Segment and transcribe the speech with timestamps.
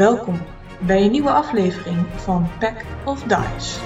[0.00, 0.40] Welkom
[0.86, 3.80] bij een nieuwe aflevering van Pack of Dice.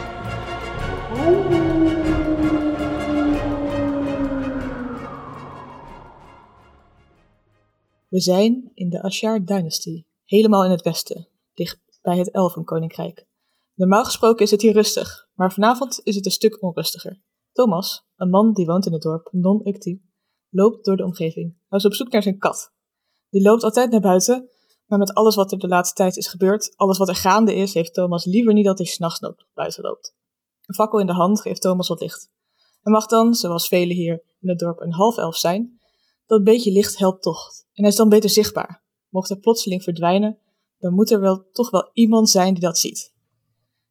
[8.09, 13.27] We zijn in de Ashar Dynasty, helemaal in het westen, dicht bij het Elfenkoninkrijk.
[13.75, 17.21] Normaal gesproken is het hier rustig, maar vanavond is het een stuk onrustiger.
[17.53, 20.03] Thomas, een man die woont in het dorp Non-Ucti,
[20.49, 21.57] loopt door de omgeving.
[21.69, 22.73] Hij is op zoek naar zijn kat.
[23.31, 24.49] Die loopt altijd naar buiten,
[24.87, 27.75] maar met alles wat er de laatste tijd is gebeurd, alles wat er gaande is,
[27.75, 29.21] heeft Thomas liever niet dat hij s'nachts
[29.55, 30.15] buiten loopt.
[30.67, 32.31] Een fakkel in de hand geeft Thomas wat licht.
[32.83, 35.81] En mag dan, zoals velen hier in het dorp een half elf zijn,
[36.27, 37.51] dat beetje licht helpt toch.
[37.73, 38.83] En hij is dan beter zichtbaar.
[39.09, 40.39] Mocht hij plotseling verdwijnen,
[40.79, 43.13] dan moet er wel toch wel iemand zijn die dat ziet.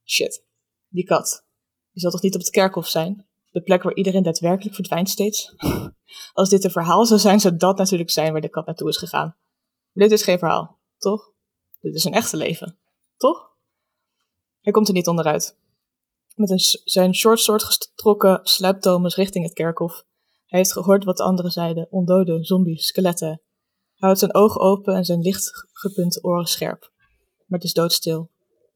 [0.05, 0.45] Shit,
[0.87, 1.45] die kat.
[1.91, 3.27] Die zal toch niet op het kerkhof zijn?
[3.51, 5.55] De plek waar iedereen daadwerkelijk verdwijnt steeds?
[6.33, 8.97] Als dit een verhaal zou zijn, zou dat natuurlijk zijn waar de kat naartoe is
[8.97, 9.35] gegaan.
[9.93, 11.31] dit is geen verhaal, toch?
[11.79, 12.77] Dit is een echte leven,
[13.17, 13.51] toch?
[14.61, 15.57] Hij komt er niet onderuit.
[16.35, 18.43] Met een, zijn shortsoort getrokken
[18.79, 20.03] Thomas richting het kerkhof.
[20.45, 23.27] Hij heeft gehoord wat de anderen zeiden, ondoden, zombies, skeletten.
[23.27, 23.41] Hij
[23.95, 26.91] houdt zijn ogen open en zijn licht gepunte oren scherp.
[27.45, 28.31] Maar het is doodstil.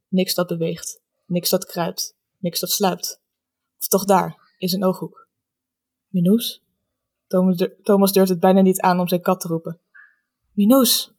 [0.08, 3.22] Niks dat beweegt, niks dat kruipt, niks dat sluipt.
[3.78, 5.28] Of toch daar, in zijn ooghoek.
[6.08, 6.64] Minoes?
[7.28, 9.80] Thomas, Thomas durft het bijna niet aan om zijn kat te roepen.
[10.52, 11.16] Minoes!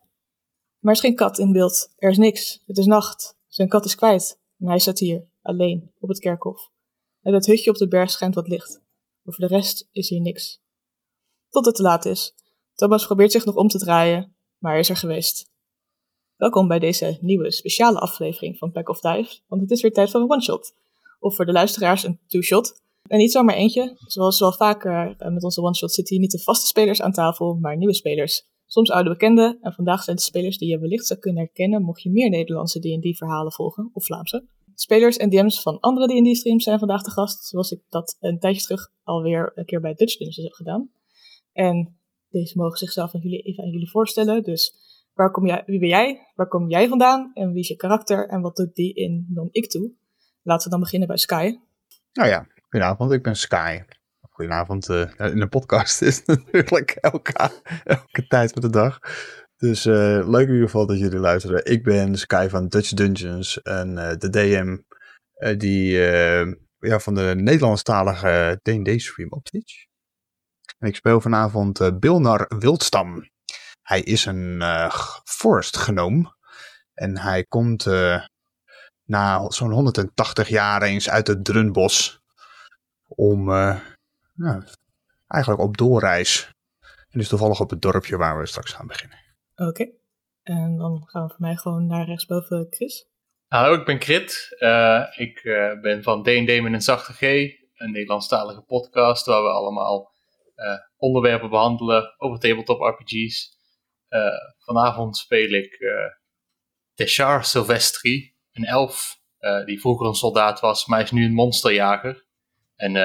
[0.79, 1.93] Maar er is geen kat in beeld.
[1.97, 2.63] Er is niks.
[2.67, 3.37] Het is nacht.
[3.47, 4.41] Zijn kat is kwijt.
[4.59, 6.71] En hij staat hier, alleen, op het kerkhof.
[7.23, 8.81] En het hutje op de berg schijnt wat licht.
[9.23, 10.61] Maar voor de rest is hier niks.
[11.49, 12.35] Tot het te laat is.
[12.75, 15.51] Thomas probeert zich nog om te draaien, maar hij is er geweest.
[16.37, 20.11] Welkom bij deze nieuwe speciale aflevering van Pack of Dive, want het is weer tijd
[20.11, 20.75] voor een one-shot.
[21.21, 22.81] Of voor de luisteraars een two-shot.
[23.03, 23.97] En niet zomaar eentje.
[24.07, 27.55] Zoals wel vaker eh, met onze one-shot zitten hier niet de vaste spelers aan tafel,
[27.55, 28.47] maar nieuwe spelers.
[28.71, 29.59] Soms oude bekenden.
[29.61, 32.81] En vandaag zijn het spelers die je wellicht zou kunnen herkennen mocht je meer Nederlandse
[32.81, 34.47] D&D-verhalen volgen, of Vlaamse.
[34.75, 38.63] Spelers en DM's van andere D&D-streams zijn vandaag de gast, zoals ik dat een tijdje
[38.63, 40.91] terug alweer een keer bij Dutch Dungeons heb gedaan.
[41.53, 44.43] En deze mogen zichzelf aan jullie, even aan jullie voorstellen.
[44.43, 44.75] Dus
[45.15, 46.27] waar kom jij, wie ben jij?
[46.35, 47.31] Waar kom jij vandaan?
[47.35, 48.29] En wie is je karakter?
[48.29, 49.93] En wat doet die in non ik toe?
[50.43, 51.59] Laten we dan beginnen bij Sky.
[52.13, 53.81] Nou ja, goedenavond, ik ben Sky.
[54.39, 57.51] Goedenavond, uh, in de podcast is natuurlijk elke,
[57.85, 58.99] elke tijd van de dag.
[59.57, 61.65] Dus uh, leuk in ieder geval dat jullie luisteren.
[61.65, 64.79] Ik ben Sky van Dutch Dungeons en de DM
[65.59, 65.93] die
[66.79, 69.85] ja, van de Nederlandstalige D&D stream op Twitch.
[70.79, 73.29] En ik speel vanavond Bilnar Wildstam.
[73.83, 74.63] Hij is een
[75.25, 76.35] forest genoom
[76.95, 77.87] en hij komt
[79.05, 82.21] na zo'n 180 jaar eens uit het Drunbos
[83.07, 83.51] om
[84.39, 84.63] nou,
[85.27, 86.51] eigenlijk op doorreis.
[87.09, 89.19] En is toevallig op het dorpje waar we straks gaan beginnen.
[89.55, 89.91] Oké,
[90.43, 93.09] en dan gaan we voor mij gewoon naar rechtsboven Chris.
[93.47, 94.57] Hallo, ik ben Krit.
[94.59, 97.23] Uh, ik uh, ben van D&D met een zachte G,
[97.75, 100.17] een Nederlandstalige podcast waar we allemaal
[100.97, 103.57] onderwerpen behandelen over tabletop RPG's.
[104.59, 105.79] vanavond speel ik
[106.95, 112.27] Teshar Silvestri, een elf uh, die vroeger een soldaat was, maar is nu een monsterjager.
[112.77, 112.97] En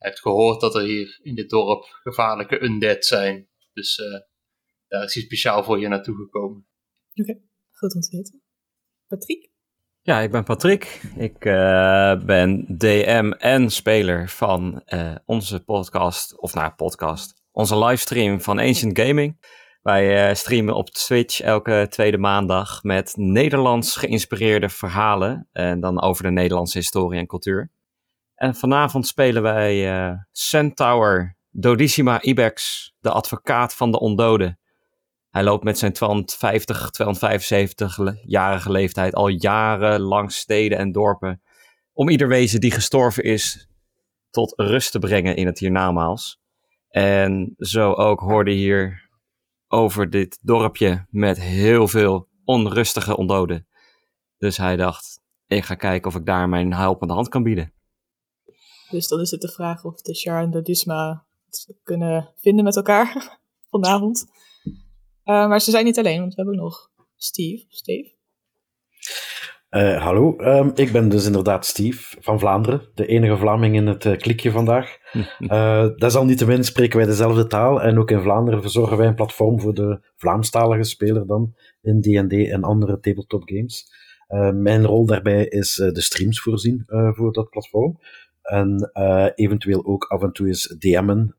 [0.00, 3.48] hij heeft gehoord dat er hier in dit dorp gevaarlijke undead zijn.
[3.72, 4.06] Dus uh,
[4.88, 6.66] daar is hij speciaal voor je naartoe gekomen.
[7.14, 7.42] Oké, okay.
[7.70, 8.42] goed om te weten.
[9.06, 9.50] Patrick?
[10.02, 11.00] Ja, ik ben Patrick.
[11.16, 11.38] Ik
[12.26, 14.84] ben DM en speler van
[15.24, 19.38] onze podcast, of nou podcast, onze livestream van Ancient Gaming.
[19.82, 25.48] Wij uh, streamen op Twitch elke tweede maandag met Nederlands geïnspireerde verhalen.
[25.52, 27.70] En dan over de Nederlandse historie en cultuur.
[28.40, 34.58] En vanavond spelen wij uh, Centaur Dodissima Ibex, de advocaat van de ondoden.
[35.30, 41.42] Hij loopt met zijn 250, 275-jarige leeftijd al jaren langs steden en dorpen.
[41.92, 43.68] Om ieder wezen die gestorven is
[44.30, 46.40] tot rust te brengen in het hiernamaals.
[46.88, 49.08] En zo ook hoorde hier
[49.68, 53.66] over dit dorpje met heel veel onrustige ondoden.
[54.38, 57.72] Dus hij dacht, ik ga kijken of ik daar mijn helpende hand kan bieden.
[58.90, 62.64] Dus dan is het de vraag of de Char en de Dusma het kunnen vinden
[62.64, 63.38] met elkaar
[63.70, 64.26] vanavond.
[65.24, 67.64] Uh, maar ze zijn niet alleen, want we hebben nog Steve.
[67.68, 68.18] Steve?
[69.70, 74.04] Uh, hallo, um, ik ben dus inderdaad Steve van Vlaanderen, de enige Vlaming in het
[74.04, 74.96] uh, klikje vandaag.
[75.38, 79.74] uh, desalniettemin spreken wij dezelfde taal en ook in Vlaanderen verzorgen wij een platform voor
[79.74, 83.92] de Vlaamstalige speler dan in D&D en andere tabletop games.
[84.54, 87.98] mijn rol daarbij is de streams voorzien voor dat platform.
[88.42, 88.90] En
[89.34, 91.34] eventueel ook af en toe eens DM'en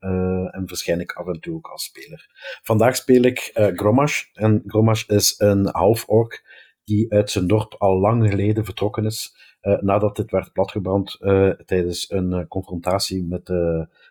[0.51, 2.29] en waarschijnlijk af en toe ook als speler.
[2.61, 6.43] Vandaag speel ik Gromash en Gromash is een half-orc
[6.83, 11.49] die uit zijn dorp al lang geleden vertrokken is, uh, nadat dit werd platgebrand uh,
[11.49, 13.49] tijdens een uh, confrontatie met,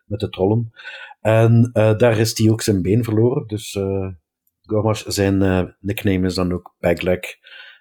[0.04, 0.72] met de trollen.
[1.20, 3.78] En daar is hij ook zijn been verloren, dus
[4.62, 7.20] Gormash, zijn nickname is dan ook Bagleg,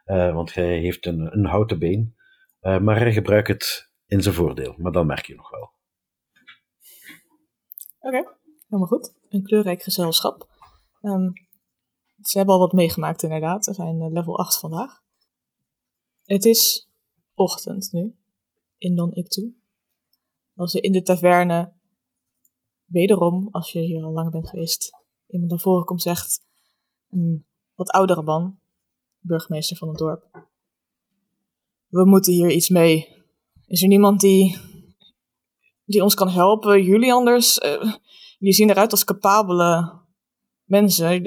[0.05, 2.15] want hij heeft een, een houten been.
[2.59, 5.71] maar hij gebruikt het in zijn voordeel, maar dat merk je nog wel.
[8.00, 8.35] Oké,
[8.67, 9.13] helemaal goed.
[9.29, 10.47] Een kleurrijk gezelschap.
[11.01, 11.33] Um,
[12.21, 13.65] ze hebben al wat meegemaakt inderdaad.
[13.65, 15.01] We zijn level 8 vandaag.
[16.23, 16.89] Het is
[17.33, 18.15] ochtend nu,
[18.77, 19.51] in Non-Ik
[20.55, 21.73] Als je in de taverne,
[22.85, 24.91] wederom, als je hier al lang bent geweest,
[25.27, 26.45] iemand naar voren komt zegt,
[27.09, 27.45] een
[27.75, 28.59] wat oudere man,
[29.19, 30.47] burgemeester van het dorp.
[31.88, 33.19] We moeten hier iets mee.
[33.69, 34.57] Is er niemand die,
[35.86, 36.83] die ons kan helpen?
[36.83, 37.57] Jullie anders?
[37.57, 37.94] Uh,
[38.38, 40.00] jullie zien eruit als capabele
[40.63, 41.25] mensen.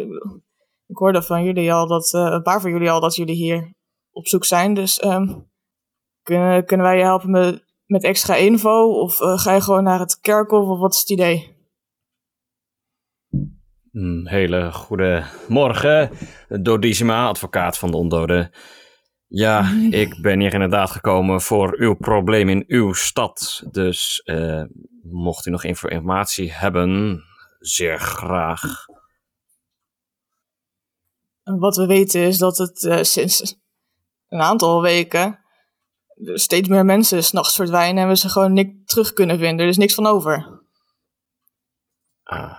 [0.87, 3.75] Ik hoorde van jullie al dat, uh, een paar van jullie al, dat jullie hier
[4.11, 4.75] op zoek zijn.
[4.75, 5.51] Dus um,
[6.23, 9.01] kunnen, kunnen wij je helpen met, met extra info?
[9.01, 10.69] Of uh, ga je gewoon naar het kerkhof?
[10.69, 11.57] Of wat is het idee?
[14.25, 16.11] Hele goede morgen.
[16.49, 18.51] Dodisima, advocaat van de ondoden.
[19.35, 19.71] Ja,
[20.05, 23.63] ik ben hier inderdaad gekomen voor uw probleem in uw stad.
[23.71, 24.65] Dus uh,
[25.03, 27.23] mocht u nog informatie hebben,
[27.59, 28.87] zeer graag.
[31.43, 33.61] Wat we weten is dat het uh, sinds
[34.29, 35.39] een aantal weken
[36.35, 39.65] steeds meer mensen s'nachts verdwijnen en we ze gewoon niks terug kunnen vinden.
[39.65, 40.61] Er is niks van over.
[42.23, 42.59] Ah.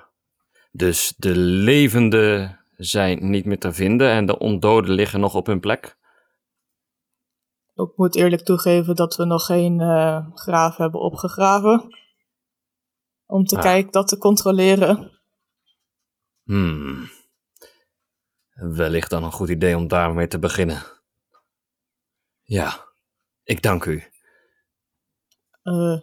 [0.71, 5.59] Dus de levenden zijn niet meer te vinden en de ondoden liggen nog op hun
[5.59, 5.97] plek?
[7.75, 11.97] Ik moet eerlijk toegeven dat we nog geen uh, graaf hebben opgegraven.
[13.25, 13.61] Om te ah.
[13.61, 15.21] kijken, dat te controleren.
[16.43, 17.09] Hmm.
[18.53, 20.83] Wellicht dan een goed idee om daarmee te beginnen.
[22.41, 22.93] Ja,
[23.43, 24.03] ik dank u.
[25.63, 26.01] Uh,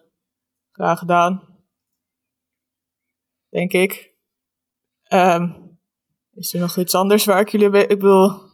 [0.73, 1.49] graag gedaan.
[3.49, 4.15] Denk ik.
[5.13, 5.79] Um,
[6.33, 7.87] is er nog iets anders waar ik jullie...
[7.87, 8.50] Ik bedoel...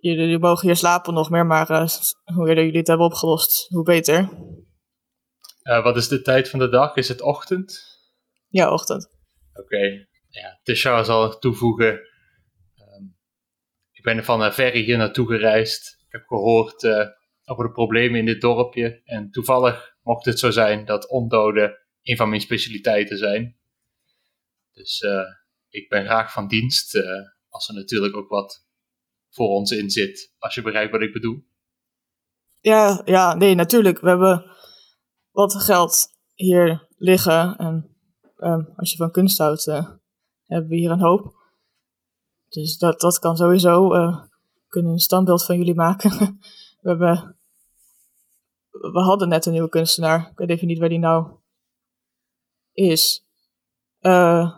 [0.00, 1.88] Jullie, mogen hier slapen nog meer, maar uh,
[2.24, 4.18] hoe eerder jullie het hebben opgelost, hoe beter.
[5.62, 6.96] Uh, wat is de tijd van de dag?
[6.96, 7.98] Is het ochtend?
[8.48, 9.10] Ja, ochtend.
[9.52, 9.60] Oké.
[9.60, 10.08] Okay.
[10.28, 11.92] Ja, Tisha zal toevoegen.
[11.92, 13.16] Um,
[13.92, 15.96] ik ben van uh, Ferry hier naartoe gereisd.
[16.06, 17.06] Ik heb gehoord uh,
[17.44, 19.00] over de problemen in dit dorpje.
[19.04, 23.58] En toevallig mocht het zo zijn dat ondoden een van mijn specialiteiten zijn.
[24.72, 25.04] Dus
[25.68, 26.98] ik ben graag van dienst.
[27.48, 28.68] Als er natuurlijk ook wat
[29.30, 30.34] voor ons in zit.
[30.38, 31.44] Als je begrijpt wat ik bedoel.
[32.60, 34.00] Ja, ja, nee, natuurlijk.
[34.00, 34.56] We hebben
[35.30, 37.56] wat geld hier liggen.
[37.56, 37.96] En
[38.38, 41.34] um, als je van kunst houdt, hebben we hier een hoop.
[42.48, 43.88] Dus dat, dat kan sowieso
[44.70, 46.10] kunnen een standbeeld van jullie maken.
[46.80, 47.36] we, hebben,
[48.70, 50.28] we hadden net een nieuwe kunstenaar.
[50.30, 51.38] Ik weet even niet waar die nou
[52.72, 53.26] is.
[54.00, 54.56] Uh,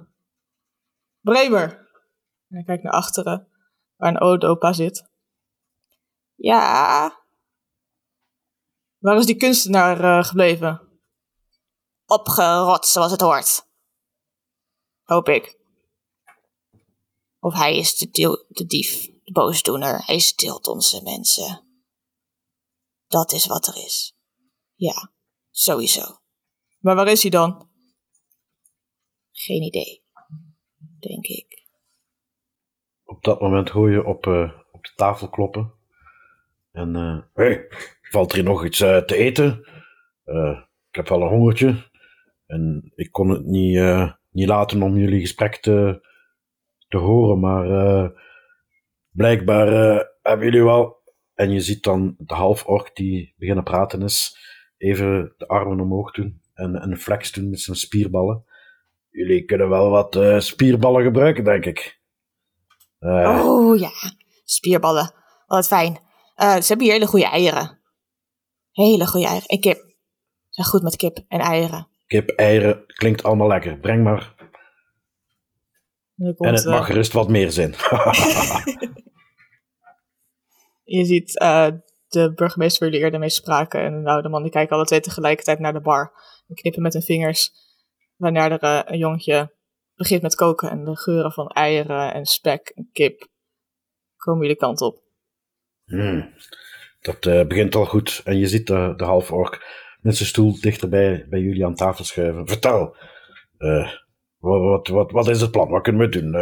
[1.20, 1.88] Bremer.
[2.48, 3.48] En ik kijk naar achteren,
[4.02, 5.10] waar een oude opa zit.
[6.34, 7.24] Ja.
[8.98, 11.00] Waar is die kunstenaar uh, gebleven?
[12.06, 13.66] Opgerot, zoals het hoort.
[15.02, 15.58] Hoop ik.
[17.38, 20.04] Of hij is de, de dief boosdoener.
[20.04, 21.66] Hij steelt onze mensen.
[23.06, 24.14] Dat is wat er is.
[24.74, 25.12] Ja,
[25.50, 26.20] sowieso.
[26.78, 27.70] Maar waar is hij dan?
[29.32, 30.04] Geen idee.
[30.98, 31.61] Denk ik.
[33.12, 35.72] Op dat moment hoor je op, uh, op de tafel kloppen.
[36.72, 37.66] En, uh, hey,
[38.02, 39.66] valt er nog iets uh, te eten?
[40.88, 41.74] ik heb wel een hongertje.
[42.46, 43.80] En ik kon het niet,
[44.30, 46.06] niet laten om jullie gesprek te,
[46.88, 48.12] te horen, maar
[49.10, 49.66] blijkbaar
[50.22, 51.02] hebben jullie wel.
[51.34, 54.36] En je ziet dan de half-ork die beginnen praten is,
[54.76, 58.44] even de armen omhoog doen en een flex doen met zijn spierballen.
[59.10, 62.01] Jullie kunnen wel wat spierballen gebruiken, denk ik.
[63.02, 63.90] Uh, oh ja,
[64.44, 65.12] spierballen.
[65.46, 65.98] Wat fijn.
[66.36, 67.78] ze hebben hier hele goede eieren.
[68.70, 69.48] Hele goede eieren.
[69.48, 69.76] En kip.
[69.76, 69.84] Ze
[70.48, 71.88] zijn goed met kip en eieren.
[72.06, 73.78] Kip, eieren, klinkt allemaal lekker.
[73.78, 74.34] Breng maar.
[76.16, 77.74] en het mag gerust wat meer zijn.
[80.84, 81.66] Je ziet uh,
[82.08, 85.00] de burgemeester waar jullie eerder mee spraken en een oude man, die kijken alle twee
[85.00, 86.12] tegelijkertijd naar de bar.
[86.48, 87.52] En knippen met hun vingers.
[88.16, 89.52] Wanneer er een jongetje
[89.94, 93.28] begint met koken en de geuren van eieren en spek en kip
[94.16, 95.02] komen jullie kant op.
[95.84, 96.34] Hmm.
[97.00, 98.20] Dat uh, begint al goed.
[98.24, 102.48] En je ziet de, de half-ork met zijn stoel dichterbij bij jullie aan tafel schuiven.
[102.48, 102.96] Vertel,
[104.38, 105.68] wat, wat, wat, wat, is het plan?
[105.68, 106.32] Wat kunnen we doen?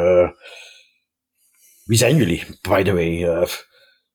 [1.90, 3.24] Wie zijn jullie, by the way?
[3.24, 3.48] Eh,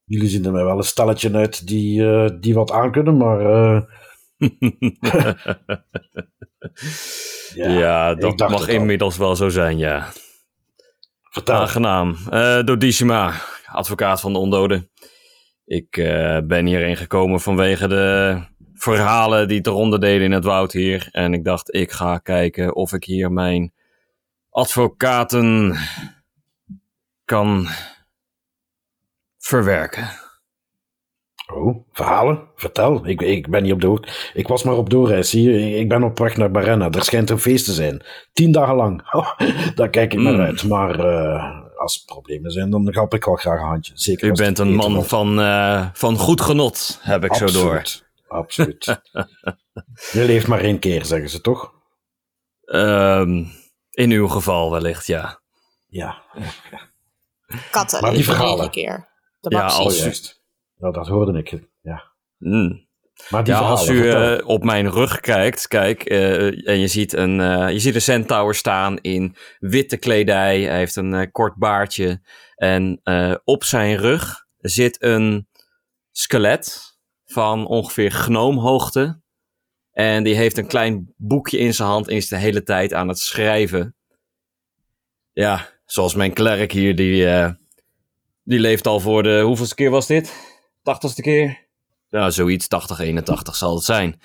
[0.03, 4.03] jullie zien er mij wel een stelletje uit die, eh, die wat aankunnen, maar...
[7.79, 10.11] ja, dat mag inmiddels wel zo zijn, ja.
[11.29, 11.55] vertel.
[11.55, 12.17] Aangenaam.
[12.29, 13.33] Eh Dodishima,
[13.65, 14.89] advocaat van de ondoden.
[15.65, 18.41] Ik eh, ben hierheen gekomen vanwege de
[18.73, 21.07] verhalen die te ronde deden in het woud hier.
[21.11, 23.73] En ik dacht, ik ga kijken of ik hier mijn
[24.49, 25.77] advocaten
[27.25, 27.67] kan
[29.37, 30.09] verwerken.
[31.53, 32.47] Oh, verhalen?
[32.55, 33.07] Vertel.
[33.07, 34.07] Ik, ik ben niet op de hoogte.
[34.33, 35.29] Ik was maar op doorreis.
[35.29, 36.89] Zie je, ik ben op weg naar Barenna.
[36.91, 38.05] Er schijnt een feest te zijn.
[38.33, 39.01] Tien dagen lang.
[39.15, 39.39] Oh,
[39.75, 40.39] daar kijk ik naar Mm.
[40.39, 40.63] uit.
[40.63, 43.91] Maar eh, als er problemen zijn, dan help ik wel graag een handje.
[43.95, 45.09] Zeker U bent een man wordt.
[45.09, 47.77] van, eh, van goed genot, heb ik zo door.
[47.77, 48.03] Absoluut.
[48.27, 48.85] Absoluut.
[50.11, 51.73] Je leeft maar één keer, zeggen ze toch?
[52.65, 53.43] Ehm,
[53.91, 55.39] in uw geval wellicht, ja.
[55.87, 56.21] Ja.
[57.71, 58.55] Katten Maar die verhalen.
[58.55, 59.07] negen keer.
[59.39, 60.23] De Ja, als
[60.91, 61.59] Dat hoorde ik.
[61.81, 62.03] Ja.
[62.37, 62.85] Mm.
[63.29, 66.87] Maar die Ja, verhalen, als u eh, op mijn rug kijkt, kijk, eh, en je
[66.87, 70.61] ziet, een, eh, je ziet een centaur staan in witte kledij.
[70.61, 72.21] Hij heeft een kort baardje.
[72.55, 73.01] En
[73.43, 75.47] op zijn rug zit een
[76.11, 79.21] skelet van ongeveer gnoomhoogte.
[79.91, 83.07] En die heeft een klein boekje in zijn hand en is de hele tijd aan
[83.07, 83.95] het schrijven.
[85.31, 87.27] Ja, zoals mijn klerk hier, die,
[88.43, 89.39] die leeft al voor de...
[89.39, 90.54] Hoeveelste keer was dit?
[90.85, 91.67] Tachtigste keer?
[92.09, 94.19] Ja, zoiets, 80, 81 zal het zijn.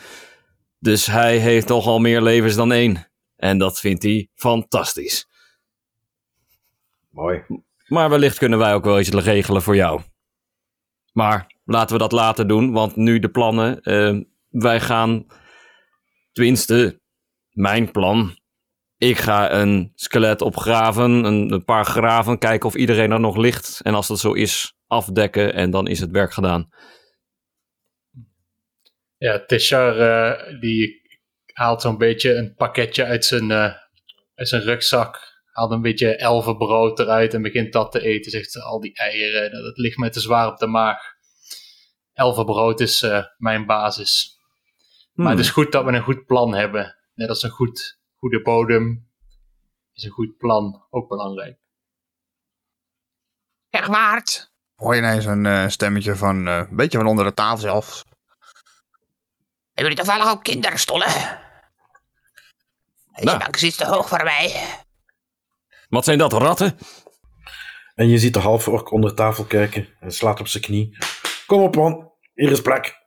[0.79, 3.11] Dus hij heeft nogal meer levens dan één.
[3.37, 5.29] En dat vindt hij fantastisch.
[7.11, 7.45] Mooi.
[7.87, 10.00] Maar wellicht kunnen wij ook wel iets regelen voor jou.
[11.12, 13.81] Maar laten we dat later doen, want nu de plannen.
[13.81, 15.26] eh, wij gaan,
[16.33, 17.00] tenminste,
[17.50, 18.38] mijn plan.
[18.97, 23.81] Ik ga een skelet opgraven, een, een paar graven, kijken of iedereen er nog ligt.
[23.83, 26.69] En als dat zo is, afdekken en dan is het werk gedaan.
[29.17, 31.01] Ja, Tishar eh, die
[31.53, 33.75] haalt zo'n beetje een pakketje uit zijn, eh,
[34.35, 35.43] uit zijn rugzak.
[35.53, 38.31] Haalt een beetje elfenbrood eruit en begint dat te eten.
[38.31, 40.99] Zegt ze, al die eieren, dat, ligt me te zwaar op de maag.
[42.13, 44.39] Elfenbrood is eh, mijn basis.
[45.13, 46.97] Maar het is goed dat we een goed plan hebben.
[47.15, 49.09] Net als een goed, goede bodem
[49.93, 51.59] is een goed plan ook belangrijk.
[53.71, 57.59] Egwaard, Hoor je ineens een eh, stemmetje van eh, een beetje van onder de tafel
[57.59, 58.05] zelf.
[59.73, 61.09] hebben jullie toevallig ook kinderstollen?
[63.13, 63.39] Deze Nou.
[63.39, 64.65] bank is iets te hoog voor mij.
[65.89, 66.79] Wat zijn dat, ratten?
[67.95, 70.97] En je ziet de halve ork onder tafel kijken en slaat op zijn knie.
[71.47, 72.13] Kom op, man.
[72.35, 72.99] Hier is plek.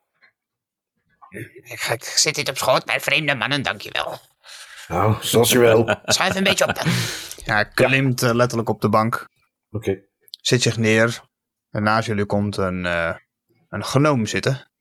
[1.63, 4.19] Ik, ik zit hier op schoot bij vreemde mannen, dankjewel.
[4.87, 5.79] Nou, zoals je wil.
[5.79, 6.01] Oké.
[6.05, 6.87] Schuif een beetje op dan.
[7.45, 9.29] Ja, hij klimt eh, letterlijk op de bank.
[10.41, 11.21] Zit zich neer.
[11.73, 13.15] En naast jullie komt een, eh
[13.69, 14.71] een genoom zitten.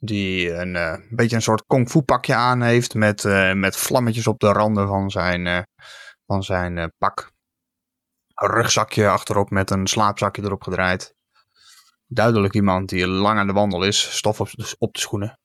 [0.00, 2.94] Die een eh, beetje een soort kung fu pakje aan heeft.
[2.94, 5.62] Met, eh, met vlammetjes op de randen van zijn, eh,
[6.26, 7.32] van zijn eh, pak.
[8.34, 11.14] Een rugzakje achterop met een slaapzakje erop gedraaid.
[12.06, 14.16] Duidelijk iemand die lang aan de wandel is.
[14.16, 14.48] Stof op,
[14.78, 15.38] op de schoenen.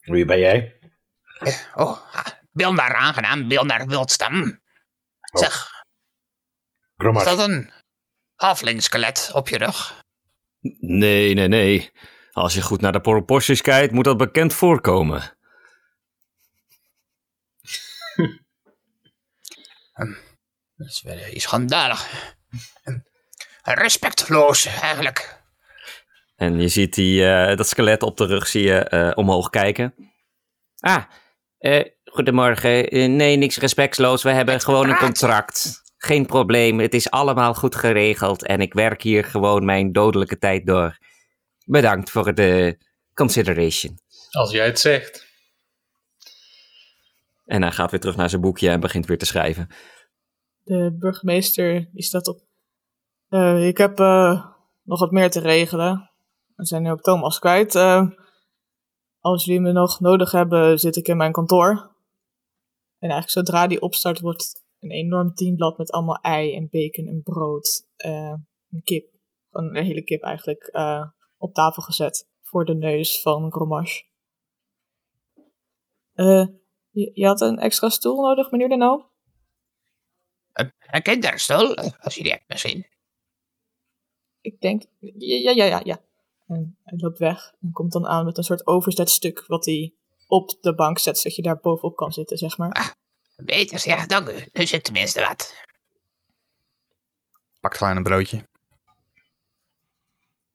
[0.00, 0.78] Wie ben jij?
[1.74, 1.98] Oh,
[2.52, 4.60] Bilnar, aangenaam, Bilnar Wildstam.
[5.20, 5.82] Zeg, is
[6.96, 7.24] Gromar.
[7.24, 7.70] dat een
[8.40, 10.04] halflingskelet op je rug?
[10.78, 11.90] Nee, nee, nee.
[12.32, 15.22] Als je goed naar de proporties kijkt, moet dat bekend voorkomen.
[20.76, 22.08] Dat is wel eh, schandalig.
[23.62, 25.42] Respectloos, eigenlijk.
[26.36, 29.94] En je ziet die, eh, dat skelet op de rug zie je eh, omhoog kijken.
[30.78, 31.02] Ah,
[31.58, 33.16] eh, goedemorgen.
[33.16, 34.22] Nee, niks respectloos.
[34.22, 35.82] We hebben gewoon een contract.
[36.02, 36.78] Geen probleem.
[36.78, 38.46] Het is allemaal goed geregeld.
[38.46, 40.98] En ik werk hier gewoon mijn dodelijke tijd door.
[41.64, 42.78] Bedankt voor de
[43.14, 43.98] consideration.
[44.30, 45.26] Als jij het zegt.
[47.44, 49.68] En hij gaat weer terug naar zijn boekje en begint weer te schrijven.
[50.62, 52.40] De burgemeester die staat op.
[53.28, 54.46] Eh, ik heb eh,
[54.82, 56.10] nog wat meer te regelen.
[56.56, 57.74] We zijn nu ook Thomas kwijt.
[57.74, 58.06] Eh,
[59.20, 61.70] als jullie me nog nodig hebben, zit ik in mijn kantoor.
[62.98, 67.22] En eigenlijk zodra die opstart, wordt een enorm teamblad met allemaal ei en bacon en
[67.22, 67.88] brood.
[67.96, 68.34] eh,
[68.70, 69.12] een kip,
[69.50, 71.08] een hele kip eigenlijk, eh,
[71.38, 72.28] op tafel gezet.
[72.42, 74.00] Voor de neus van Gromash.
[76.12, 76.46] Eh,
[76.90, 79.02] je, je had een extra stoel nodig, meneer de Nou?
[80.90, 82.86] Een kinderstoel, als je die hebt misschien.
[84.40, 86.00] Ik denk, ja, ja, ja, ja.
[86.46, 89.94] En hij loopt weg en komt dan aan met een soort overzet stuk wat hij
[90.26, 92.98] op de bank zet, zodat je daar bovenop kan zitten, zeg maar.
[93.44, 94.34] Beter, ja, dank u.
[94.52, 95.54] Nu zit tenminste wat.
[97.60, 98.48] Pakt gewoon een broodje.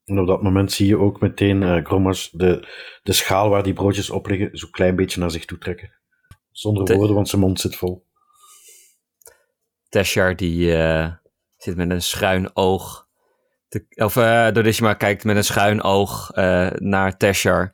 [0.06, 2.68] En op dat moment zie je ook meteen eh Grommas de,
[3.04, 5.94] de schaal waar die broodjes op liggen zo'n klein beetje naar zich toe trekken.
[6.52, 8.06] Zonder De- woorden, want zijn mond zit vol.
[9.90, 11.14] Teshar die eh,
[11.58, 13.08] zit met een schuin oog.
[13.68, 17.74] Te, of eh Dodishima kijkt met een schuin oog eh, naar Teshar.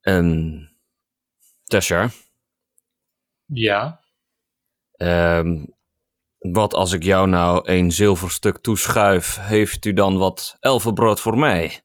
[0.00, 0.66] Ehm
[1.64, 2.10] Teshar,
[3.52, 4.00] Ja,
[4.92, 5.64] ehm,
[6.38, 11.82] wat als ik jou nou een zilverstuk toeschuif, heeft u dan wat elfenbrood voor mij?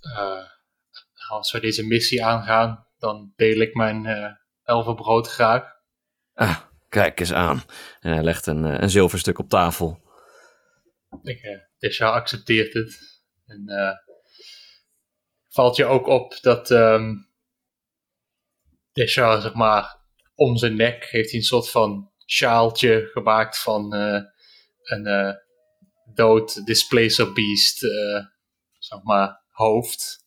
[0.00, 0.50] eh,
[1.28, 5.64] als we deze missie aangaan, dan deel ik mijn eh elfenbrood graag.
[6.34, 7.62] Ah, kijk eens aan.
[8.00, 10.00] En hij legt een, eh, een zilverstuk op tafel.
[11.22, 13.20] Ik, eh Tisha accepteert het.
[13.46, 13.64] En
[15.48, 17.14] valt je ook op dat ehm
[18.92, 20.01] Tisha, zeg maar,
[20.34, 24.22] om zijn nek heeft hij een soort van sjaaltje gemaakt van eh,
[24.82, 25.34] een eh,
[26.14, 28.24] dood displacer beast, eh,
[28.78, 30.20] zeg maar, hoofd.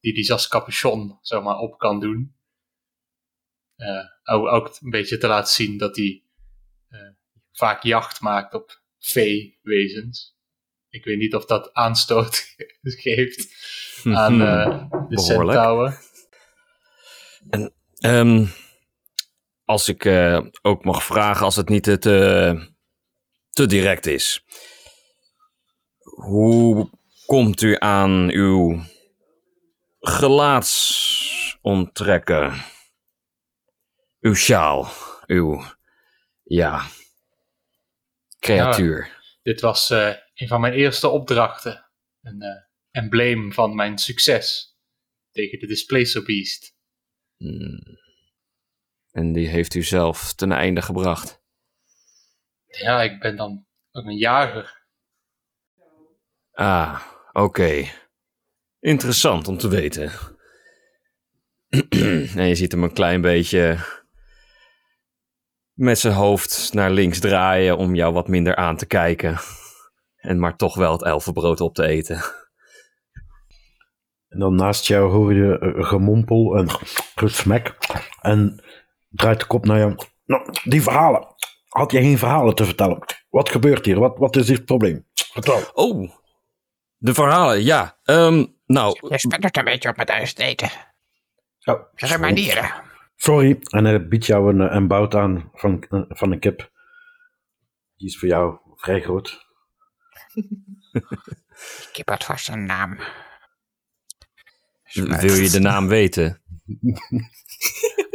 [0.00, 2.34] Die hij als capuchon, zeg maar, op kan doen.
[4.24, 6.24] Ook, ook een beetje te laten zien dat hij
[7.52, 10.36] vaak jacht maakt op vee-wezens.
[10.88, 13.54] Ik weet niet of dat aanstoot geeft
[14.04, 15.58] aan de Behoorlijk.
[15.58, 15.98] centauren.
[17.98, 18.46] Ehm,
[19.70, 22.68] als ik eh, ook mag vragen, als het niet te, te,
[23.50, 24.44] te direct is.
[25.98, 26.90] Hoe
[27.26, 28.82] komt u aan uw
[30.00, 32.64] gelaatsontrekken?
[34.20, 34.88] Uw sjaal,
[35.26, 35.62] uw,
[36.42, 36.86] ja,
[38.38, 39.18] creatuur.
[39.42, 41.90] Dit was eh, een van mijn eerste opdrachten.
[42.22, 44.76] Een eh, embleem van mijn succes
[45.30, 46.74] tegen de Displacer Beast.
[47.36, 47.98] Hmm.
[49.12, 51.42] En die heeft u zelf ten einde gebracht.
[52.66, 54.78] Ja, ik ben dan ook een jager.
[56.52, 57.84] Ah, oké.
[58.80, 60.12] Interessant om te weten.
[62.36, 63.78] en je ziet hem een klein beetje
[65.72, 69.38] met zijn hoofd naar links draaien om jou wat minder aan te kijken.
[70.16, 72.22] En maar toch wel het elfenbrood op te eten.
[74.28, 76.68] En dan naast jou hoor je een gemompel en
[77.14, 77.76] gesmek.
[78.20, 78.64] En
[79.10, 79.94] draait de kop naar jou.
[80.24, 81.34] Nou, die verhalen.
[81.68, 82.98] Had je geen verhalen te vertellen?
[83.28, 83.98] Wat gebeurt hier?
[83.98, 85.06] Wat, wat is het probleem?
[85.12, 85.70] Vertel.
[85.74, 86.10] Oh,
[86.96, 87.98] de verhalen, ja.
[88.04, 90.70] Ehm, nou, Je spettert een beetje op thuis eten.
[91.64, 92.70] Oh, Dat zijn manieren.
[93.16, 93.58] Sorry.
[93.68, 96.70] En hij biedt jou een, een bout aan van, van een kip.
[97.96, 99.46] Die is voor jou vrij groot.
[101.90, 102.98] Ik heb had vast een naam.
[104.92, 106.42] wil je de naam weten?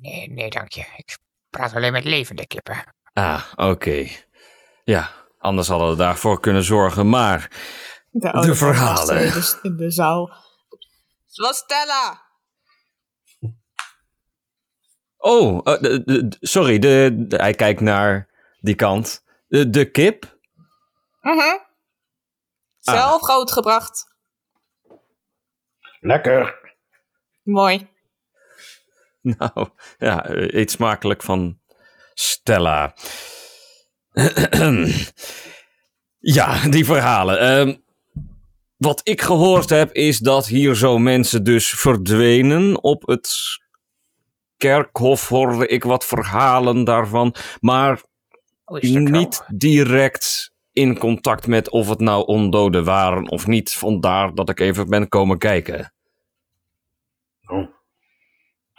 [0.00, 0.84] Nee, nee, dank je.
[0.96, 1.18] Ik
[1.50, 2.94] praat alleen met levende kippen.
[3.12, 4.06] Ah, oké.
[4.84, 7.50] Ja, anders hadden we daarvoor kunnen zorgen, maar...
[8.10, 9.24] De, verhalen.
[9.24, 10.32] In de, in de zaal.
[11.34, 12.28] Wat Stella?
[15.16, 18.28] Oh, eh, de- de- de- sorry, de, de- hij kijkt naar
[18.60, 19.24] die kant.
[19.48, 20.38] De, de kip?
[21.20, 21.58] Mhm.
[22.78, 24.14] Zelf grootgebracht.
[26.00, 26.58] Lekker.
[27.42, 27.89] Mooi.
[29.38, 31.58] Nou, ja, eh, eet smakelijk van
[32.14, 32.94] Stella.
[36.18, 37.38] ja, die verhalen.
[37.38, 37.74] Ehm,
[38.76, 43.36] wat ik gehoord heb is dat hier zo mensen dus verdwenen op het
[44.56, 45.28] kerkhof.
[45.28, 47.34] Hoorde ik wat verhalen daarvan.
[47.60, 48.02] Maar
[48.64, 53.72] dat niet direct in contact met of het nou ondoden waren of niet.
[53.72, 55.92] Vandaar dat ik even ben komen kijken.
[57.46, 57.79] Oh.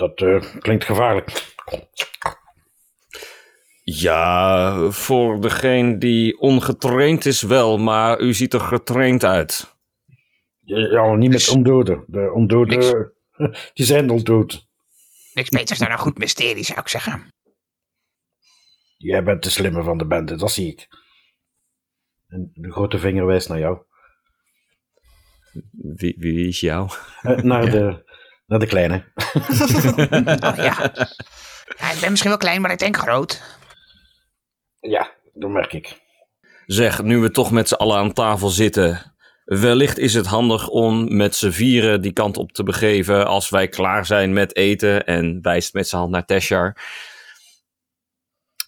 [0.02, 1.56] Dat eh, klinkt gevaarlijk.
[3.84, 9.76] Ja, voor degene die ongetraind is wel, maar u ziet er getraind uit.
[10.60, 12.04] Ja, niet met ondoden.
[12.08, 13.14] De ondoden,
[13.74, 14.68] die zijn al dood.
[15.34, 17.34] Niks beters dan een goed mysterie, zou ik zeggen.
[18.98, 20.88] Jij bent de slimme van de bende, dat zie ik.
[22.28, 23.82] En de grote vinger wijst naar jou.
[25.72, 26.90] Wie, wie is jou?
[27.22, 28.11] Eh, naar, de,
[28.52, 29.04] naar de kleine.
[30.50, 30.92] Oh ja.
[31.78, 31.92] ja.
[31.92, 33.42] Ik ben misschien wel klein, maar ik denk groot.
[34.80, 36.00] Ja, dat merk ik.
[36.66, 39.14] Zeg, nu we toch met z'n allen aan tafel zitten.
[39.46, 43.68] Wellicht is het handig om met z'n vieren die kant op te begeven als wij
[43.68, 45.06] klaar zijn met eten.
[45.06, 46.76] En wijst met zijn hand naar Teshar.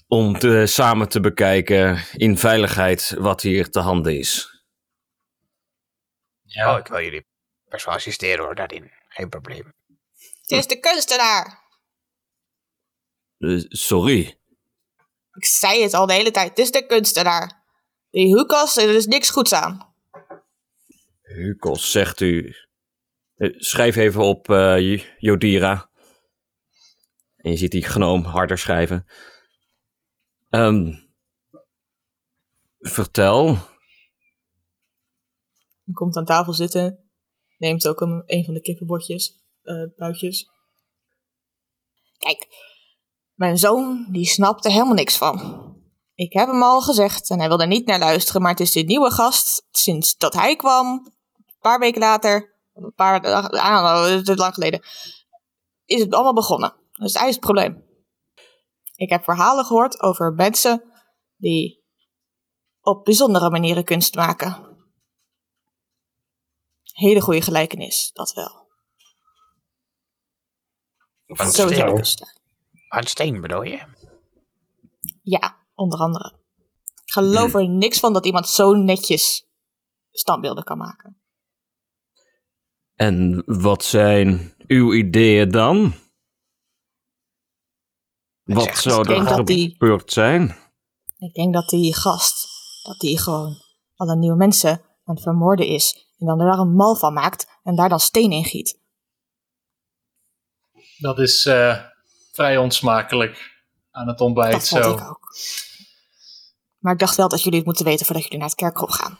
[0.07, 4.63] Om te, samen te bekijken in veiligheid wat hier te handen is.
[6.41, 7.25] Ja, Oh, ik wil jullie
[7.69, 8.91] best wel assisteren hoor, daarin.
[9.13, 9.73] Geen probleem.
[10.41, 11.61] Het is de kunstenaar.
[13.37, 14.39] Eh, sorry.
[15.33, 17.63] Ik zei het al de hele tijd, het is de kunstenaar.
[18.09, 19.95] Die Hukas, er is niks goeds aan.
[21.21, 22.55] Hukos, zegt u.
[23.35, 25.89] Eh, Schrijf even op eh, Jodira.
[27.35, 29.05] En je ziet die gnoom harder schrijven.
[30.49, 30.93] Ehm,
[32.79, 33.47] vertel.
[35.83, 37.02] Hij komt aan tafel zitten,
[37.63, 40.49] neemt ook een, van de kippenbordjes, eh buitjes.
[42.17, 42.47] Kijk,
[43.33, 45.61] mijn zoon, die snapt er helemaal niks van.
[46.13, 48.71] Ik heb hem al gezegd en hij wil er niet naar luisteren, maar het is
[48.71, 50.87] de nieuwe gast sinds dat hij kwam,
[51.35, 54.81] een paar weken later, een paar dagen, know, het is lang geleden,
[55.85, 56.73] is het allemaal begonnen.
[56.91, 57.83] Dus hij is het probleem.
[58.95, 60.83] Ik heb verhalen gehoord over mensen
[61.35, 61.83] die
[62.81, 64.72] op bijzondere manieren kunst maken.
[66.93, 68.61] Hele goede gelijkenis, dat wel.
[71.25, 71.85] Van Zo steen.
[71.93, 72.37] kunstenaar.
[72.87, 73.85] Van steen bedoel je?
[75.21, 76.33] Ja, onder andere.
[77.05, 79.47] Ik geloof er niks van dat iemand zo netjes
[80.11, 81.17] standbeelden kan maken.
[82.95, 85.93] En wat zijn uw ideeën dan?
[88.43, 90.55] Wat zou er die- gebeurd zijn?
[91.17, 92.47] Ik denk dat die gast,
[92.83, 93.55] dat die gewoon
[93.95, 94.69] alle nieuwe mensen
[95.03, 96.12] aan het vermoorden is.
[96.23, 98.79] En dan er daar een mal van maakt en daar dan steen in giet.
[100.97, 101.83] Dat is eh,
[102.31, 104.93] vrij onsmakelijk aan het ontbijt Dat vond zo.
[104.93, 105.19] ik ook.
[106.79, 109.17] Maar ik dacht wel dat jullie het moeten weten voordat jullie naar het kerkhof gaan.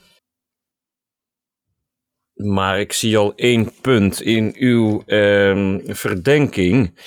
[2.34, 7.00] Maar ik zie al één punt in uw ehm, verdenking.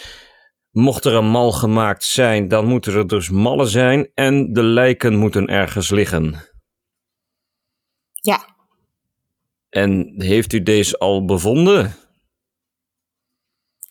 [0.71, 5.17] Mocht er een mal gemaakt zijn, dan moeten er dus mallen zijn en de lijken
[5.17, 6.55] moeten ergens liggen.
[8.13, 8.56] Ja,
[9.77, 11.95] En heeft u deze al bevonden?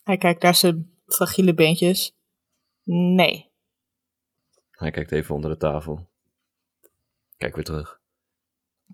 [0.03, 2.15] hij kijkt naar zijn fragiele beentjes.
[2.83, 3.51] Nee.
[4.71, 6.09] Hij kijkt even onder de tafel.
[7.37, 7.99] Kijk weer terug.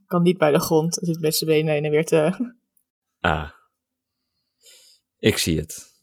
[0.05, 0.95] Kan niet bij de grond.
[0.95, 2.53] Hij zit met zijn benen heen en weer te...
[3.19, 3.49] Ah,
[5.17, 6.01] ik zie het.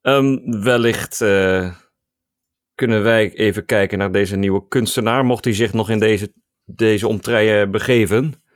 [0.00, 1.76] Ehm, wellicht eh,
[2.74, 6.32] kunnen wij even kijken naar deze nieuwe kunstenaar, mocht hij zich nog in deze,
[6.64, 8.46] deze omtreien begeven.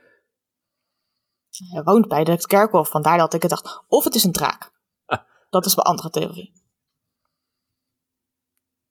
[1.59, 3.83] Hij woont bij het kerkhof, vandaar dat ik het dacht.
[3.88, 4.73] Of het is een draak.
[5.05, 5.21] Ah.
[5.51, 6.53] Dat is mijn andere theorie.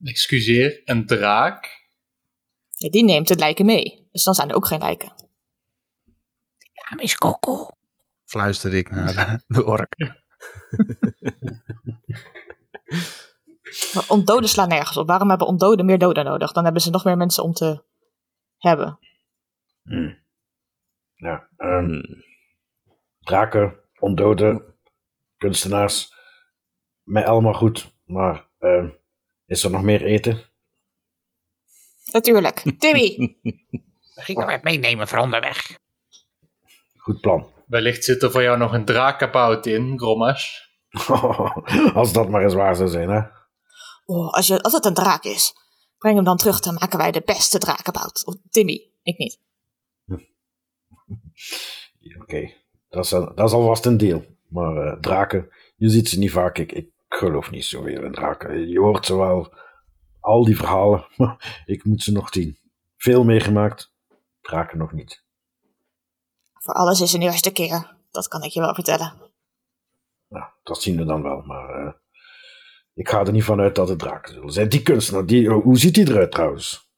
[0.03, 1.89] Excuseer, een draak?
[2.69, 4.07] Ja, die neemt het lijken mee.
[4.11, 5.13] Dus dan zijn er ook geen lijken.
[6.73, 7.69] Ja, Miss Coco.
[8.25, 9.13] Fluister ik naar
[9.47, 9.95] de, de ork.
[13.93, 15.07] Maar ondoden slaan nergens op.
[15.07, 16.51] Waarom hebben ondoden meer doden nodig?
[16.51, 17.83] Dan hebben ze nog meer mensen om te
[18.57, 18.99] hebben.
[19.83, 20.19] Hmm.
[21.15, 22.01] Ja, ehm,
[23.31, 24.63] Draken, ondoden,
[25.37, 26.13] kunstenaars.
[27.03, 28.89] Mij allemaal goed, maar ehm,
[29.45, 30.41] is er nog meer eten?
[32.11, 32.63] Natuurlijk.
[32.77, 33.37] Timmy!
[34.15, 35.79] Mag ik nog wat meenemen voor onderweg?
[36.97, 37.53] Goed plan.
[37.67, 40.69] Wellicht zit er voor jou nog een drakenbout in, Grommas.
[41.93, 43.21] Als dat maar eens waar zou zijn, hè?
[44.05, 45.53] Oh, als, je, als het een draak is,
[45.97, 46.59] breng hem dan terug.
[46.59, 48.25] Dan maken wij de beste drakenbout.
[48.25, 49.39] Of Timmy, ik niet.
[52.21, 52.59] Oké,
[52.91, 54.25] dat, is dat is alvast een deal.
[54.47, 56.57] Maar eh, draken, je ziet ze niet vaak.
[56.57, 58.67] Ik, ik geloof niet zoveel in draken.
[58.67, 59.53] Je hoort ze wel,
[60.19, 62.57] al die verhalen, maar ik moet ze nog zien.
[62.97, 63.93] Veel meegemaakt,
[64.41, 65.23] draken nog niet.
[66.53, 67.95] Voor alles is een eerste keer.
[68.11, 69.13] Dat kan ik je wel vertellen.
[70.27, 71.93] Nou, dat zien we dan wel, maar eh,
[72.93, 74.69] ik ga er niet van uit dat het draken zullen zijn.
[74.69, 76.89] Die kunstenaar, die, hoe ziet die eruit trouwens?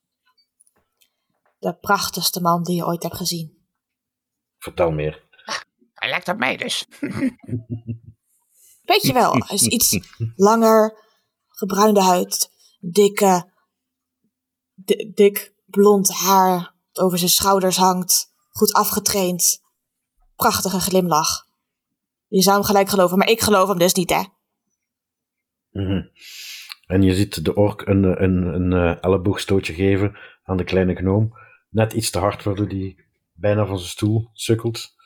[1.60, 3.66] De prachtigste man die je ooit hebt gezien.
[4.58, 5.24] Vertel meer.
[6.04, 6.86] Hij lijkt op mij dus.
[8.92, 10.00] Weet je wel, hij is iets
[10.36, 10.98] langer,
[11.48, 13.52] gebruinde huid, dikke,
[14.74, 19.62] di- dik blond haar dat over zijn schouders hangt, goed afgetraind,
[20.36, 21.48] prachtige glimlach.
[22.28, 24.24] Je zou hem gelijk geloven, maar ik geloof hem dus niet, hè?
[25.70, 26.02] Mhm.
[26.86, 30.96] En je ziet de ork een, eh, een, een, eh, elleboogstootje geven aan de kleine
[30.96, 31.38] gnoom.
[31.70, 35.02] Net iets te hard, waardoor die bijna van zijn stoel sukkelt.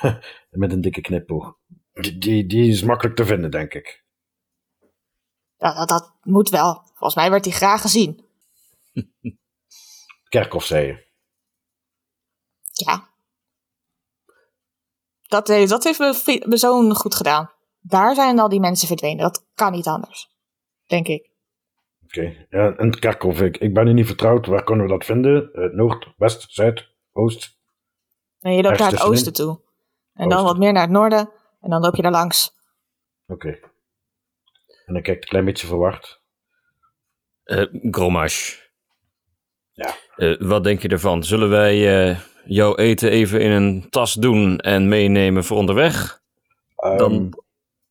[0.50, 1.56] Met een dikke knipoog.
[1.92, 4.04] Die, die, die is makkelijk te vinden, denk ik.
[5.56, 6.74] Ja, dat, dat moet wel.
[6.84, 8.24] Volgens mij werd hij graag gezien.
[10.28, 11.10] Kerkhof, zei je.
[12.72, 13.08] Ja.
[15.22, 16.14] Dat, heeft- dat heeft mijn
[16.46, 17.50] mijn zoon goed gedaan.
[17.80, 19.18] Daar zijn al die mensen verdwenen.
[19.22, 20.30] Dat kan niet anders.
[20.86, 21.30] Denk ik.
[22.04, 22.46] Oké.
[22.50, 24.46] Ja, en het kerkhof, ik, ik ben er niet vertrouwd.
[24.46, 25.52] Waar kunnen we dat vinden?
[25.52, 27.58] Eh, noord, west, zuid, oost?
[28.40, 29.60] En je loopt naar het oosten toe.
[30.14, 31.30] En dan wat meer naar het noorden.
[31.60, 32.54] En dan loop je daar langs.
[33.26, 33.48] Oké.
[34.86, 36.20] En dan kijkt een klein beetje verward.
[37.42, 38.60] Eh, Gromash,
[40.16, 41.24] Eh, wat denk je ervan?
[41.24, 46.22] Zullen wij eh, jouw eten even in een tas doen en meenemen voor onderweg?
[46.76, 47.42] Ehm, Dan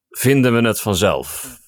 [0.10, 1.60] vinden we het vanzelf.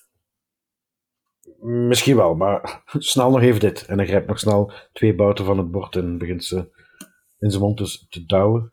[1.59, 3.85] Misschien wel, maar snel nog even dit.
[3.85, 6.57] En hij grijpt nog snel twee bouten van het bord en begint ze
[7.39, 8.72] in zijn mond te, te douwen.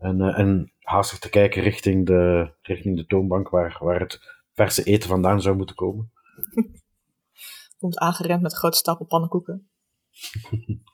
[0.00, 4.20] En, eh, en haastig te kijken richting de, richting de toonbank waar, waar het
[4.52, 6.12] verse eten vandaan zou moeten komen.
[7.78, 9.68] Komt aangerend met grote stapel pannenkoeken.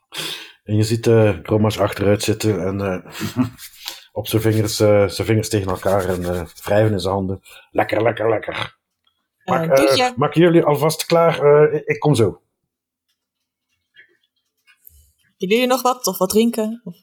[0.66, 3.12] En je ziet eh Romas achteruit zitten en eh,
[4.12, 6.21] op zijn vingers, zijn vingers tegen elkaar en
[6.62, 7.40] wrijven in zijn handen.
[7.71, 8.79] Lekker, lekker, lekker.
[9.45, 10.12] Maak, toetje.
[10.16, 11.45] maken jullie alvast klaar?
[11.73, 12.42] Ik- ik kom zo.
[15.37, 16.07] Willen jullie nog wat?
[16.07, 16.81] Of wat drinken?
[16.85, 16.97] Of...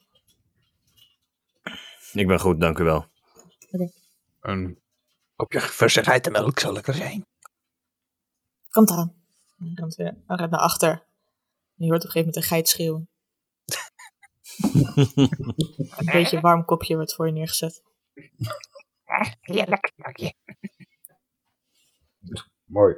[2.13, 3.06] Ik ben goed, dank u wel.
[4.39, 4.82] Een
[5.36, 7.26] Kopje verse geitenmelk zal lekker zijn.
[8.69, 9.15] Komt eraan.
[9.58, 10.89] Hij rent weer hij rent naar achter.
[10.89, 13.10] En je hoort op een gegeven moment een geit schreeuwen.
[15.97, 17.84] een beetje warm kopje wordt voor je neergezet.
[19.41, 19.91] Heerlijk.
[19.95, 20.34] Dank je.
[22.63, 22.95] Mooi.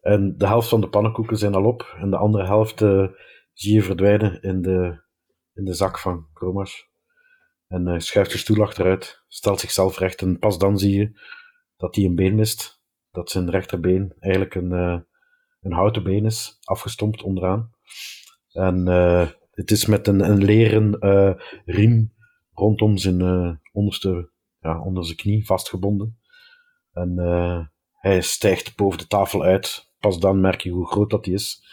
[0.00, 1.96] En de helft van de pannenkoeken zijn al op.
[1.98, 3.06] En de andere helft eh,
[3.52, 5.02] zie je verdwijnen in de,
[5.52, 6.88] in de zak van Kromas.
[7.68, 10.22] En hij schuift de stoel achteruit, stelt zichzelf recht.
[10.22, 11.20] En pas dan zie je
[11.76, 12.82] dat hij een been mist.
[13.10, 15.00] Dat zijn rechterbeen eigenlijk een, eh,
[15.60, 17.70] een houten been is, afgestompt onderaan.
[18.52, 22.14] En eh, het is met een, een leren eh, riem
[22.52, 26.18] rondom zijn eh, onderste, ja, onder zijn knie vastgebonden.
[26.92, 27.60] En eh,
[27.92, 29.92] hij stijgt boven de tafel uit.
[29.98, 31.64] Pas dan merk je hoe groot dat hij is.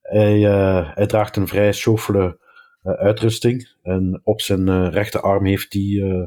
[0.00, 2.47] Hij, eh, hij draagt een vrij chauffele eh,
[2.82, 3.74] uitrusting.
[3.82, 6.26] En op zijn eh, rechterarm heeft hij eh,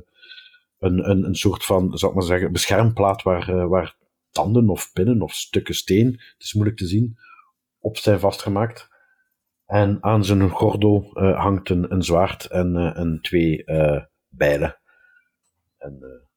[0.79, 3.95] een, een, een soort van, zou ik maar zeggen, beschermplaat waar, eh, waar
[4.31, 7.17] tanden of pinnen of stukken steen, het is moeilijk te zien,
[7.79, 8.89] op zijn vastgemaakt.
[9.65, 14.79] En aan zijn gordel eh, hangt een, een zwaard en, eh, en twee eh, bijlen.
[15.77, 16.29] En eh,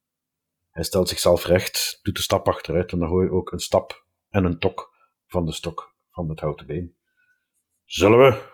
[0.71, 4.07] hij stelt zichzelf recht, doet de stap achteruit en dan hoor je ook een stap
[4.29, 4.95] en een tok
[5.27, 6.97] van de stok van het houten been.
[7.85, 8.54] Zullen we?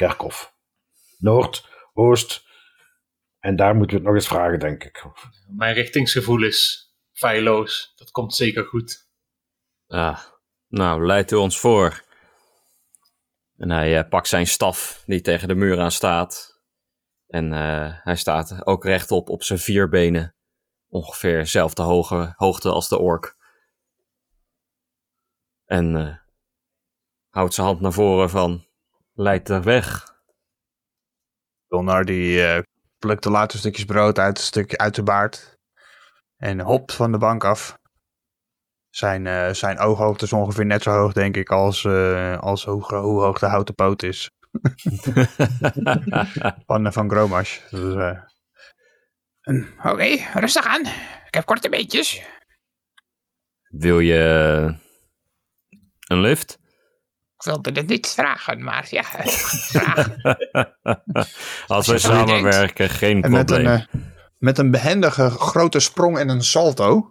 [0.00, 0.54] Kerkhof.
[1.18, 2.48] Noord, Oost.
[3.38, 5.04] En daar moeten we het nog eens vragen, denk ik.
[5.48, 7.92] Mijn richtingsgevoel is feilloos.
[7.96, 9.08] Dat komt zeker goed.
[9.86, 10.18] Ah,
[10.68, 12.04] nou, leidt u ons voor.
[13.56, 16.62] En hij eh, pakt zijn staf die tegen de muur aan staat.
[17.26, 20.34] En eh, hij staat ook rechtop op zijn vier benen.
[20.88, 23.36] Ongeveer dezelfde hoge, hoogte als de ork.
[25.64, 26.16] En eh,
[27.28, 28.68] houdt zijn hand naar voren van...
[29.12, 30.04] Leidt de weg.
[31.68, 32.62] Dolnar die eh,
[32.98, 35.58] plukt de laatste stukjes brood uit, een stukje uit de baard.
[36.36, 37.78] En hopt van de bank af.
[38.88, 42.94] Zijn, eh, zijn ooghoogte is ongeveer net zo hoog, denk ik, als, eh, als hoe,
[42.94, 44.30] hoe hoog de houten poot is.
[46.66, 47.70] Van, van Gromash.
[47.70, 48.16] Dus,
[49.82, 50.86] Oké, rustig aan.
[51.26, 52.22] Ik heb korte beetjes.
[53.68, 54.18] Wil je
[56.06, 56.59] een lift?
[57.40, 59.04] Ik wilde het niet vragen, maar ja.
[61.66, 62.02] Als denkt.
[62.02, 63.66] samenwerken, geen en met probleem.
[63.66, 64.02] een, eh,
[64.38, 67.10] met een behendige grote sprong en een salto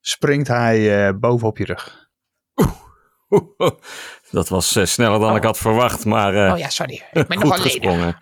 [0.00, 2.08] springt hij eh, bovenop je rug.
[4.30, 7.02] Dat was eh, sneller dan ik had verwacht, maar eh, Oh ja, sorry.
[7.12, 7.62] Ik ben ledig.
[7.62, 8.18] gesprongen.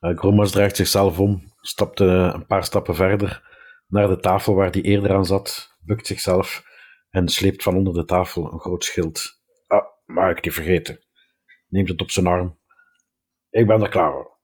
[0.00, 3.42] Uh, Gromas draait zichzelf om, stapt een paar stappen verder
[3.86, 6.62] naar de tafel waar hij eerder aan zat, bukt zichzelf
[7.16, 9.40] en sleept van onder de tafel een groot schild.
[9.66, 11.04] Ah, maar ik die vergeten.
[11.68, 12.58] Neemt het op zijn arm.
[13.50, 14.38] Ik ben er klaar voor.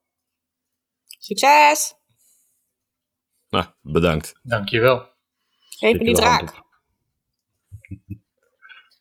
[1.06, 1.94] Succes!
[3.48, 4.38] Nou, bedankt.
[4.42, 5.12] Dankjewel.
[5.58, 6.52] Geef me je die draak.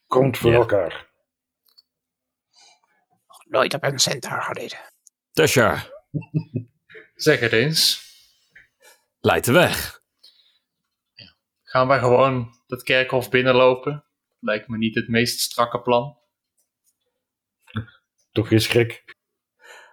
[0.07, 0.57] Komt voor Ja.
[0.57, 1.09] elkaar.
[3.45, 4.79] Nooit op een centaur gereden.
[5.31, 5.89] Tesha,
[7.15, 8.09] Zeg het eens.
[9.19, 10.01] leidt de weg.
[11.63, 14.03] Gaan wij gewoon dat kerkhof binnenlopen?
[14.39, 16.17] Lijkt me niet het meest strakke plan.
[18.31, 19.03] Toch geen schrik.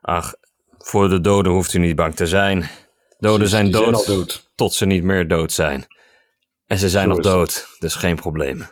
[0.01, 0.35] Ach,
[0.79, 2.69] voor de doden hoeft u niet bang te zijn.
[3.19, 5.87] Doden zijn dood, tot ze niet meer dood zijn.
[6.67, 8.63] En ze zijn nog is dood, dus geen probleem.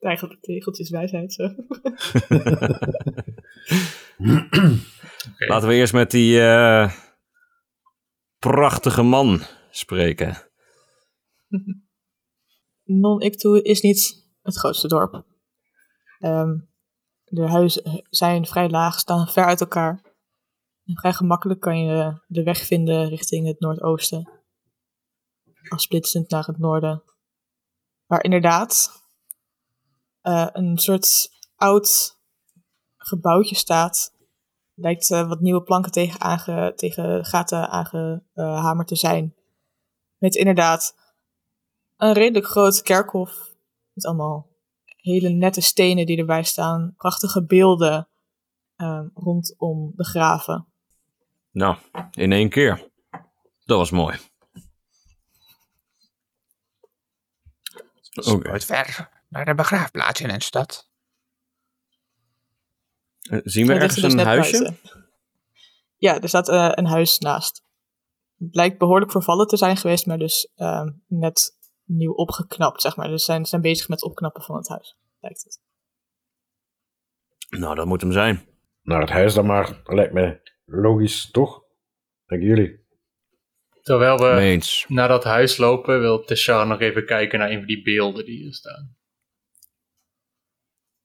[0.00, 1.54] Eigenlijk tegeltjes wijsheid zo.
[5.36, 6.92] Laten we eerst met die eh,
[8.38, 10.36] prachtige man spreken.
[12.84, 15.24] Non-Iktu is niet het grootste dorp.
[16.18, 16.58] Ehm,
[17.24, 20.14] de huizen zijn vrij laag, staan ver uit elkaar.
[20.84, 24.30] En vrij gemakkelijk kan je de weg vinden richting het noordoosten.
[25.68, 27.02] Afsplitsend naar het noorden.
[28.06, 29.02] Waar inderdaad
[30.20, 32.18] eh, een soort oud
[32.96, 34.14] gebouwtje staat.
[34.74, 39.34] Lijkt eh, wat nieuwe planken tegen, aange, tegen gaten aangehamerd te zijn.
[40.18, 40.94] Met inderdaad
[41.96, 43.54] een redelijk groot kerkhof.
[43.92, 44.48] Met allemaal
[44.96, 46.94] hele nette stenen die erbij staan.
[46.96, 48.08] Prachtige beelden
[48.76, 50.66] eh, rondom de graven.
[51.50, 51.76] Nou,
[52.10, 52.90] in één keer.
[53.64, 54.18] Dat was mooi.
[58.14, 58.48] Oké.
[58.48, 60.88] nooit ver naar de begraafplaats in een stad.
[63.20, 64.62] Eh, Zien we ergens er dus een huisje?
[64.62, 64.80] buiten.
[65.96, 67.64] Ja, er staat eh, een huis naast.
[68.38, 71.55] Het lijkt behoorlijk vervallen te zijn geweest, maar dus ehm, net
[71.86, 73.08] nieuw opgeknapt, zeg maar.
[73.08, 75.60] Dus ze zijn, ze zijn bezig met het opknappen van het huis, lijkt het.
[77.60, 78.48] Nou, dat moet hem zijn.
[78.82, 79.80] Naar het huis dan maar.
[79.84, 81.62] Lijkt me logisch, toch?
[82.26, 82.84] Denken jullie?
[83.82, 87.82] Terwijl we naar dat huis lopen, wil Tessar nog even kijken naar een van die
[87.82, 88.96] beelden die hier staan.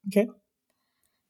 [0.06, 0.20] Oké.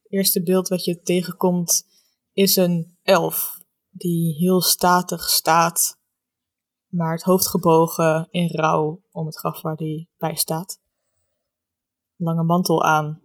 [0.01, 1.87] Het eerste beeld wat je tegenkomt
[2.33, 3.59] is een elf
[3.89, 6.00] die heel statig staat,
[6.91, 10.81] maar het hoofd gebogen in rouw om het graf waar hij bij staat.
[12.15, 13.21] Lange mantel aan.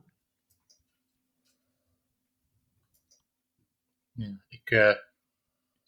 [4.12, 4.94] Ja, ik eh,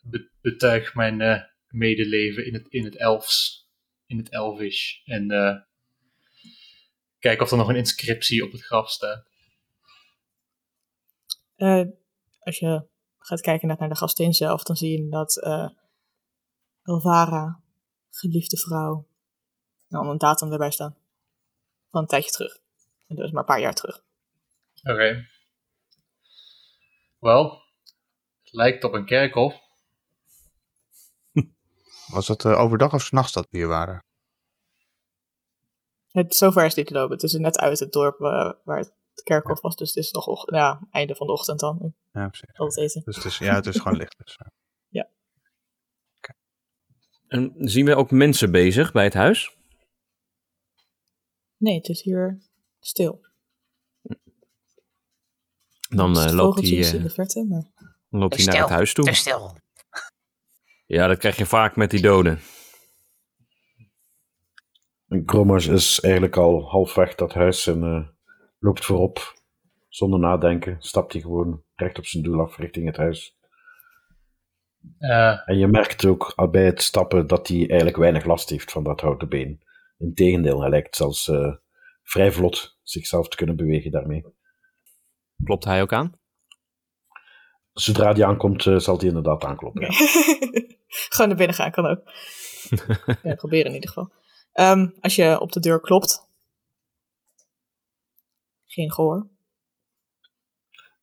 [0.01, 3.69] be- betuig mijn eh, medeleven in het, in het elfs,
[4.07, 5.05] in het elvish.
[5.05, 5.57] En eh,
[7.19, 9.27] kijk of er nog een inscriptie op het graf staat.
[12.39, 12.89] Als je
[13.19, 15.37] gaat kijken naar, de gastin zelf, dan zie je dat
[16.83, 17.63] Elvara,
[18.19, 19.07] geliefde vrouw,
[19.89, 20.97] nou, een datum erbij staan.
[21.91, 22.59] Van een tijdje terug.
[23.07, 24.03] En dat is maar een paar jaar terug.
[24.83, 25.27] Oké.
[27.19, 27.63] Wel,
[28.43, 29.55] het lijkt op een kerkhof.
[32.15, 34.05] Was het eh, overdag of 's nachts dat we hier waren?
[36.09, 37.13] Het, zover is het niet lopen.
[37.13, 38.19] Het is net uit het dorp
[38.65, 39.77] waar het kerkhof was.
[39.77, 41.95] Dus het is nog ja, einde van de ochtend dan.
[42.13, 42.77] Ja, precies.
[42.77, 43.03] Eten.
[43.05, 44.19] Dus het is, ja, het is gewoon licht.
[44.19, 44.39] Dus.
[47.29, 49.57] En zien we ook mensen bezig bij het huis?
[51.57, 52.39] Nee, het is hier
[52.81, 53.27] stil.
[55.89, 57.73] Dan Dus eh, loopt hij is eh, in de verte, maar
[58.09, 59.15] loopt hij naar het huis toe.
[59.15, 59.57] Stil.
[60.87, 62.41] Ja, dat krijg je vaak met die doden.
[65.09, 68.09] En Kromers is eigenlijk al halfweg dat huis en eh,
[68.59, 69.37] loopt voorop.
[69.89, 73.38] Zonder nadenken stapt hij gewoon recht op zijn doel af richting het huis.
[74.99, 78.73] Eh, En je merkt ook al bij het stappen dat hij eigenlijk weinig last heeft
[78.73, 79.63] van dat houten been.
[79.99, 81.55] Integendeel, hij lijkt zelfs eh,
[82.03, 84.25] vrij vlot zichzelf te kunnen bewegen daarmee.
[85.45, 86.19] Klopt hij ook aan?
[87.73, 89.83] Zodra hij aankomt, eh, zal hij inderdaad aankloppen.
[89.83, 89.89] ja.
[91.09, 92.03] gewoon naar binnen gaan kan ook.
[93.23, 94.13] ja, proberen in ieder geval.
[94.53, 96.27] Ehm, als je op de deur klopt.
[98.67, 99.27] Geen gehoor.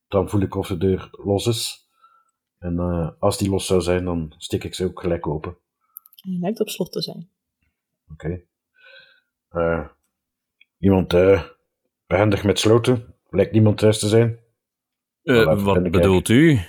[0.07, 1.84] Dan voel ik of de deur los is.
[2.65, 5.57] En eh, als die los zou zijn, dan stik ik ze ook gelijk open.
[6.15, 7.29] Hij lijkt op slot te zijn.
[8.11, 8.41] Oké.
[9.49, 9.87] Eh,
[10.77, 11.43] iemand eh,
[12.07, 13.15] behendig met sloten?
[13.29, 14.39] Lijkt niemand thuis te zijn?
[15.23, 16.59] Eh, wat bedoelt u?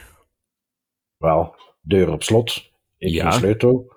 [1.17, 2.71] Wel, deur op slot.
[2.99, 3.31] Ik Ja.
[3.31, 3.95] geen sleutel.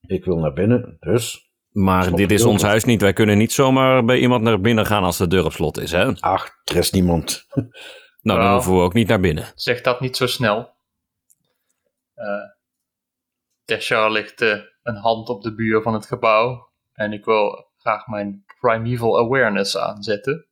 [0.00, 1.46] Ik wil naar binnen, dus...
[1.68, 3.00] Maar Slot dit is ons huis niet.
[3.00, 5.90] Wij kunnen niet zomaar bij iemand naar binnen gaan als de deur op slot is.
[5.92, 6.04] Hè?
[6.04, 7.46] Nou, Ach, er is niemand.
[8.22, 8.52] dan Wel.
[8.52, 9.52] hoeven we ook niet naar binnen.
[9.54, 10.76] zeg dat niet zo snel.
[12.18, 12.56] Eh
[13.64, 14.40] Tessar ligt
[14.82, 16.72] een hand op de buur van het gebouw.
[16.92, 20.46] En ik wil graag mijn Primeval Awareness aanzetten.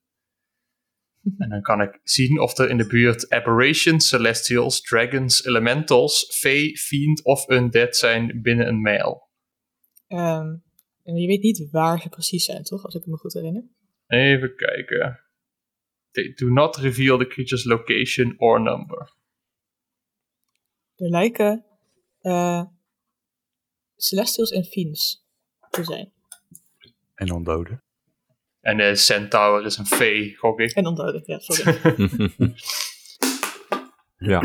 [1.38, 6.74] En dan kan ik zien of er in de buurt aberrations, celestials, dragons, elementals, fey,
[6.74, 9.28] fiend of undead zijn binnen een mijl.
[10.06, 10.56] Ehm,
[11.02, 12.84] en je weet niet waar ze precies zijn, toch?
[12.84, 13.64] Als ik me goed herinner.
[14.06, 15.20] Even kijken.
[16.10, 19.12] They do not reveal the creature's location or number.
[20.96, 21.64] Er lijken
[22.20, 22.62] eh,
[23.96, 25.26] Celestials en Fiends
[25.70, 26.12] te zijn.
[27.14, 27.84] En ondoden.
[28.60, 30.72] En de Centaur is een fey, gok ik.
[30.72, 31.78] En ondoden, ja, sorry.
[34.32, 34.40] ja.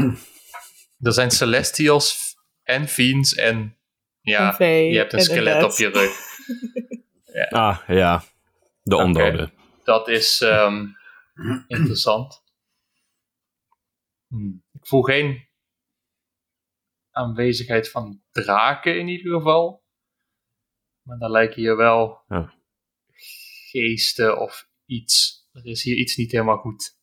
[0.99, 3.77] Er zijn Celestials en Fiends en
[4.21, 6.19] ja, En je hebt een en skelet op je rug.
[7.49, 8.23] Ah, ja.
[8.83, 9.53] De ondoden.
[9.83, 10.85] Dat is ehm,
[11.67, 12.43] interessant.
[14.27, 14.63] Hmm.
[14.73, 15.47] Ik voel geen
[17.11, 19.83] aanwezigheid van draken in ieder geval.
[21.01, 22.53] Maar dan lijken hier wel Ja.
[23.69, 25.45] geesten of iets.
[25.51, 26.97] Er is hier iets niet helemaal goed.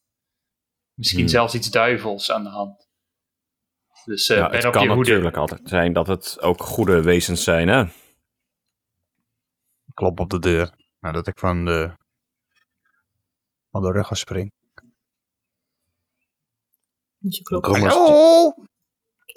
[0.94, 1.28] Misschien Hmm.
[1.28, 2.86] zelfs iets duivels aan de hand.
[4.04, 5.10] Dus eh ja, ben het op kan je hoede.
[5.10, 7.68] natuurlijk altijd zijn dat het ook goede wezens zijn.
[7.68, 7.84] Hè?
[9.94, 10.74] Klop op de deur.
[11.00, 11.94] Nadat ik van de,
[13.70, 14.52] van de rug spring.
[17.18, 17.66] Dus je klopt.
[17.66, 18.54] Hallo?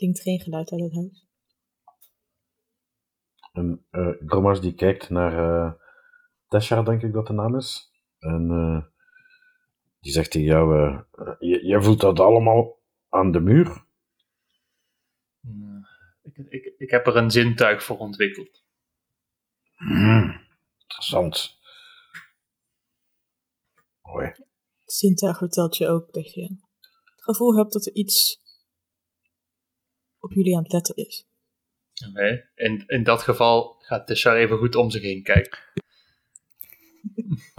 [0.02, 1.26] Klinkt geen geluid uit het huis.
[3.52, 5.74] en, eh, Gromas die kijkt naar eh
[6.48, 7.92] Tesha, denk ik dat de naam is.
[8.20, 8.86] En eh,
[10.00, 10.94] die zegt tegen jou,
[11.40, 12.80] je- jij voelt dat allemaal
[13.10, 13.86] aan de muur?
[16.22, 18.64] Ik, ik, ik heb er een zintuig voor ontwikkeld.
[19.76, 20.42] Hmm,
[20.82, 21.60] interessant.
[24.02, 24.26] Mooi.
[24.26, 28.41] Het zintuig vertelt je ook dat je het gevoel hebt dat er iets
[30.22, 31.28] op jullie aan het letten is.
[32.10, 32.50] Oké.
[32.56, 35.60] In, in dat geval gaat Teshar even goed om zich heen kijken.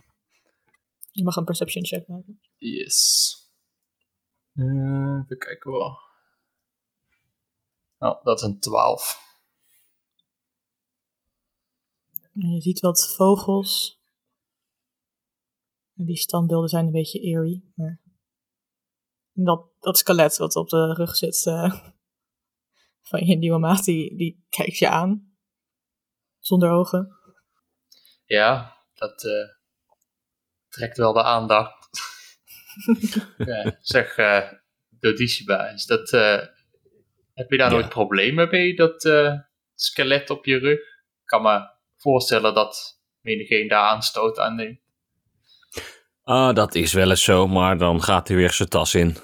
[1.10, 2.40] Je mag een perception check maken.
[2.56, 3.36] Yes.
[4.52, 6.00] Eh, even kijken hoor.
[7.98, 9.30] Oh, dat is een 12.
[12.34, 14.00] En je ziet wat vogels.
[15.96, 18.00] En die standbeelden zijn een beetje eerie, maar
[19.34, 21.88] en dat, dat skelet wat op de rug zit eh,
[23.02, 25.34] van je nieuwe maat, die, die kijkt je aan.
[26.38, 27.16] Zonder ogen.
[28.24, 29.48] Ja, dat eh,
[30.68, 31.88] trekt wel de aandacht.
[33.36, 34.52] ja, zeg, eh
[34.88, 36.38] Dodiciba, is dat, eh,
[37.34, 37.76] heb je daar Ja.
[37.76, 39.38] nooit problemen mee, dat eh,
[39.74, 40.78] skelet op je rug?
[40.78, 44.80] Ik kan me voorstellen dat menigeen daar aanstoot aan neemt.
[46.22, 49.16] Ah, dat is wel eens zo, maar dan gaat hij weer zijn tas in.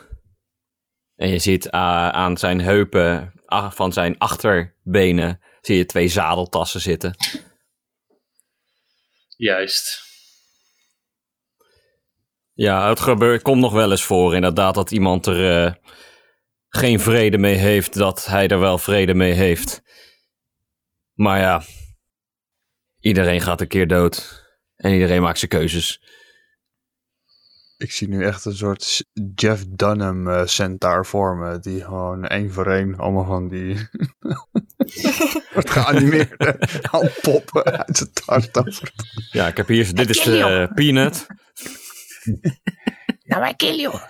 [1.15, 7.15] En je ziet aan zijn heupen, van zijn achterbenen, zie je twee zadeltassen zitten.
[9.37, 10.07] Juist.
[12.53, 15.75] Ja, het gebeurt, komt nog wel eens voor inderdaad dat iemand er eh,
[16.69, 19.83] geen vrede mee heeft, dat hij er wel vrede mee heeft.
[21.13, 21.63] Maar ja,
[23.01, 24.47] iedereen gaat een keer dood.
[24.77, 26.03] En iedereen maakt zijn keuzes.
[27.79, 29.05] Ik zie nu echt een soort
[29.35, 31.61] Jeff Dunham eh centaur vormen.
[31.61, 33.75] Die gewoon één voor één allemaal van die...
[35.55, 36.59] wordt geanimeerde
[36.91, 38.93] handpoppen uit zijn tas tovert.
[39.31, 41.27] Ja, ik heb hier, dit is eh, Peanut.
[43.29, 43.95] Nou, I kill you.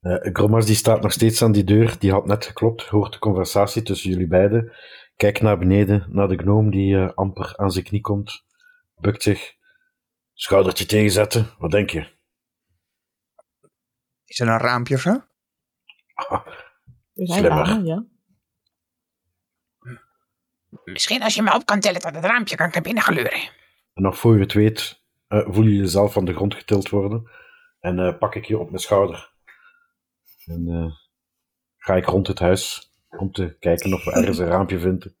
[0.00, 3.18] Eh Gromas die staat nog steeds aan die deur, die had net geklopt, hoort de
[3.18, 4.72] conversatie tussen jullie beiden.
[5.16, 8.44] Kijkt naar beneden, naar de gnoom die eh, amper aan zijn knie komt.
[8.96, 9.55] Bukt zich.
[10.38, 12.14] Schoudertje tegenzetten, wat denk je?
[14.24, 15.22] Is er een raampje of zo?
[17.14, 17.50] Zijn Slimmer.
[17.50, 18.04] ramen, ja.
[20.84, 23.50] Misschien als je me op kan tellen tot het raampje kan ik naar binnen gluren.
[23.92, 27.30] En nog voor je het weet, eh, voel je jezelf van de grond getild worden.
[27.80, 29.32] En eh, pak ik je op mijn schouder.
[30.44, 30.92] En eh,
[31.76, 35.16] ga ik rond het huis om te kijken of we ergens een raampje vinden.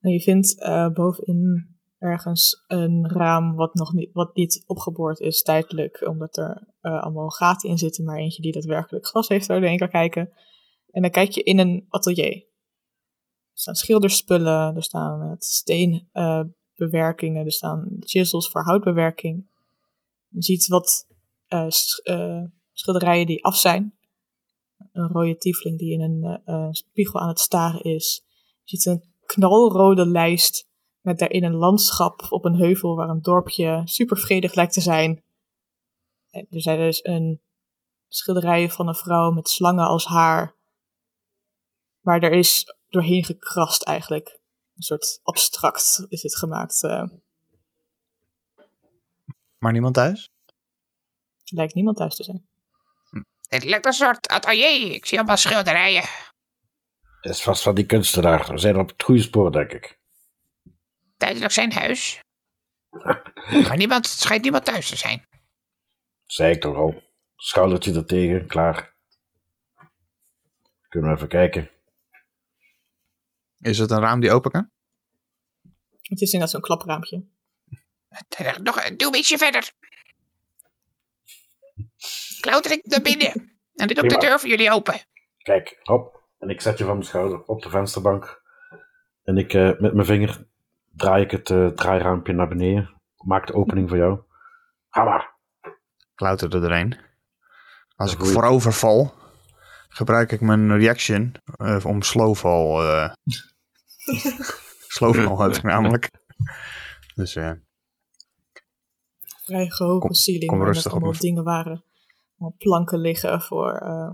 [0.00, 5.42] En je vindt eh, bovenin ergens een raam wat nog niet, wat niet opgeboord is
[5.42, 9.70] tijdelijk, omdat er eh, allemaal gaten in zitten, maar eentje die daadwerkelijk glas heeft waar
[9.70, 10.32] je kan kijken.
[10.90, 12.34] En dan kijk je in een atelier.
[12.34, 12.46] Er
[13.64, 19.50] staan schilderspullen, er staan steenbewerkingen, er staan chisels voor houtbewerking.
[20.28, 21.06] Je ziet wat
[21.46, 22.42] eh, sch- eh,
[22.72, 23.98] schilderijen die af zijn.
[24.92, 28.24] Een rode tiefling die in een eh, eh, spiegel aan het staren is.
[28.62, 30.67] Je ziet een knalrode lijst
[31.08, 35.22] met daarin een landschap op een heuvel waar een dorpje super vredig lijkt te zijn.
[36.30, 37.40] En er zijn dus een
[38.08, 40.54] schilderij van een vrouw met slangen als haar.
[42.00, 44.38] Maar er is doorheen gekrast eigenlijk.
[44.76, 46.82] Een soort abstract is het gemaakt.
[46.82, 47.04] eh.
[49.58, 50.30] Maar niemand thuis?
[51.44, 52.46] Er lijkt niemand thuis te zijn.
[53.48, 54.92] Het lijkt een soort atelier.
[54.94, 56.02] Ik zie allemaal schilderijen.
[57.20, 58.52] Het is vast van die kunstenaar.
[58.52, 59.97] We zijn op het goede spoor, denk ik.
[61.18, 62.20] Tijdelijk zijn huis.
[63.68, 65.26] Maar niemand, het schijnt niemand thuis te zijn.
[66.26, 67.02] Zei ik toch al.
[67.36, 68.94] Schoudertje er tegen, klaar.
[70.88, 71.70] Kunnen we even kijken.
[73.60, 74.70] Is het een raam die open kan?
[76.02, 77.24] Het is inderdaad zo'n klapraampje.
[78.62, 79.72] Nog, doe een beetje verder.
[82.40, 83.58] Klauter ik naar binnen.
[83.74, 85.00] En doe ook de deur voor jullie open.
[85.38, 86.22] Kijk, hop.
[86.38, 88.42] En ik zet je van mijn schouder op de vensterbank.
[89.22, 90.47] En ik eh, met mijn vinger
[90.98, 92.90] draai ik het eh, draairaampje naar beneden.
[93.16, 94.20] Maak de opening voor jou.
[94.90, 95.36] Ga maar.
[96.14, 96.96] Klauter er doorheen.
[97.96, 99.14] Als ik voorover val,
[99.88, 102.80] gebruik ik mijn reaction eh, om slowfall.
[102.86, 103.12] eh
[104.88, 106.10] slowfall heb ik namelijk.
[107.14, 107.52] Dus eh,
[109.44, 111.84] Vrij hoge Kom- ceiling kom rustig op allemaal dingen waren.
[112.38, 114.10] Allemaal planken liggen voor eh,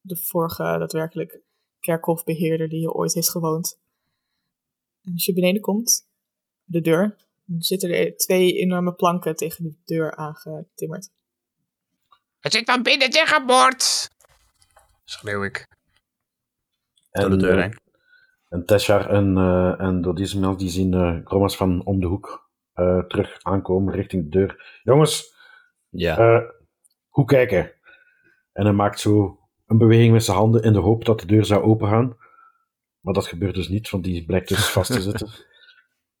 [0.00, 1.40] de vorige daadwerkelijk
[1.80, 3.80] kerkhofbeheerder die hier ooit heeft gewoond.
[5.04, 6.08] En als je beneden komt,
[6.68, 11.10] de deur, dan zitten er twee enorme planken tegen de deur aangetimmerd.
[12.40, 14.08] Het zit van binnen dichtgeboord.
[15.04, 15.66] Schreeuw ik.
[17.10, 17.78] En, Door de deur eh, heen.
[18.48, 22.98] En Teshar en, eh en Dodismel die zien eh Gromas van om de hoek eh,
[23.06, 24.80] terug aankomen richting de deur.
[24.82, 25.34] Jongens,
[25.88, 26.18] Ja.
[26.18, 26.50] eh
[27.08, 27.72] hoe kijken?
[28.52, 31.44] En hij maakt zo een beweging met zijn handen in de hoop dat de deur
[31.44, 32.16] zou opengaan.
[33.00, 35.28] Maar dat gebeurt dus niet, want die blijkt dus vast te zitten.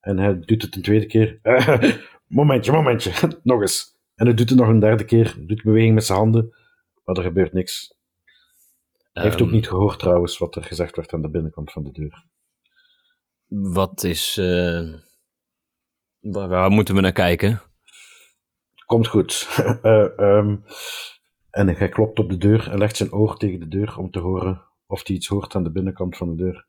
[0.08, 1.40] En hij doet het een tweede keer.
[2.26, 3.12] Momentje, momentje.
[3.42, 3.96] nog eens.
[4.14, 5.36] En hij doet het nog een derde keer.
[5.38, 6.56] Doet beweging met zijn handen.
[7.04, 7.94] Maar er gebeurt niks.
[9.12, 11.82] Hij heeft ook Ehm, niet gehoord trouwens wat er gezegd werd aan de binnenkant van
[11.84, 12.24] de deur.
[13.72, 14.36] Wat is.
[14.38, 14.94] eh,
[16.20, 17.62] waar, waar moeten we naar kijken?
[18.86, 19.46] Komt goed.
[19.82, 20.56] Eh, ehm,
[21.50, 24.18] en hij klopt op de deur en legt zijn oor tegen de deur om te
[24.18, 26.66] horen of hij iets hoort aan de binnenkant van de deur.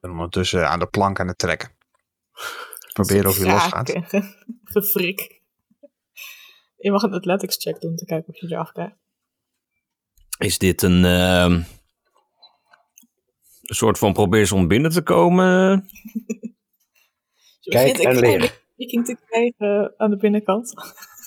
[0.00, 1.80] En ondertussen aan de plank aan het trekken.
[2.92, 3.90] Proberen of je los gaat.
[3.90, 5.40] Kraken, ge- Gefrik.
[6.76, 8.96] Je mag een athletics check doen te kijken of je eraf krijgt.
[10.38, 11.04] Is dit een.
[11.04, 11.52] ehm,
[13.62, 15.44] een soort van probeer ze om binnen te komen?
[17.60, 18.62] Je Kijk begint en een leer.
[18.76, 20.72] viking te krijgen aan de binnenkant.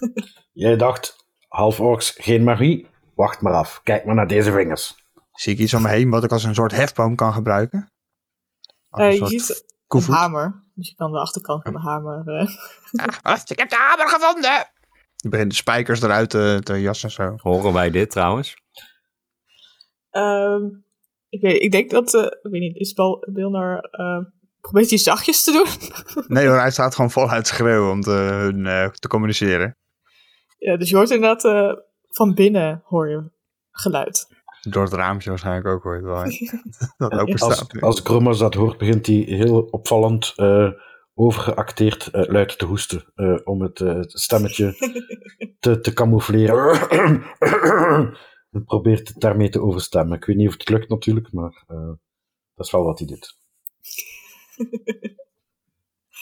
[0.54, 1.16] Jij dacht,
[1.48, 2.88] half orks, geen magie?
[3.16, 3.82] Wacht maar af.
[3.84, 4.96] Kijk maar naar deze vingers.
[5.34, 7.92] Zie ik iets om me heen wat ik als een soort hefboom kan gebruiken?
[8.90, 10.64] Eh, je soort een hamer.
[10.74, 12.24] Dus je kan de achterkant van de hamer...
[12.28, 12.48] eh,
[13.06, 13.50] Ah, wat?
[13.50, 14.68] ik heb de hamer gevonden.
[15.16, 17.36] Je begint de spijkers eruit te, te jassen zo.
[17.38, 18.56] Horen wij dit trouwens?
[20.10, 20.64] Ehm,
[21.30, 24.26] ik, weet, ik denk dat, eh, ik weet niet, Isabel wil naar, uh,
[24.62, 25.68] probeert hij zachtjes te doen.
[26.38, 29.78] Nee hoor, hij staat gewoon voluit te schreeuwen om te, hun, eh, te communiceren.
[30.58, 31.72] ja, dus je hoort inderdaad, eh,
[32.10, 33.32] van binnen hoor je
[33.72, 34.28] geluid.
[34.70, 36.02] Door het raampje waarschijnlijk ook hoor
[36.98, 40.70] dat Als, als Gromas dat hoort, begint hij heel opvallend eh,
[41.14, 43.12] overgeacteerd eh, luid te hoesten.
[43.16, 44.74] eh, om het, stemmetje
[45.60, 46.90] te, te camoufleren.
[48.52, 50.18] en probeert het daarmee te overstemmen.
[50.18, 51.92] Ik weet niet of het lukt natuurlijk, maar eh,
[52.54, 53.38] dat is wel wat hij doet.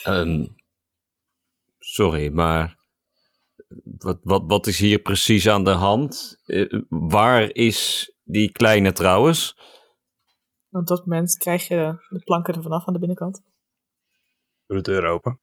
[0.02, 0.46] Ehm,
[1.78, 2.82] sorry, maar.
[3.84, 6.40] Wat, wat, wat is hier precies aan de hand?
[6.88, 9.56] Waar is die kleine trouwens?
[10.68, 13.42] Want op dat moment krijg je de planken er vanaf aan de binnenkant.
[14.66, 15.40] Doe de deur open.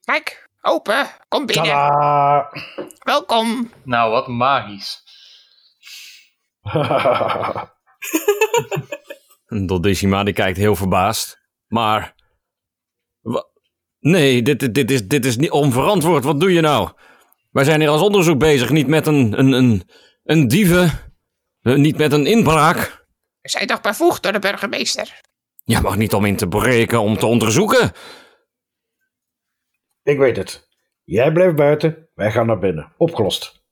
[0.00, 1.06] Kijk, open.
[1.28, 1.64] Kom binnen.
[1.64, 2.50] Tada!
[2.98, 3.70] Welkom.
[3.84, 5.02] Nou, wat magisch.
[9.66, 11.38] Dodishima die kijkt heel verbaasd.
[11.66, 12.14] Maar.
[13.98, 16.24] Nee, dit, dit, is, dit is niet onverantwoord.
[16.24, 16.90] Wat doe je nou?
[17.50, 19.82] Wij zijn hier als onderzoek bezig, niet met een, een, een,
[20.24, 21.05] een dieven.
[21.66, 23.06] Eh, Niet met een inbraak.
[23.40, 25.20] We zijn toch bevoegd door de burgemeester?
[25.64, 27.92] Je mag niet om in te breken, om te onderzoeken.
[30.02, 30.68] Ik weet het.
[31.04, 32.92] Jij blijft buiten, wij gaan naar binnen.
[32.96, 33.64] Opgelost.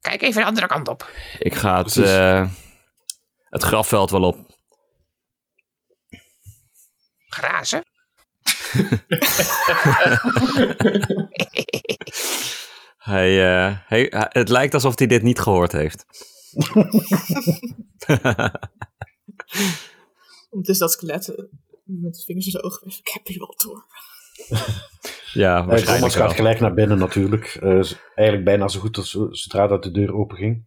[0.00, 1.10] Kijk even de andere kant op.
[1.38, 2.50] Ik ga het, eh,
[3.48, 4.50] het grafveld wel op.
[7.28, 7.82] Grazen.
[12.98, 16.04] Hij, eh, hij- het lijkt alsof hij dit niet gehoord heeft.
[20.50, 21.44] Het is dat skelet eh,
[21.84, 22.86] met de vingers in zijn ogen.
[22.86, 23.84] Ik heb je wel door.
[25.32, 27.44] Ja, Eh, waarschijnlijk Thomas gaat gelijk naar binnen natuurlijk.
[27.44, 30.66] Eh, z- eigenlijk bijna zo goed als zo- zodra dat de deur open ging.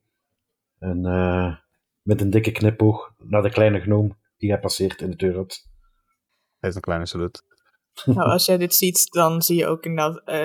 [0.79, 1.55] En eh,
[2.01, 5.67] met een dikke knipoog naar de kleine gnoom die hij passeert in de deur had.
[6.59, 7.43] Heeft een kleine salut.
[8.05, 10.21] nou, als jij dit ziet, dan zie je ook inderdaad...
[10.25, 10.43] eh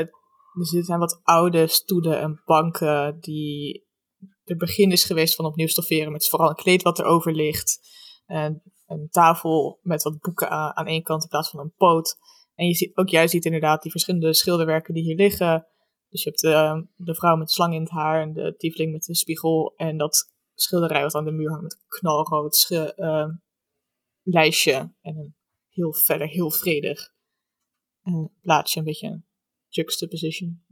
[0.75, 3.89] er zijn wat oude stoelen en banken die...
[4.45, 7.81] Het begin is geweest van opnieuw stofferen met vooral een kleed wat erover ligt.
[8.27, 12.17] En een tafel met wat boeken aan, één kant in plaats van een poot.
[12.55, 15.67] En je ziet, ook jij ziet inderdaad die verschillende schilderwerken die hier liggen.
[16.09, 18.93] Dus je hebt de, de vrouw met de slang in het haar en de tiefling
[18.93, 19.75] met de spiegel.
[19.77, 23.29] En dat schilderij wat aan de muur hangt met een knalrood sche- eh,
[24.23, 24.95] lijstje.
[25.01, 25.37] En een
[25.69, 27.13] heel verder, heel vredig
[28.43, 28.79] plaatje.
[28.79, 29.27] Een beetje een
[29.69, 30.65] juxtaposition.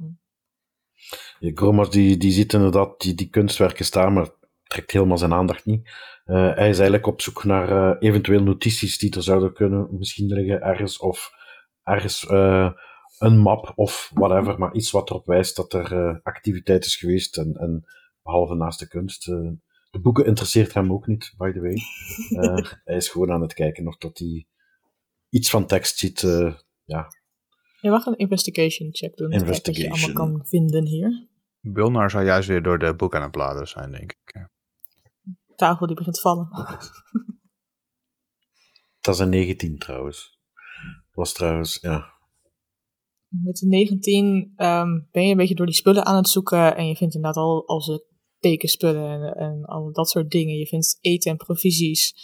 [1.39, 4.29] Ja, Gromas die, die ziet inderdaad die, die kunstwerken staan, maar
[4.69, 5.91] trekt helemaal zijn aandacht niet.
[6.25, 10.27] Eh, hij is eigenlijk op zoek naar eh, eventueel notities die er zouden kunnen misschien
[10.27, 10.99] liggen ergens.
[10.99, 11.33] Of
[11.83, 12.73] ergens eh,
[13.19, 17.37] een map of whatever, maar iets wat erop wijst dat er activiteit is geweest.
[17.37, 17.85] En, en
[18.23, 19.25] behalve naast de kunst.
[19.91, 21.77] de boeken interesseert hem ook niet, by the way.
[22.85, 24.47] Hij is gewoon aan het kijken of dat hij
[25.29, 26.21] iets van tekst ziet.
[26.85, 27.09] ja,
[27.81, 29.31] Je mag een investigation check doen.
[29.31, 30.15] kijken Wat je allemaal Investigation.
[30.15, 31.29] kan vinden hier.
[31.61, 34.49] Bilnar zou juist weer door de boek aan het bladeren zijn, denk ik.
[35.57, 36.49] Tafel die begint te vallen.
[39.01, 40.39] dat is een 19 trouwens.
[41.13, 42.17] Was trouwens, ja.
[43.29, 46.77] Met de 19 ehm, ben je een beetje door die spullen aan het zoeken.
[46.77, 48.03] En je vindt inderdaad al, al zijn
[48.39, 50.57] tekenspullen en, en al dat soort dingen.
[50.57, 52.15] Je vindt eten en provisies.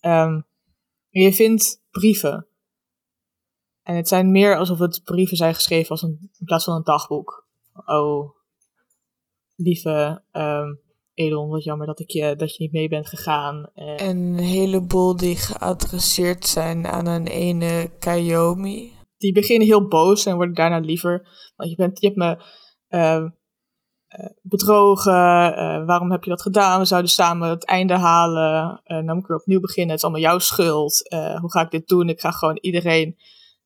[0.00, 0.40] Ehm,
[1.08, 2.46] je vindt brieven.
[3.84, 6.82] En het zijn meer alsof het brieven zijn geschreven als een, in plaats van een
[6.84, 7.46] dagboek.
[7.84, 8.30] Oh,
[9.54, 10.74] lieve ehm
[11.14, 13.70] Elon, wat jammer dat, ik je, dat je niet mee bent gegaan.
[13.74, 18.92] Eh, En een heleboel die geadresseerd zijn aan een ene Kayomi.
[19.18, 21.28] die beginnen heel boos en worden daarna liever.
[21.56, 22.42] Want je, bent, je hebt me
[22.88, 25.12] eh, eh, bedrogen.
[25.56, 26.78] eh, waarom heb je dat gedaan?
[26.80, 28.80] We zouden samen het einde halen.
[28.84, 29.88] Eh dan moet ik weer opnieuw beginnen.
[29.94, 31.08] Het is allemaal jouw schuld.
[31.40, 32.08] Hoe ga ik dit doen?
[32.08, 33.16] Ik ga gewoon iedereen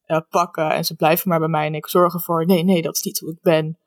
[0.08, 0.70] eh, pakken.
[0.70, 1.66] En ze blijven maar bij mij.
[1.66, 2.46] En ik zorg ervoor.
[2.46, 3.78] Nee, nee, dat is niet hoe ik ben.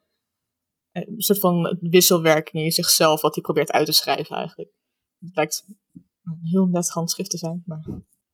[0.92, 3.22] Eh, een soort van wisselwerking in zichzelf.
[3.22, 4.70] Wat hij probeert uit te schrijven eigenlijk.
[5.20, 5.66] Het lijkt
[6.24, 7.64] een heel net handschrift te zijn.
[7.66, 7.86] Maar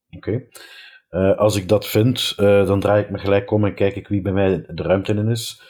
[0.10, 0.48] Oké.
[1.10, 4.08] Eh, als ik dat vind, eh, dan draai ik me gelijk om en kijk ik
[4.08, 5.62] wie bij mij de ruimte in is.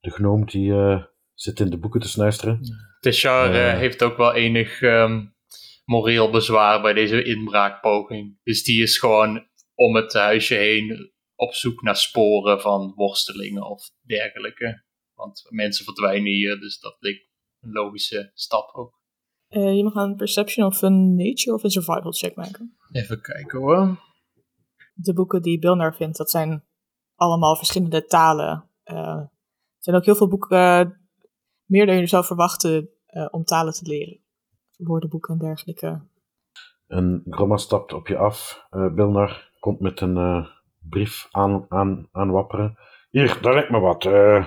[0.00, 1.02] De gnoom die eh,
[1.34, 2.60] zit in de boeken te snuisteren.
[3.00, 3.78] Teshar Eh.
[3.78, 5.24] heeft ook wel enig ehm,
[5.84, 8.38] moreel bezwaar bij deze inbraakpoging.
[8.42, 13.90] Dus die is gewoon om het huisje heen op zoek naar sporen van worstelingen of
[14.02, 14.84] dergelijke.
[15.14, 17.28] Want mensen verdwijnen hier, dus dat leek
[17.60, 19.00] een logische stap ook.
[19.48, 22.76] eh, je mag een perception of een nature of een survival check maken.
[22.92, 23.98] Even kijken hoor.
[24.94, 26.64] de boeken die Bilnar vindt, dat zijn
[27.14, 28.70] allemaal verschillende talen.
[28.82, 29.30] Eh, er
[29.78, 30.90] zijn ook heel veel boeken, eh,
[31.64, 34.20] meer dan je zou verwachten, eh, om talen te leren.
[34.76, 36.06] Woordenboeken en dergelijke.
[36.86, 38.66] En Gromma stapt op je af.
[38.70, 40.46] Eh Bilnar komt met een eh,
[40.88, 42.78] brief aan, aan, aanwapperen.
[43.10, 44.04] Hier, daar lijkt me wat.
[44.04, 44.46] eh,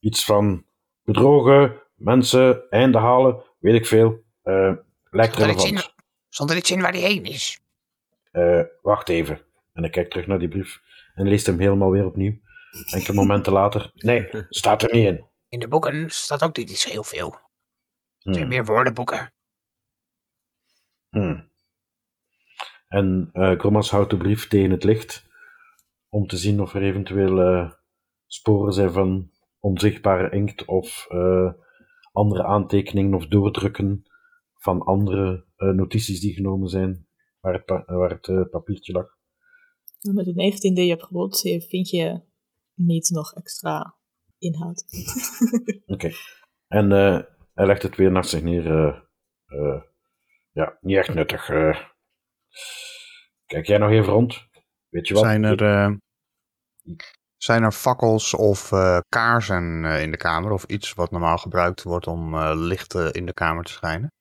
[0.00, 0.64] iets van
[1.02, 4.24] bedrogen, mensen, einde halen, weet ik veel.
[4.42, 4.72] Eh,
[5.10, 5.94] lijkt Zonder iets, in, relevant.
[6.28, 7.60] zonder iets in waar hij heen is.
[8.30, 9.40] Eh, wacht even.
[9.72, 10.80] En ik kijk terug naar die brief
[11.14, 12.38] en leest hem helemaal weer opnieuw.
[12.90, 13.90] Enkele momenten later.
[13.94, 15.24] Nee, staat er niet in.
[15.48, 17.30] In de boeken staat ook niet iets heel veel.
[17.30, 18.48] Het zijn Hmm.
[18.48, 19.32] meer woordenboeken.
[21.10, 21.50] Hmm.
[22.88, 25.25] En Grommas houdt de brief tegen het licht
[26.16, 27.70] om te zien of er eventueel eh,
[28.26, 31.52] sporen zijn van onzichtbare inkt of eh,
[32.12, 34.02] andere aantekeningen of doordrukken
[34.54, 37.06] van andere eh, notities die genomen zijn
[37.40, 39.06] waar het, pa- waar het papiertje lag.
[40.00, 42.20] Met de 19 die je hebt eh, vind je
[42.74, 43.94] niet nog extra
[44.38, 44.84] inhoud.
[45.86, 46.10] Oké.
[46.68, 47.20] En eh,
[47.54, 48.66] hij legt het weer naast zich neer.
[48.66, 48.98] eh,
[49.46, 49.82] eh,
[50.52, 51.46] ja, niet echt nuttig.
[53.46, 54.46] Kijk jij nog even rond?
[54.88, 55.22] Weet je wat?
[55.22, 55.94] Zijn er, eh,
[57.36, 60.50] zijn er fakkels of eh, kaarsen eh, in de kamer?
[60.50, 64.12] Of iets wat normaal gebruikt wordt om eh, licht in de kamer te schijnen?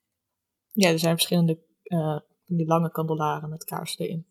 [0.72, 4.28] Ja, er zijn verschillende eh, die lange kandelaren met kaarsen erin.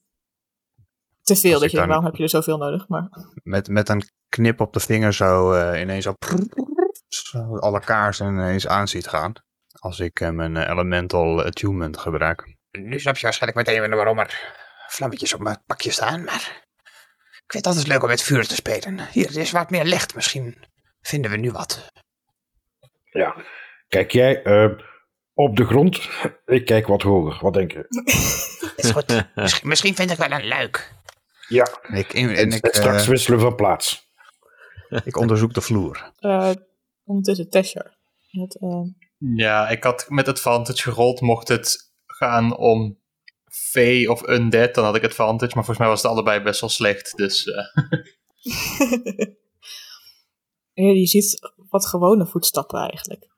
[1.22, 2.89] Te veel, dat je, dan- waarom heb je er zoveel nodig?
[2.89, 3.09] Maar
[3.43, 6.14] Met, met een knip op de vinger zo eh, ineens zo
[7.59, 9.32] alle kaarsen ineens aan ziet gaan.
[9.78, 12.57] Als ik mijn elemental attunement gebruik.
[12.70, 14.55] Nu snap je waarschijnlijk meteen waarom er
[14.89, 16.62] vlammetjes op mijn pakje staan, maar...
[17.55, 19.09] Ik vind het altijd leuk om met vuur te spelen.
[19.12, 20.14] Hier, er is wat meer licht.
[20.14, 20.57] Misschien
[21.00, 21.86] vinden we nu wat.
[23.11, 23.36] Ja.
[23.88, 24.70] Kijk jij eh,
[25.34, 26.09] op de grond?
[26.46, 27.38] Ik kijk wat hoger.
[27.42, 27.86] Wat denk je?
[28.76, 29.26] Is goed.
[29.34, 30.92] misschien, misschien vind ik wel een luik.
[31.48, 31.66] Ja.
[31.92, 34.11] Ik, en En, ik, straks eh, wisselen we van plaats.
[35.05, 36.12] ik onderzoek de vloer.
[36.18, 36.50] eh,
[37.05, 37.96] ondertussen Tesher.
[38.30, 38.80] Eh,
[39.18, 41.20] Ja, ik had met advantage gerold.
[41.20, 42.98] Mocht het gaan om
[43.55, 45.55] Fey of Undead, dan had ik advantage.
[45.55, 47.16] Maar volgens mij was het allebei best wel slecht.
[47.16, 47.64] Dus eh,
[50.84, 53.30] ja, je ziet wat gewone voetstappen eigenlijk.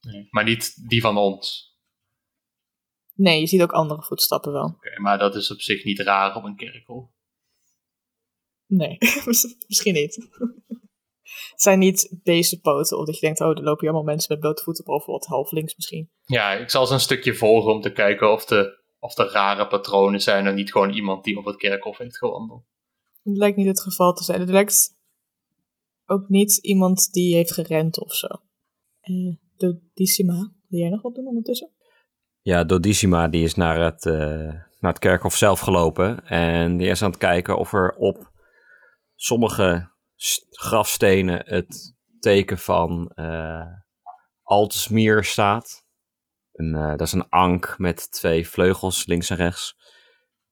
[0.00, 0.26] nee.
[0.30, 1.68] Maar niet die van ons.
[3.14, 4.66] Nee, je ziet ook andere voetstappen wel.
[4.66, 7.10] Oké, maar dat is op zich niet raar op een kerkel.
[8.66, 8.98] Nee,
[9.68, 10.28] misschien niet.
[11.50, 14.40] Het zijn niet beestenpoten, of dat je denkt, oh, er lopen hier allemaal mensen met
[14.40, 16.10] blote voeten op, of wat half links misschien.
[16.24, 19.66] Ja, ik zal ze een stukje volgen om te kijken of, de, of er rare
[19.66, 22.64] patronen zijn en niet gewoon iemand die op het kerkhof heeft gewandeld.
[23.22, 24.40] Het lijkt niet het geval te zijn.
[24.40, 24.98] Het lijkt
[26.06, 28.26] ook niet iemand die heeft gerend of zo.
[29.00, 31.70] Eh Dodissima, wil jij nog wat doen ondertussen?
[32.40, 34.14] Ja, Dodissima die is naar het, eh,
[34.80, 36.26] naar het kerkhof zelf gelopen.
[36.26, 38.30] En die is aan het kijken of er op
[39.14, 39.90] sommige
[40.50, 43.78] grafstenen het teken van eh
[44.42, 45.84] Altsmeer staat.
[46.52, 49.76] Eh, dat is een ank met twee vleugels links en rechts.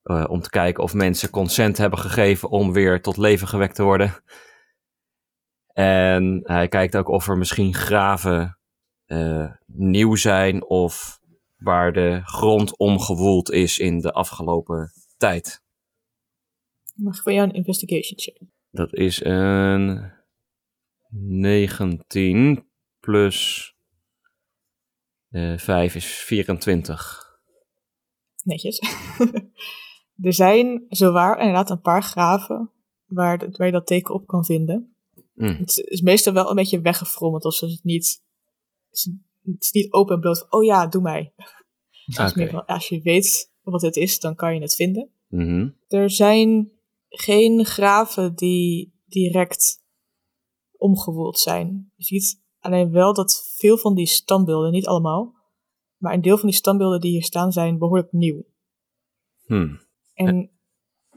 [0.02, 3.82] Eh, om te kijken of mensen consent hebben gegeven om weer tot leven gewekt te
[3.82, 4.22] worden.
[5.72, 8.58] En hij kijkt ook of er misschien graven
[9.66, 11.20] nieuw zijn of
[11.56, 15.62] waar de grond omgewoeld is in de afgelopen tijd.
[16.94, 18.57] Mag van jou een investigation check?
[18.70, 20.12] Dat is een
[21.10, 22.66] 19
[23.00, 23.72] plus
[25.30, 27.26] eh 5 is 24.
[28.44, 28.78] Netjes.
[30.22, 32.70] er zijn zowaar inderdaad een paar graven
[33.06, 34.94] waar, waar je dat teken op kan vinden.
[35.34, 35.44] Hm.
[35.44, 38.22] Het is meestal wel een beetje weggefrommeld, of het niet,
[38.90, 39.06] het
[39.60, 41.32] is- niet open en bloot van, oh ja, doe mij.
[42.66, 45.10] Als je weet wat het is, dan kan je het vinden.
[45.28, 45.68] Mhm.
[45.88, 46.70] Er zijn
[47.08, 49.82] geen graven die direct
[50.76, 51.92] omgewoeld zijn.
[51.94, 55.34] Je ziet alleen wel dat veel van die standbeelden, niet allemaal,
[55.96, 58.44] maar een deel van die standbeelden die hier staan zijn behoorlijk nieuw.
[59.44, 59.76] Hm.
[60.14, 60.50] En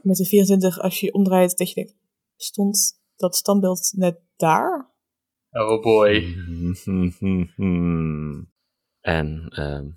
[0.02, 1.96] met de 24, als je je omdraait, dat je denkt,
[2.36, 4.94] stond dat standbeeld net daar?
[5.50, 6.12] Oh boy.
[9.00, 9.90] En ehm,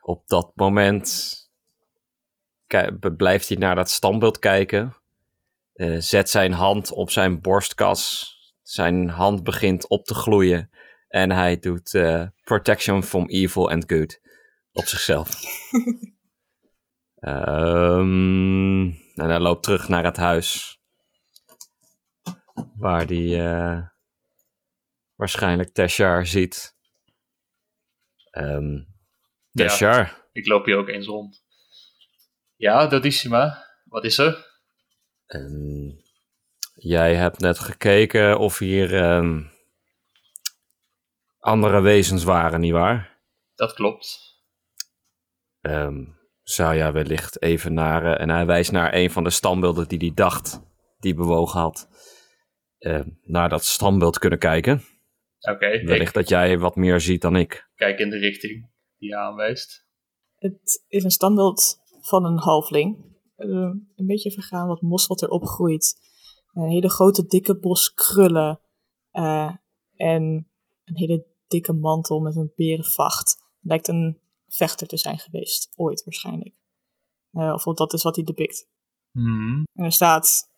[0.00, 1.36] op dat moment
[3.16, 4.96] blijft hij naar dat standbeeld kijken.
[5.72, 8.30] eh, zet zijn hand op zijn borstkas.
[8.62, 10.70] Zijn hand begint op te gloeien.
[11.08, 14.20] En hij doet eh, Protection from Evil and Good
[14.72, 15.28] op zichzelf.
[17.22, 18.80] Ehm,
[19.14, 20.80] en hij loopt terug naar het huis.
[22.76, 23.86] Waar hij eh,
[25.14, 26.76] waarschijnlijk Teshar ziet.
[29.50, 29.66] Ja.
[29.66, 31.41] Teshar, Ik loop hier ook eens rond.
[32.62, 33.66] Ja, Dodissima.
[33.84, 34.60] Wat is er?
[35.26, 35.90] ehm,
[36.74, 39.42] jij hebt net gekeken of hier ehm,
[41.38, 43.20] andere wezens waren, nietwaar?
[43.54, 44.36] Dat klopt.
[45.60, 46.04] Ehm
[46.42, 48.16] zou jij wellicht even naar...
[48.16, 50.60] en hij wijst naar een van de standbeelden die hij dacht
[50.98, 51.88] die bewogen had.
[52.78, 54.82] ehm, naar dat standbeeld kunnen kijken.
[55.40, 57.68] Oké, Wellicht ik dat jij wat meer ziet dan ik.
[57.74, 59.86] kijk in de richting die je aanwijst.
[60.38, 63.04] Het is een standbeeld van een halfling.
[63.36, 63.48] Eh,
[63.96, 66.00] een beetje vergaan wat mos wat erop groeit.
[66.52, 68.60] Een hele grote dikke bos krullen.
[69.10, 69.50] eh,
[69.96, 70.22] en
[70.84, 73.36] een hele dikke mantel met een berenvacht.
[73.60, 75.72] Lijkt een vechter te zijn geweest.
[75.76, 76.54] Ooit waarschijnlijk.
[77.32, 78.68] Eh, of dat is wat hij depict.
[79.10, 79.64] Hmm.
[79.72, 80.50] En er staat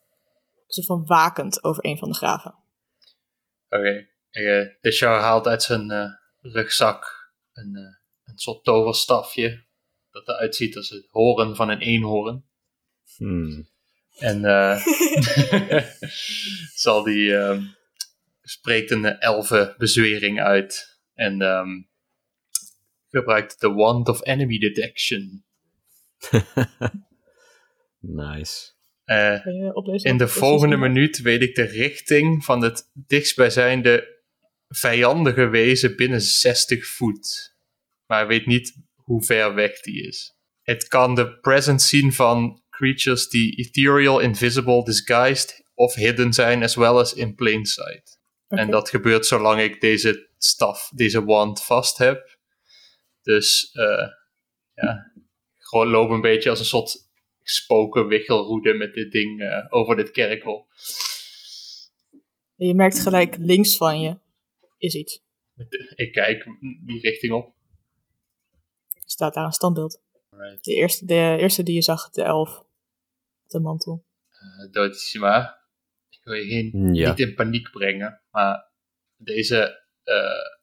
[0.67, 2.55] zo van wakend over een van de graven.
[3.69, 4.07] Oké.
[4.81, 9.64] De Char haalt uit zijn rugzak een, eh, een soort toverstafje.
[10.15, 12.45] Dat eruit ziet als het horen van een eenhoorn.
[13.17, 13.67] Hmm.
[14.17, 14.85] En eh,
[16.83, 17.61] zal die ehm,
[18.41, 20.99] spreekt een elfenbezwering uit.
[21.13, 21.81] En ehm,
[23.09, 25.43] gebruikt de Wand of Enemy Detection.
[27.99, 28.73] Nice.
[29.03, 29.45] Eh,
[30.01, 34.23] in de volgende minuut weet ik de richting van het dichtstbijzijnde
[34.67, 37.55] vijandige wezen binnen 60 voet.
[38.05, 38.75] Maar weet niet
[39.05, 40.35] hoe ver weg die is.
[40.61, 46.75] Het kan de presence zien van creatures die ethereal, invisible, disguised of hidden zijn, as
[46.75, 48.19] well as in plain sight.
[48.47, 52.37] En dat gebeurt zolang ik deze staf, deze wand vast heb.
[53.21, 54.07] Dus eh,
[54.73, 55.11] ja,
[55.53, 57.09] gewoon loop een beetje als een soort
[57.41, 60.65] spoken wichelroede met dit ding eh, over dit kerkhof.
[62.57, 64.17] En je merkt gelijk links van je
[64.77, 65.23] is iets.
[65.95, 66.45] Ik kijk
[66.85, 67.54] die richting op.
[69.15, 70.01] Staat daar een standbeeld.
[70.29, 70.63] Alright.
[70.63, 72.63] De eerste, de eerste die je zag, de elf.
[73.47, 74.05] De mantel.
[74.31, 74.71] Uh,
[76.09, 77.09] ik wil je geen, Ja.
[77.09, 78.71] niet in paniek brengen, maar
[79.17, 80.53] deze eh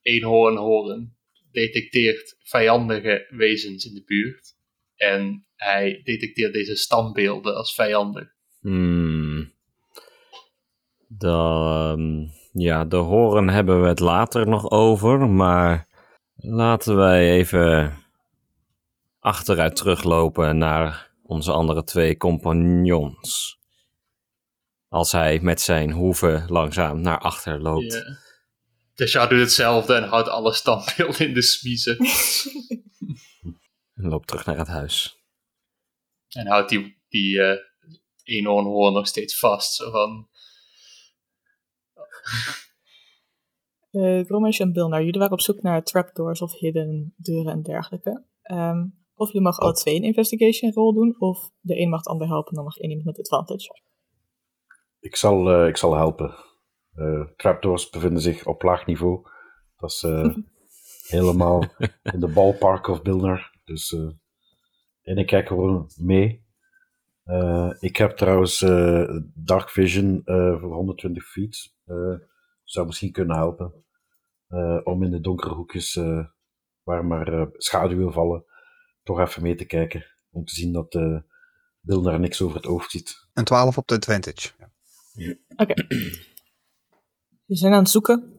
[0.00, 1.16] eenhoornhoorn
[1.50, 4.54] detecteert vijandige wezens in de buurt.
[4.94, 8.28] En hij detecteert deze standbeelden als vijandig.
[8.60, 9.52] Hmm.
[11.08, 15.85] Dan, ja, de horen hebben we het later nog over, maar
[16.46, 17.96] laten wij even
[19.20, 23.58] achteruit teruglopen naar onze andere twee compagnons.
[24.88, 27.92] Als hij met zijn hoeven langzaam naar achter loopt.
[28.94, 31.96] Ja, doet hetzelfde en houdt alle standbeelden in de smiezen.
[33.96, 35.16] En loopt terug naar het huis.
[36.28, 37.58] en houdt die, die eh
[38.22, 39.74] eenhoornhoorn nog steeds vast.
[39.74, 40.28] Zo van,
[43.96, 48.24] Uh, Gromesh en Bilnar, jullie waren op zoek naar trapdoors of hidden deuren en dergelijke.
[48.42, 52.10] Ehm, of jullie mogen alle twee een investigation rol doen, of de een mag de
[52.10, 53.68] ander helpen en dan mag één iemand met advantage.
[55.00, 56.34] Ik zal, eh, ik zal helpen.
[56.94, 59.22] Eh, trapdoors bevinden zich op laag niveau.
[59.76, 60.34] Dat is eh,
[61.16, 61.62] helemaal
[62.14, 63.60] in de ballpark of Bilner.
[63.64, 63.96] Dus
[65.02, 66.44] en ik kijk gewoon mee.
[67.78, 68.58] Ik heb trouwens
[69.34, 71.74] Dark Vision voor 120 feet.
[72.64, 73.84] Zou misschien kunnen helpen.
[74.48, 76.26] Eh, om in de donkere hoekjes eh,
[76.82, 78.44] waar maar eh, schaduwen vallen,
[79.02, 80.04] toch even mee te kijken.
[80.30, 81.18] Om te zien dat eh
[81.80, 83.28] Bilner niks over het oog ziet.
[83.32, 84.50] Een 12 op de advantage.
[85.56, 85.74] Oké.
[87.44, 88.32] We zijn aan het zoeken.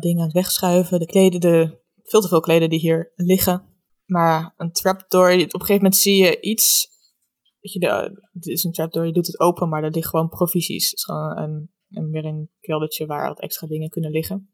[0.00, 0.98] Dingen aan het wegschuiven.
[0.98, 3.62] De kleden, de, veel te veel kleden die hier liggen.
[4.04, 6.88] Maar een trapdoor, op een gegeven moment zie je iets.
[7.60, 10.28] Weet je, de, dit is een trapdoor, je doet het open, maar er liggen gewoon
[10.28, 10.90] provisies.
[10.90, 14.53] Het is gewoon een, een, weer een keldertje waar wat extra dingen kunnen liggen.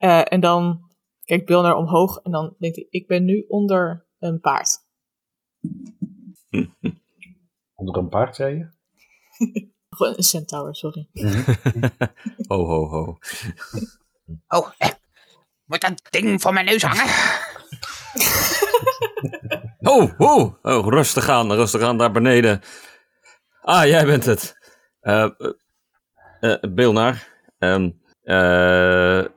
[0.00, 0.90] Eh, en dan
[1.24, 4.68] kijkt Bill naar omhoog en dan denkt hij, ik ben nu onder een paard.
[7.74, 8.68] Onder een paard, zei je?
[9.90, 11.08] Of een centaur, sorry.
[12.48, 13.18] ho, ho, ho.
[14.48, 14.90] Oh, eh,
[15.64, 17.04] moet dat ding voor mijn neus hangen?
[19.80, 22.60] Oh, oh, oh, rustig aan, rustig aan daar beneden.
[23.60, 24.54] Ah, jij bent het.
[25.00, 25.28] Eh
[26.40, 26.62] uh,
[27.60, 27.90] ehm, eh,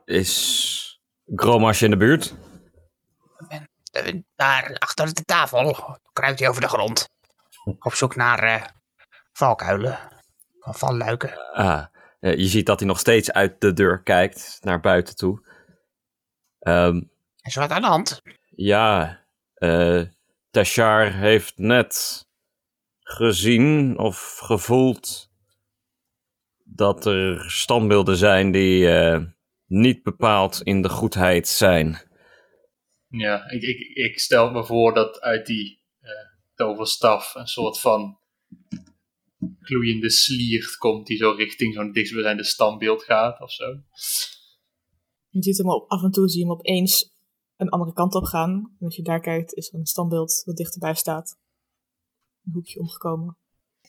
[0.06, 1.02] is
[1.36, 2.34] Gromash in de buurt?
[3.92, 7.10] Eh, Daar achter de tafel kruipt hij over de grond.
[7.80, 8.64] Op zoek naar eh
[9.34, 10.00] valkuilen.
[10.62, 11.54] Of valluiken.
[11.54, 11.86] Ah,
[12.20, 15.48] eh, je ziet dat hij nog steeds uit de deur kijkt naar buiten toe.
[16.60, 17.02] Ehm,
[17.42, 18.22] Is er wat aan de hand?
[18.56, 19.20] ja,
[19.54, 20.02] eh
[20.52, 22.26] Tashar heeft net
[23.00, 25.30] gezien of gevoeld
[26.76, 29.22] dat er standbeelden zijn die eh,
[29.66, 32.12] niet bepaald in de goedheid zijn.
[33.08, 36.10] Ja, ik, ik, ik stel me voor dat uit die eh,
[36.56, 38.18] toverstaf een soort van
[39.60, 43.66] gloeiende sliert komt die zo richting zo'n dichtstbijzijnde standbeeld gaat of zo.
[45.30, 47.14] Je ziet hem op, af en toe zie je hem opeens
[47.58, 48.76] een andere kant op gaan.
[48.80, 51.38] En als je daar kijkt, is er een standbeeld wat dichterbij staat.
[52.46, 53.38] Een hoekje omgekomen.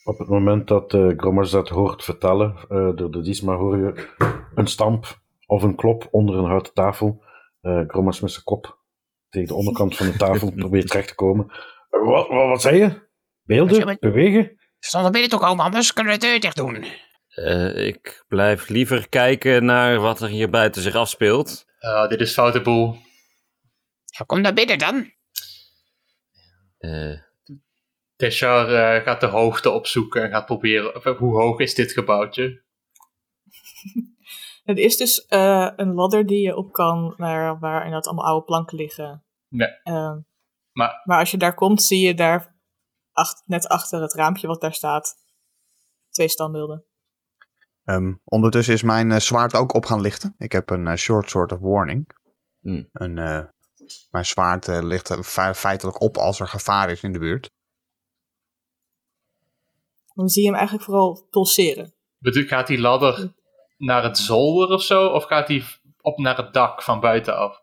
[0.04, 4.08] Op het moment dat uh, Grommers dat hoort vertellen, eh, door de Diesma hoor je
[4.54, 7.22] een stamp of een klop onder een houten tafel.
[7.60, 8.78] Eh Grommers met zijn kop
[9.28, 11.46] tegen de onderkant van de tafel probeert terecht te komen.
[11.90, 13.02] Wat, wat, wat zei je?
[13.44, 13.96] Beelden?
[14.00, 14.58] Bewegen?
[14.78, 16.84] Stond naar binnen toe komen, anders kunnen we de deur dicht doen.
[17.28, 21.64] Eh, ik blijf liever kijken naar wat er hier buiten zich afspeelt.
[22.08, 22.96] Dit is foute boel.
[24.04, 25.12] Ja, kom naar binnen dan.
[26.78, 27.18] Eh,
[28.16, 30.94] Teshar eh, gaat de hoogte opzoeken en gaat proberen.
[30.96, 32.62] of, eh, hoe hoog is dit gebouwtje?
[34.64, 38.44] Het is dus eh, een ladder die je op kan, waar, waar inderdaad allemaal oude
[38.44, 39.24] planken liggen.
[39.48, 39.68] Nee.
[39.82, 40.18] Ehm,
[40.72, 42.54] Maar- maar als je daar komt, zie je daar
[43.46, 45.14] net achter het raampje wat daar staat,
[46.10, 46.84] twee standbeelden.
[47.84, 50.34] Ehm, ondertussen is mijn zwaard ook op gaan lichten.
[50.38, 52.06] Ik heb een short sword of warning.
[52.60, 52.88] Hmm.
[52.92, 53.44] Een, eh,
[54.10, 57.50] mijn zwaard ligt fe- feitelijk op als er gevaar is in de buurt.
[60.14, 61.94] Dan zie je hem eigenlijk vooral pulseren.
[62.18, 63.32] Bedoel, gaat die ladder
[63.76, 65.06] naar het zolder of zo?
[65.06, 65.64] Of gaat die
[66.00, 67.62] op naar het dak van buitenaf?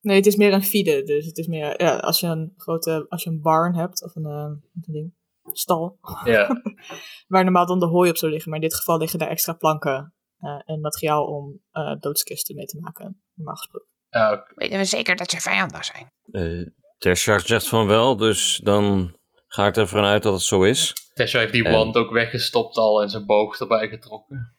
[0.00, 1.02] Nee, het is meer een fide.
[1.02, 4.14] Dus het is meer, ja, als je een grote, als je een barn hebt, of
[4.14, 5.14] een, eh, wat een ding,
[5.52, 6.62] stal, Ja.
[7.28, 8.50] waar normaal dan de hooi op zou liggen.
[8.50, 12.64] Maar in dit geval liggen daar extra planken eh, en materiaal om eh, doodskisten mee
[12.66, 13.88] te maken, normaal gesproken.
[14.10, 14.52] Oké.
[14.54, 16.10] Weten we zeker dat ze vijandig zijn?
[16.30, 16.66] eh
[16.98, 19.16] Teshar zegt van wel, dus dan
[19.52, 20.94] ga ik ervan uit dat het zo is.
[21.14, 24.54] Teshar heeft die wand ook weggestopt al en zijn boog erbij getrokken.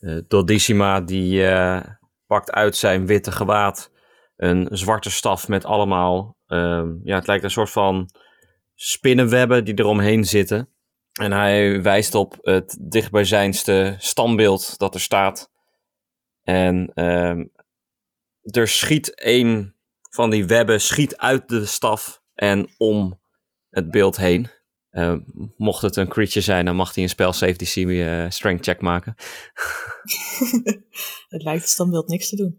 [0.00, 1.84] Eh Dodissima die eh,
[2.26, 3.90] pakt uit zijn witte gewaad
[4.36, 8.10] een zwarte staf met allemaal, ehm, ja het lijkt een soort van
[8.74, 10.68] spinnenwebben die eromheen zitten.
[11.20, 15.50] En hij wijst op het dichtbijzijnste standbeeld dat er staat.
[16.42, 17.44] En ehm,
[18.42, 19.74] er schiet een
[20.10, 23.22] van die webben schiet uit de staf en om
[23.74, 24.46] het beeld heen.
[24.90, 25.14] Eh,
[25.56, 28.80] mocht het een creature zijn, dan mag hij een spel safety DC eh, strength check
[28.80, 29.14] maken.
[31.28, 32.58] het lijkt het standbeeld niks te doen.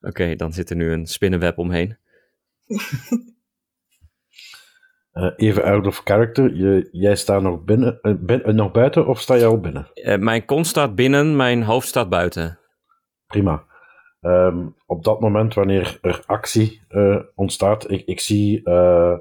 [0.00, 1.96] Oké, dan zit er nu een spinnenweb omheen.
[5.12, 6.54] Eh, even out of character.
[6.54, 9.90] Je, jij staat nog, binnen, bin- nog buiten of sta je al binnen?
[9.94, 12.58] Eh, mijn kont staat binnen, mijn hoofd staat buiten.
[13.26, 13.64] Prima.
[14.20, 19.14] Ehm, op dat moment, wanneer er actie eh, ontstaat, ik, ik zie, eh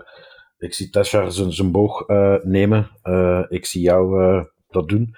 [0.62, 2.90] ik zie Tessa zijn, boog eh, nemen.
[3.02, 5.16] Eh, ik zie jou eh, dat doen.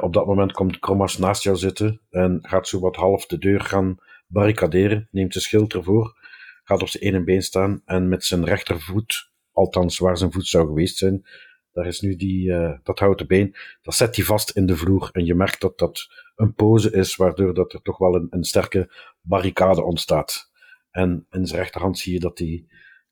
[0.00, 3.60] Op dat moment komt Kromas naast jou zitten en gaat zo wat half de deur
[3.60, 5.08] gaan barricaderen.
[5.10, 6.16] Neemt zijn schild ervoor,
[6.64, 10.66] gaat op zijn ene been staan en met zijn rechtervoet, althans waar zijn voet zou
[10.66, 11.26] geweest zijn,
[11.72, 12.52] daar is nu die,
[12.82, 15.08] dat houten been, dat zet hij vast in de vloer.
[15.12, 18.44] En je merkt dat dat een pose is, waardoor dat er toch wel een, een
[18.44, 20.50] sterke barricade ontstaat.
[20.90, 22.66] En in zijn rechterhand zie je dat hij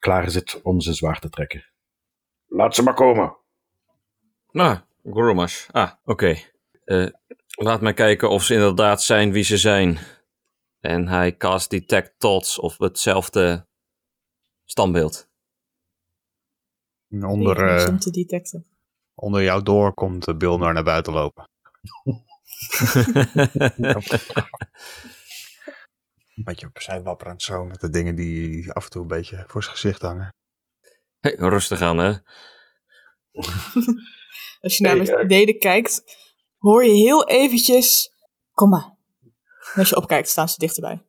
[0.04, 1.64] klaar zit om zijn zwaard te trekken.
[2.46, 3.36] Laat ze maar komen.
[4.50, 5.68] Nou, Goromash.
[5.70, 6.36] Ah, oké.
[6.84, 7.06] Eh,
[7.48, 9.98] laat mij kijken of ze inderdaad zijn wie ze zijn.
[10.80, 13.66] En hij cast Detect Thoughts op hetzelfde
[14.64, 15.28] standbeeld.
[17.10, 18.66] Onder, eh, om te detecten.
[19.14, 21.48] Onder jou door komt Bill naar buiten lopen.
[26.34, 29.62] Een beetje opzij wapperend zo met de dingen die af en toe een beetje voor
[29.62, 30.28] zijn gezicht hangen.
[31.20, 32.08] Hey, rustig aan, hè?
[34.60, 36.02] Als je naar Hey, eh, beneden kijkt,
[36.58, 38.12] hoor je heel eventjes...
[38.52, 38.92] Kom maar.
[39.74, 41.02] En als je opkijkt, staan ze dichterbij.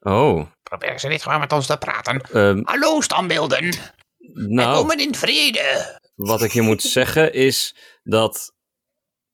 [0.00, 2.20] Oh, Probeer ze niet gewoon met ons te praten.
[2.20, 3.76] ehm, Hallo standbeelden.
[4.32, 5.98] Nou, komen in vrede.
[6.14, 8.54] wat ik je moet zeggen is dat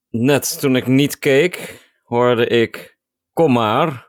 [0.09, 2.97] net toen ik niet keek, hoorde ik,
[3.33, 4.04] kom maar.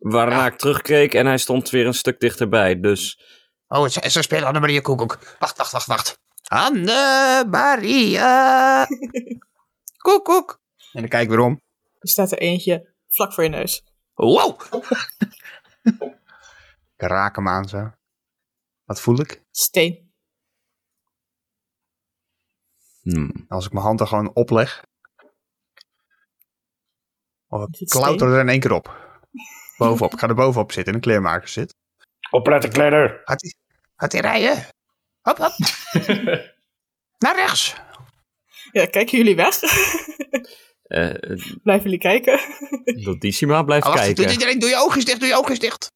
[0.00, 2.80] Waarna ik terugkeek en hij stond weer een stuk dichterbij.
[2.80, 3.20] Dus
[3.66, 5.36] Oh, ze, ze spelen Annemarie Koekoek.
[5.38, 6.18] Wacht, wacht, wacht, wacht.
[6.42, 8.26] Anne-Maria.
[10.04, 10.60] Koekoek.
[10.92, 11.60] En dan kijk ik weer om.
[11.98, 13.82] Er staat er eentje vlak voor je neus.
[14.14, 14.60] Wow.
[16.96, 17.90] Ik raak hem aan zo.
[18.84, 19.42] Wat voel ik?
[19.50, 20.12] Steen.
[23.02, 24.82] hmm, Als ik mijn hand er gewoon opleg.
[27.48, 28.28] Of ik klauter steen?
[28.32, 29.08] er in één keer op.
[29.88, 30.12] Bovenop.
[30.12, 31.74] Ik ga er bovenop zitten in een kleermaker zit.
[32.30, 33.20] Opletten, kleider.
[33.24, 33.54] Gaat hij
[33.96, 34.66] gaat hij rijden?
[35.20, 35.52] Hop, hop.
[37.24, 37.74] Naar rechts.
[38.72, 39.60] Ja, kijken jullie weg?
[40.82, 41.14] eh,
[41.62, 42.40] Blijven jullie kijken?
[43.04, 44.32] Dodissima blijft Oh, wacht, doe, kijken.
[44.32, 45.92] iedereen, doe je ogen dicht, doe je ogen dicht.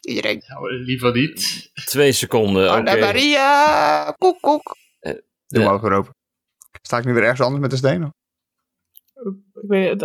[0.00, 0.42] Iedereen.
[0.46, 1.70] Nou, liever niet.
[1.74, 2.72] Twee seconden, oké.
[2.76, 4.10] Anne-Maria.
[4.18, 4.76] Koekoek.
[5.00, 5.60] Doe Ja.
[5.60, 6.14] hem ogen weer open.
[6.82, 8.14] Sta ik nu weer ergens anders met de stenen?
[9.54, 10.02] Ik weet het,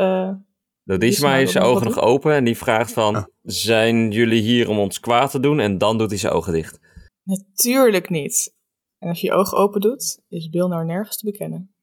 [0.90, 3.24] Dodissima Dodissima heeft zijn ogen nog open en die vraagt van, Ah.
[3.44, 5.60] zijn jullie hier om ons kwaad te doen?
[5.60, 6.80] En dan doet hij zijn ogen dicht.
[7.24, 8.56] natuurlijk niet.
[9.00, 11.74] En als je je ogen open doet, is Bill nou nergens te bekennen.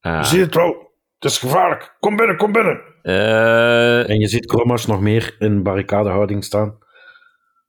[0.00, 0.86] Ah, Je ziet het wel.
[1.18, 1.96] Het is gevaarlijk.
[2.00, 2.80] Kom binnen, kom binnen.
[3.02, 6.78] eh, En je ziet Kromas nog meer in barricadehouding staan.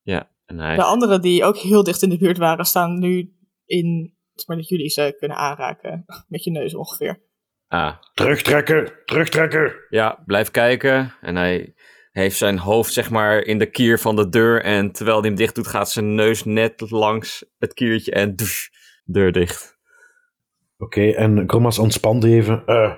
[0.02, 0.76] ja, en hij...
[0.76, 3.34] De anderen die ook heel dicht in de buurt waren, staan nu
[3.66, 4.16] in,
[4.46, 6.06] maar dat jullie ze kunnen aanraken.
[6.28, 7.22] Met je neus ongeveer.
[7.70, 9.74] Ah, Terugtrekken, terugtrekken.
[9.90, 11.14] ja, blijf kijken.
[11.22, 11.74] En hij
[12.12, 14.64] heeft zijn hoofd zeg maar in de kier van de deur.
[14.64, 18.36] En terwijl hij hem dicht doet, gaat zijn neus net langs het kiertje en
[19.06, 19.78] deur dicht.
[20.78, 22.66] Oké, en Kromas ontspande even.
[22.66, 22.94] Eh,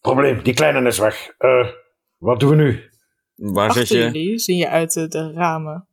[0.00, 1.28] probleem, die kleine is weg.
[1.38, 1.68] Eh,
[2.16, 2.90] wat doen we nu?
[3.34, 3.98] Waar zit je?
[3.98, 5.88] jullie zie je uit de, de ramen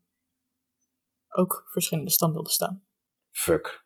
[1.29, 2.83] ook verschillende standbeelden staan.
[3.31, 3.82] Fuck.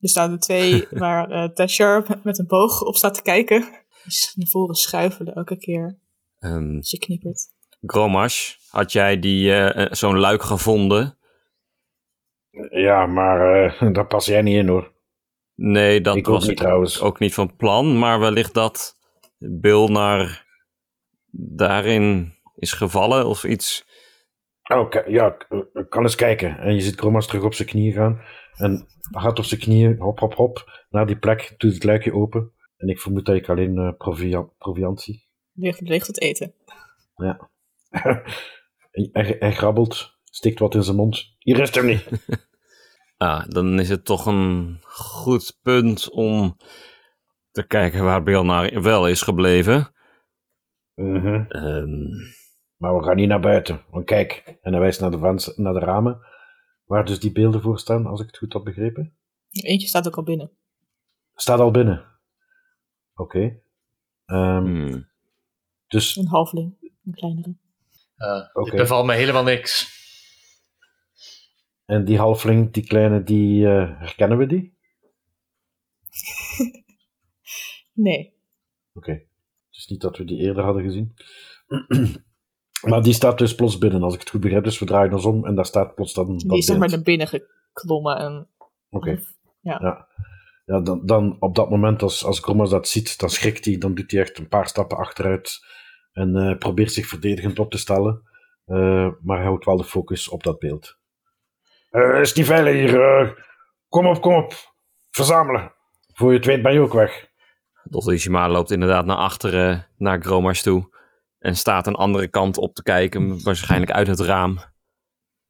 [0.00, 3.60] Er staan er twee waar eh Tashar met, een boog op staat te kijken.
[4.02, 5.98] Die zich naar voren schuifelen elke keer
[6.38, 7.54] Ehm als je knippert.
[7.80, 11.18] Gromash, had jij die, eh, eh, zo'n luik gevonden?
[12.70, 14.92] Ja, maar eh, daar pas jij niet in hoor.
[15.54, 17.00] Nee, dat Ik ook was niet trouwens.
[17.00, 17.98] ook niet van plan.
[17.98, 18.98] Maar wellicht dat
[19.38, 20.46] Bill naar
[21.30, 23.86] daarin is gevallen of iets.
[24.74, 26.58] Oké, ja, ik ik kan eens kijken.
[26.58, 28.20] En je ziet Kromas terug op zijn knieën gaan.
[28.56, 32.52] En gaat op zijn knieën, hop, hop, hop, naar die plek, doet het luikje open.
[32.76, 35.28] En ik vermoed dat ik alleen eh proviant, proviant zie.
[35.52, 36.54] Ligt, ligt het eten.
[37.16, 37.50] Ja.
[39.12, 41.34] hij, hij grabbelt, stikt wat in zijn mond.
[41.38, 42.08] Hier is hem niet.
[43.18, 46.56] Ah, dan is het toch een goed punt om
[47.50, 49.92] te kijken waar Bill naar wel is gebleven.
[50.94, 51.44] Mhm.
[51.48, 51.90] Ehm,
[52.76, 53.84] Maar we gaan niet naar buiten.
[53.90, 56.20] Want kijk, en hij wijst naar de, vans- naar de ramen,
[56.86, 59.16] waar dus die beelden voor staan, als ik het goed had begrepen.
[59.50, 60.50] Eentje staat ook al binnen.
[61.34, 62.04] Staat al binnen.
[63.14, 63.60] Oké.
[64.24, 65.08] Ehm, hmm.
[65.86, 66.76] Dus, Een halfling.
[67.04, 67.56] Een kleinere.
[68.16, 68.70] Uh, Oké.
[68.70, 69.94] Dit bevalt me helemaal niks.
[71.84, 74.74] en die halfling, die kleine, die eh, herkennen we die?
[77.96, 78.34] Nee.
[78.92, 79.12] Oké.
[79.12, 81.14] Het is niet dat we die eerder hadden gezien.
[82.82, 84.64] maar die staat dus plots binnen, als ik het goed begrijp.
[84.64, 86.88] Dus we draaien ons om en daar staat plots dan dat Die is zeg maar
[86.88, 88.16] naar binnen geklommen.
[88.16, 88.48] En,
[88.90, 89.20] Oké.
[89.60, 89.78] Ja.
[89.82, 90.08] Ja,
[90.64, 93.78] ja dan, dan op dat moment, als, als Gromas dat ziet, dan schrikt hij.
[93.78, 95.64] Dan doet hij echt een paar stappen achteruit.
[96.12, 98.22] En eh, probeert zich verdedigend op te stellen.
[98.64, 100.98] Eh, maar hij houdt wel de focus op dat beeld.
[101.90, 103.44] Eh, is niet veilig hier.
[103.88, 104.54] kom op, kom op.
[105.10, 105.74] Verzamelen.
[106.12, 107.28] Voor je het weet ben je ook weg.
[107.82, 110.94] Dotto loopt inderdaad naar achteren, naar Gromars toe.
[111.46, 114.58] En staat een andere kant op te kijken, waarschijnlijk uit het raam.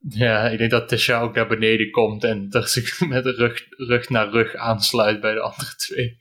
[0.09, 3.67] Ja, ik denk dat Tesha ook naar beneden komt en dat zich met de rug,
[3.69, 6.19] rug naar rug aansluit bij de andere twee.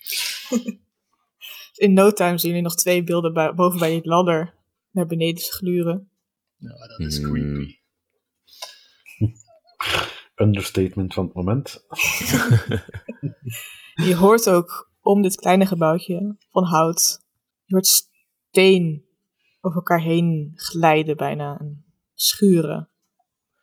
[1.86, 4.53] in no time zien jullie nog twee beelden boven bij die ladder
[4.91, 6.09] naar beneden gluren.
[6.57, 7.32] Nou, dat is Hmm.
[7.32, 7.78] creepy.
[10.45, 11.86] Understatement van het moment.
[13.93, 17.19] Je hoort ook om dit kleine gebouwtje van hout,
[17.63, 19.05] je hoort steen
[19.66, 22.89] over elkaar heen glijden bijna en schuren.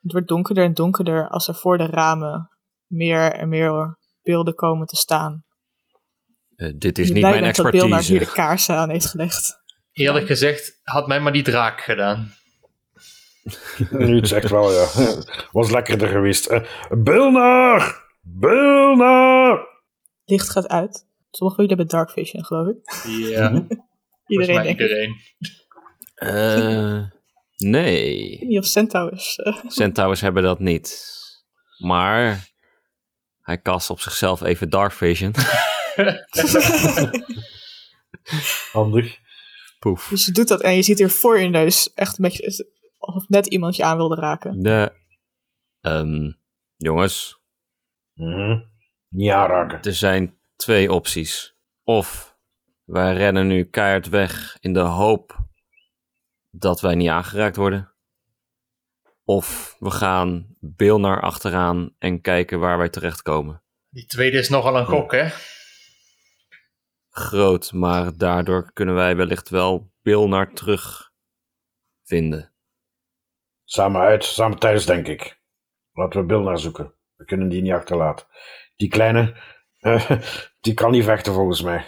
[0.00, 2.50] Het wordt donkerder en donkerder als er voor de ramen
[2.86, 5.44] meer en meer beelden komen te staan.
[6.56, 8.34] Eh, dit is je niet blij mijn bent dat Bilnar hier de expertise.
[8.34, 9.60] kaarsen aan heeft gelegd.
[9.92, 12.32] Eerlijk gezegd, had mij maar die draak gedaan.
[13.90, 14.86] Nu het echt wel, ja.
[15.52, 16.46] Was lekkerder geweest.
[16.46, 18.10] Eh, Bilnar!
[18.20, 19.68] Bilnar!
[20.24, 21.06] Licht gaat uit.
[21.30, 22.76] Sommigen van jullie hebben dark vision, geloof ik.
[23.06, 23.66] Ja,
[24.26, 25.16] Iedereen iedereen.
[26.26, 27.02] Eh,
[27.56, 28.30] nee.
[28.30, 29.36] Ik weet niet of Centaurs...
[29.36, 31.10] eh, Centaurs hebben dat niet.
[31.78, 32.48] Maar
[33.40, 35.34] hij kast op zichzelf even Dark Vision.
[38.72, 39.18] Handig.
[39.78, 40.08] Poef.
[40.08, 42.70] dus je doet dat en je ziet hier voor je neus echt een beetje...
[42.98, 44.62] Alsof net iemand je aan wilde raken.
[44.62, 44.92] De,
[45.80, 46.32] ehm,
[46.76, 47.40] jongens,
[48.14, 48.58] Mhm.
[49.08, 49.82] Niet aanraken.
[49.82, 51.54] er zijn twee opties.
[51.84, 52.36] Of
[52.84, 55.41] wij rennen nu keihard weg in de hoop
[56.52, 57.92] dat wij niet aangeraakt worden.
[59.24, 63.62] Of we gaan Bilnar achteraan en kijken waar wij terechtkomen.
[63.88, 65.28] Die tweede is nogal een gok, hè?
[67.08, 72.52] Groot, maar daardoor kunnen wij wellicht wel Bilnar terugvinden.
[73.64, 75.40] Samen uit, samen thuis, denk ik.
[75.92, 76.94] Laten we Bill naar zoeken.
[77.14, 78.26] We kunnen die niet achterlaten.
[78.76, 79.36] Die kleine,
[79.80, 80.10] eh,
[80.60, 81.84] die kan niet vechten volgens mij.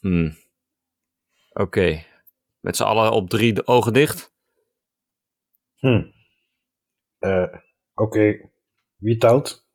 [0.00, 0.36] Hmm.
[1.52, 2.04] Oké.
[2.60, 4.32] Met z'n allen op drie de ogen dicht.
[5.74, 6.02] Hm.
[7.18, 7.54] Eh,
[7.94, 8.50] Oké,
[8.96, 9.66] wie telt?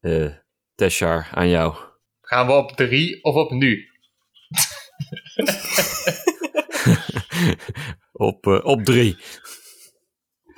[0.00, 0.34] Eh
[0.74, 1.76] Teshar, aan jou.
[2.20, 3.88] Gaan we op drie of op nu?
[8.12, 9.16] op, eh, op drie.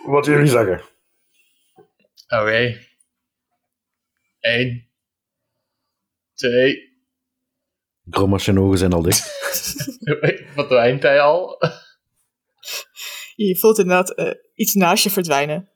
[0.04, 0.82] Wat jullie zeggen.
[2.28, 2.86] Oké.
[4.40, 4.90] Eén.
[6.34, 6.90] Twee.
[8.10, 9.41] Gromas zijn ogen zijn al dicht.
[10.54, 11.58] Wat eind hij al?
[13.34, 15.70] Je voelt inderdaad eh, iets naast je verdwijnen.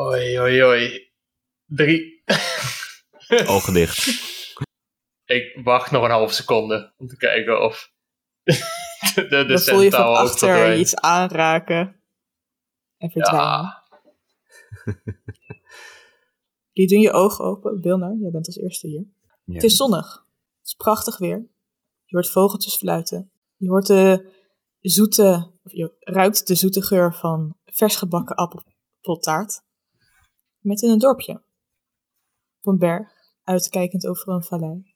[0.00, 1.12] Oei, oei, oei.
[1.66, 2.22] Drie.
[3.46, 4.30] Ogen dicht.
[5.24, 7.92] Ik wacht nog een half seconde om te kijken of
[9.14, 10.80] de, de, Dan voel je van achter verdwijnt.
[10.80, 12.02] iets aanraken.
[12.96, 13.46] En verdwijnen.
[13.46, 13.80] Ja.
[16.72, 17.80] Die doen je ogen open.
[17.80, 19.04] Bilnar, jij bent als eerste hier.
[19.54, 20.26] Het is zonnig.
[20.58, 21.46] Het is prachtig weer.
[22.12, 23.32] Je hoort vogeltjes fluiten.
[23.56, 24.32] Je hoort de
[24.80, 29.62] zoete, of je ruikt de zoete geur van vers gebakken appeltaart.
[30.58, 31.32] Met in een dorpje.
[32.60, 33.08] Op een berg,
[33.42, 34.94] uitkijkend over een vallei.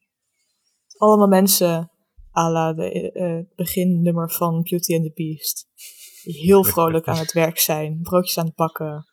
[0.97, 1.91] Allemaal mensen
[2.35, 5.67] à la de eh, beginnummer van Beauty and the Beast.
[6.23, 9.05] Die heel vrolijk aan het werk zijn, broodjes aan het bakken.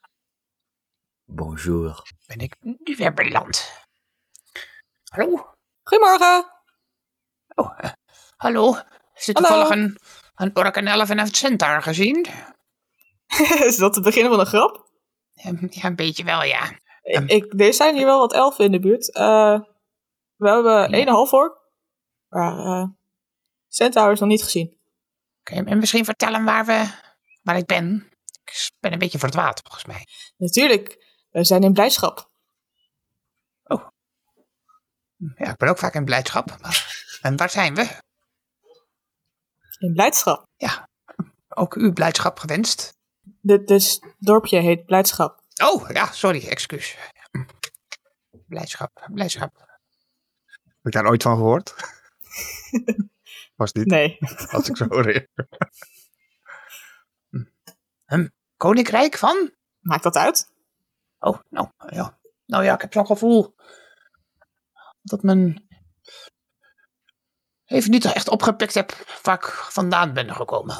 [1.26, 2.01] Bonjour.
[2.28, 3.72] Ben ik nu weer beland?
[5.04, 5.54] Hallo?
[5.84, 6.53] Goedemorgen!
[7.56, 7.80] Oh,
[8.38, 8.76] hallo?
[9.16, 9.49] Is dit Hallo.
[9.49, 9.97] toevallig een,
[10.36, 12.26] een ork, een elf en een centaur gezien?
[13.68, 14.89] Is dat het begin van een grap?
[15.36, 16.72] Ehm, Ja, een beetje wel, ja.
[17.01, 19.14] Ik, ik, er zijn hier wel wat elfen in de buurt.
[19.14, 19.60] Eh,
[20.36, 21.62] we hebben één half voor.
[22.30, 22.88] Maar eh
[23.68, 24.78] Centaur is nog niet gezien.
[25.43, 26.88] Kun je me misschien vertellen waar, we,
[27.41, 28.12] waar ik ben?
[28.43, 30.08] Ik ben een beetje verdwaald, volgens mij.
[30.38, 32.32] Natuurlijk, we zijn in blijdschap.
[35.36, 36.62] Ja, ik ben ook vaak in blijdschap.
[36.62, 38.01] Maar, en waar zijn we?
[39.79, 40.47] In blijdschap.
[41.50, 42.97] Ook u blijdschap gewenst.
[43.41, 45.41] Dit dus, dorpje heet Blijdschap.
[45.63, 46.97] Oh, ja, sorry, excuus.
[48.47, 49.55] Blijdschap, blijdschap.
[50.55, 51.75] Heb ik daar ooit van gehoord?
[53.55, 54.17] Was niet, Nee.
[54.51, 55.28] als ik zo hoor.
[58.58, 59.51] Koninkrijk van?
[59.79, 60.51] Maakt dat uit?
[61.20, 62.20] Oh, nou ja.
[62.45, 63.55] Nou ja, ik heb zo'n gevoel
[65.01, 65.67] dat men
[67.74, 68.91] even niet echt opgepikt heb
[69.21, 70.75] waar ik vandaan ben gekomen.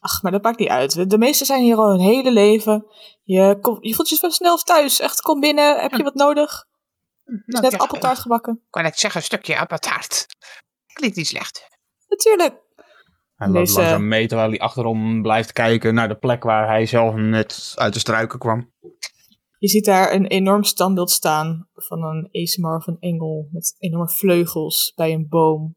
[0.00, 1.10] Ach, maar dat maakt niet uit.
[1.10, 2.86] De meesten zijn hier al hun hele leven.
[3.22, 5.00] Je, kom, je voelt je wel snel thuis.
[5.00, 5.80] Echt, kom binnen.
[5.80, 6.64] Heb je wat nodig?
[7.24, 8.62] Is Nou, net ja, appeltaart gebakken.
[8.70, 10.26] Kan ik zeggen, een stukje appeltaart.
[10.92, 11.68] Klinkt niet slecht.
[12.08, 12.54] Natuurlijk.
[13.34, 16.86] Hij loopt Deze- langzaam mee terwijl hij achterom blijft kijken naar de plek waar hij
[16.86, 18.72] zelf net uit de struiken kwam.
[19.58, 24.08] Je ziet daar een enorm standbeeld staan van een ASMR of een engel met enorme
[24.10, 25.76] vleugels bij een boom.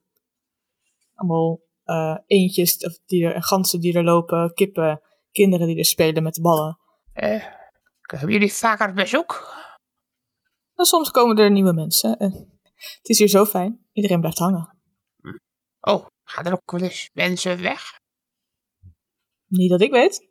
[1.13, 5.01] Allemaal eh, eendjes of die er, en ganzen die er lopen, kippen,
[5.31, 6.79] kinderen die er spelen met de ballen.
[7.13, 7.43] Eh,
[8.01, 9.57] hebben jullie vaker bezoek?
[10.75, 12.17] En soms komen er nieuwe mensen.
[12.17, 12.31] En
[12.75, 13.85] het is hier zo fijn.
[13.91, 14.77] Iedereen blijft hangen.
[15.79, 17.99] Oh, gaan er ook wel eens mensen weg?
[19.47, 20.27] Niet dat ik weet.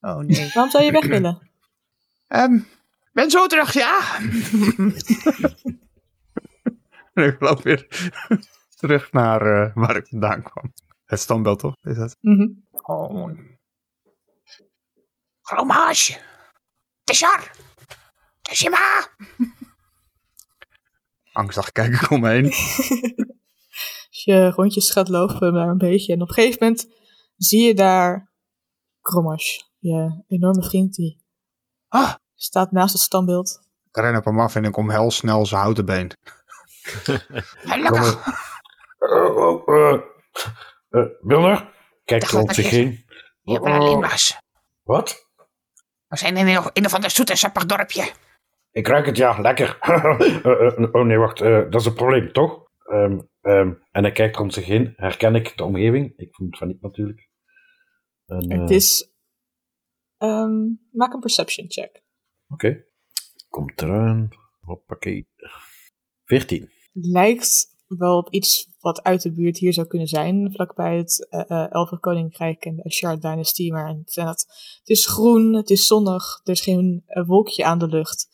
[0.00, 0.50] Oh nee.
[0.52, 1.49] Waarom zou je weg willen?
[2.30, 2.58] Ehm,
[3.12, 4.18] ben zo terug, ja.
[7.12, 7.86] En ik loop weer
[8.76, 10.72] terug naar eh, waar ik vandaan kwam.
[11.04, 11.74] Het standbeeld toch?
[11.82, 12.16] Is dat?
[12.20, 12.48] Mhm.
[12.70, 13.38] Oh.
[15.42, 16.18] Gromaas.
[17.04, 17.50] Tessar.
[18.42, 19.08] Tessima.
[21.32, 22.44] Angstig kijk ik om me heen.
[24.10, 26.12] Als je rondjes gaat lopen daar een beetje.
[26.12, 26.88] En op een gegeven moment
[27.36, 28.32] zie je daar
[29.00, 31.19] Kromash, je enorme vriend, die
[31.90, 33.60] Ah, staat naast het standbeeld.
[33.92, 36.12] Ik ren op hem af en ik omhels snel zijn houten been.
[37.70, 38.26] gelukkig.
[38.98, 40.00] Eh, oh, eh,
[40.88, 41.70] eh, Wilner,
[42.04, 43.04] kijk Dag, rond zich heen.
[43.42, 44.38] Je bent alleen was.
[44.82, 45.28] Wat?
[46.08, 48.12] We zijn in een, een of ander zoet en sappig dorpje.
[48.72, 49.78] Ik ruik het, ja, lekker.
[50.92, 52.68] Oh nee, wacht, eh, dat is een probleem, toch?
[52.84, 54.92] Ehm, ehm, en hij kijkt rond zich heen.
[54.96, 56.12] Herken ik de omgeving?
[56.16, 57.28] Ik vermoed van niet natuurlijk.
[58.26, 59.09] En, eh, Het is...
[60.20, 62.02] ehm, maak een perception check.
[62.48, 62.84] Oké.
[63.48, 64.28] Komt eraan.
[64.60, 65.28] Hoppakee.
[66.24, 66.70] 14.
[66.92, 70.52] Lijkt wel op iets wat uit de buurt hier zou kunnen zijn.
[70.52, 73.70] Vlakbij het eh eh, Elfen Koninkrijk en de Ashard Dynasty.
[73.70, 77.88] Maar het, het is groen, het is zonnig, er is geen eh, wolkje aan de
[77.88, 78.28] lucht.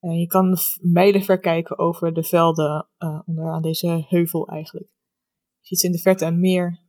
[0.00, 4.88] En je kan v- mijlenver kijken over de velden eh onder aan deze heuvel eigenlijk.
[5.60, 6.84] Je ziet in de verte een meer.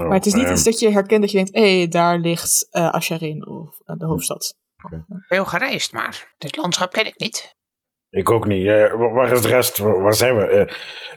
[0.00, 1.88] Oh, Maar het is niet ehm, iets dat je herkent dat je denkt, hé, hey,
[1.88, 4.58] daar ligt eh Asharin of eh, de hoofdstad.
[5.28, 7.56] Veel gereisd, maar dit landschap ken ik niet.
[8.10, 8.66] Ik ook niet.
[8.66, 9.78] Eh, wa- waar is de rest?
[9.78, 10.44] Waar, waar zijn we?
[10.44, 10.74] Eh,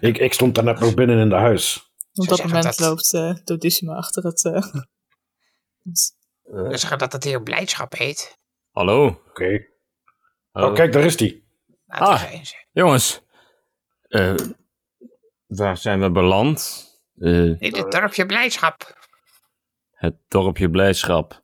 [0.10, 1.91] ik, ik stond daar net nog binnen in de huis.
[2.14, 4.45] Op Ze dat moment dat- loopt eh Dodissima achter het...
[4.45, 4.64] eh,
[6.41, 8.38] We zeggen dat het hier blijdschap heet.
[8.72, 9.22] Hallo.
[9.30, 9.65] Oké.
[10.51, 11.43] Oh, kijk, daar is die.
[11.88, 12.23] Ah.
[12.72, 13.22] Jongens.
[14.07, 14.35] Eh,
[15.47, 16.88] waar zijn we beland?
[17.19, 19.02] Eh, In het dorpje blijdschap.
[19.91, 21.41] het dorpje Blijdschap.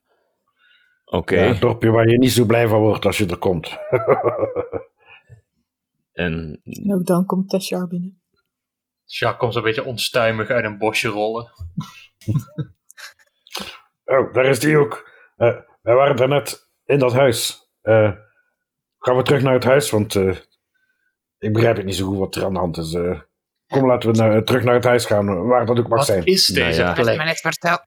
[1.06, 1.36] Oké.
[1.36, 3.70] Ja, het dorpje waar je niet zo blij van wordt als je er komt.
[6.12, 8.22] En En ook dan komt Teshar binnen.
[9.06, 11.52] Jacques komt zo'n beetje onstuimig uit een bosje rollen.
[14.06, 15.10] oh, daar is die ook.
[15.36, 17.70] Eh, wij waren daarnet in dat huis.
[17.82, 18.12] Eh,
[18.98, 20.38] gaan we terug naar het huis, want eh,
[21.38, 22.94] ik begrijp het niet zo goed wat er aan de hand is.
[23.70, 26.26] Kom, laten we naar- terug naar het huis gaan, waar dat ook mag Wat zijn.
[26.26, 26.98] is Nou deze ja.
[26.98, 27.82] Er werd me net verteld.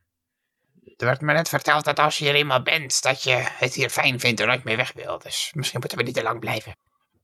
[0.97, 3.89] Er werd me net verteld dat als je er eenmaal bent, dat je het hier
[3.89, 5.19] fijn vindt en nooit meer weg wil.
[5.19, 6.77] Dus misschien moeten we niet te lang blijven.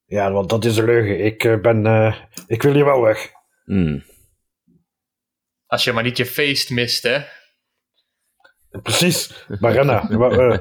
[0.05, 1.25] Ja, want dat is een leugen.
[1.25, 1.87] Ik eh, ben...
[1.87, 2.17] eh,
[2.47, 3.31] ik wil hier wel weg.
[3.65, 4.05] hmm,
[5.67, 7.19] Als je maar niet je feest mist, hè?
[8.83, 10.09] Precies, Barenna.
[10.11, 10.59] Eh,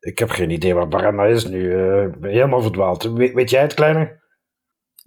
[0.00, 1.72] ik heb geen idee waar Barenna is nu.
[1.74, 3.02] eh, Ik ben helemaal verdwaald.
[3.02, 4.17] We- weet jij het, kleine?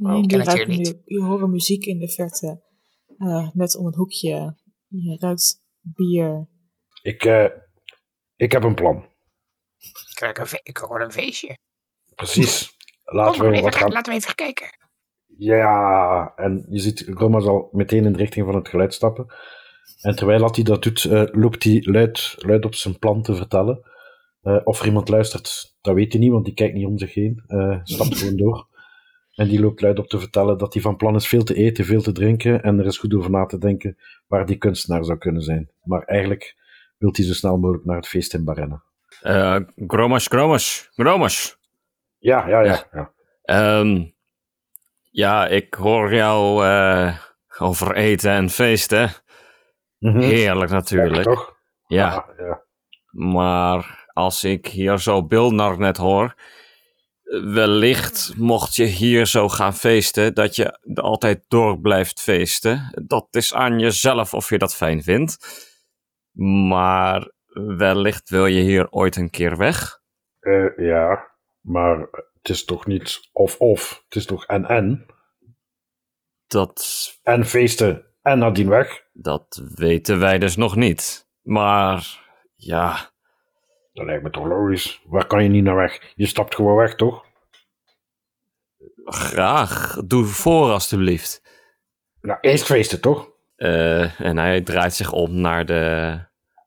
[0.02, 1.02] Oh, Nee, ik ken je, het hier ruikt niet.
[1.06, 2.62] je hoort muziek in de verte.
[3.18, 4.56] eh, net om een hoekje.
[4.88, 6.48] Je ruikt bier.
[7.02, 7.46] Ik, eh,
[8.36, 9.06] ik heb een plan.
[9.78, 11.58] Ik, een ik hoor een feestje.
[12.16, 12.78] Precies.
[13.04, 13.92] Laten maar, we even, wat gaan...
[13.92, 14.68] laten we even kijken.
[15.38, 19.34] Ja, en je ziet Groma zal meteen in de richting van het geluid stappen.
[20.02, 23.36] En terwijl dat hij dat doet, eh, loopt hij luid, luid op zijn plan te
[23.36, 23.82] vertellen.
[24.42, 27.14] Eh, of er iemand luistert, dat weet hij niet, want die kijkt niet om zich
[27.14, 27.44] heen.
[27.48, 28.68] Eh, stapt gewoon door.
[29.42, 31.86] En die loopt luid op te vertellen dat hij van plan is veel te eten,
[31.86, 32.64] veel te drinken.
[32.64, 33.98] En er is goed over na te denken
[34.28, 35.70] waar die kunstenaar zou kunnen zijn.
[35.84, 36.56] Maar eigenlijk
[36.98, 38.82] wil hij zo snel mogelijk naar het feest in Barenne.
[39.22, 39.56] eh,
[39.88, 41.58] Gromas, Gromas, Gromas.
[42.18, 42.84] Ja, ja, ja.
[42.92, 43.12] ja.
[43.44, 44.04] Ehm,
[45.12, 47.18] ja, ik hoor jou eh,
[47.60, 49.10] over eten en feesten.
[49.98, 50.20] Mhm.
[50.20, 51.24] Heerlijk natuurlijk.
[51.24, 51.56] Toch?
[51.88, 52.62] Ja, Ah, ja.
[53.12, 56.36] maar als ik hier zo Bilnar net hoor,
[57.40, 63.04] wellicht mocht je hier zo gaan feesten, dat je altijd door blijft feesten.
[63.08, 65.38] Dat is aan jezelf of je dat fijn vindt.
[66.68, 67.32] Maar
[67.78, 70.00] wellicht wil je hier ooit een keer weg.
[70.40, 71.32] Eh, ja,
[71.62, 72.00] maar
[72.34, 74.02] het is toch niet of-of.
[74.06, 75.06] Het is toch en-en.
[76.48, 79.04] Dat, En feesten en nadien weg.
[79.14, 81.28] dat weten wij dus nog niet.
[81.42, 82.20] Maar
[82.56, 83.11] ja,
[84.02, 85.02] Dat lijkt me toch logisch.
[85.06, 86.14] Waar kan je niet naar weg?
[86.16, 87.26] Je stapt gewoon weg, toch?
[89.06, 89.98] graag.
[90.06, 91.42] Doe voor alstublieft.
[92.22, 93.32] Nou, eerst feesten, toch?
[93.56, 96.20] Eh, en hij draait zich om naar de,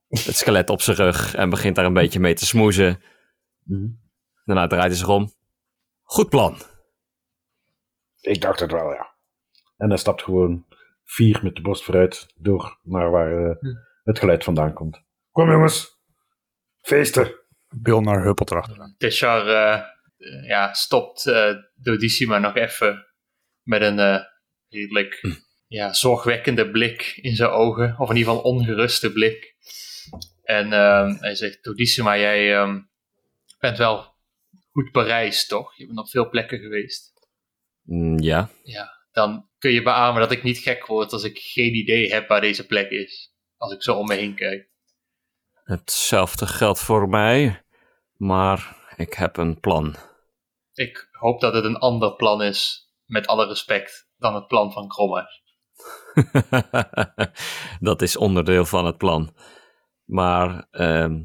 [0.08, 3.02] het skelet op zijn rug en begint daar een beetje mee te smoezen.
[4.44, 5.32] Daarna draait hij zich om.
[6.02, 6.56] Goed plan.
[8.20, 9.14] Ik dacht het wel, ja.
[9.76, 10.66] En hij stapt gewoon
[11.04, 13.56] vier met de borst vooruit door naar waar eh,
[14.04, 15.02] het geluid vandaan komt.
[15.30, 15.93] Kom jongens,
[16.84, 17.34] feesten.
[17.68, 18.94] Bill naar huppelt erachter.
[18.98, 19.82] Teshar eh,
[20.46, 23.06] ja, stopt eh Dodissima nog even
[23.62, 24.20] met een eh,
[24.68, 25.20] redelijk
[25.66, 27.94] ja, zorgwekkende blik in zijn ogen.
[27.98, 29.54] Of in ieder geval ongeruste blik.
[30.42, 32.80] En ehm, hij zegt, Dodissima, jij ehm,
[33.58, 34.14] bent wel
[34.70, 35.76] goed bereisd, toch?
[35.76, 37.12] Je bent op veel plekken geweest.
[37.82, 41.74] Mm, ja, Ja, dan kun je beamen dat ik niet gek word als ik geen
[41.74, 43.32] idee heb waar deze plek is.
[43.56, 44.72] Als ik zo om me heen kijk.
[45.64, 47.62] Hetzelfde geldt voor mij.
[48.16, 49.96] Maar ik heb een plan.
[50.72, 54.88] Ik hoop dat het een ander plan is, met alle respect, dan het plan van
[54.88, 55.42] Krommer.
[57.80, 59.34] dat is onderdeel van het plan.
[60.04, 61.22] Maar ehm,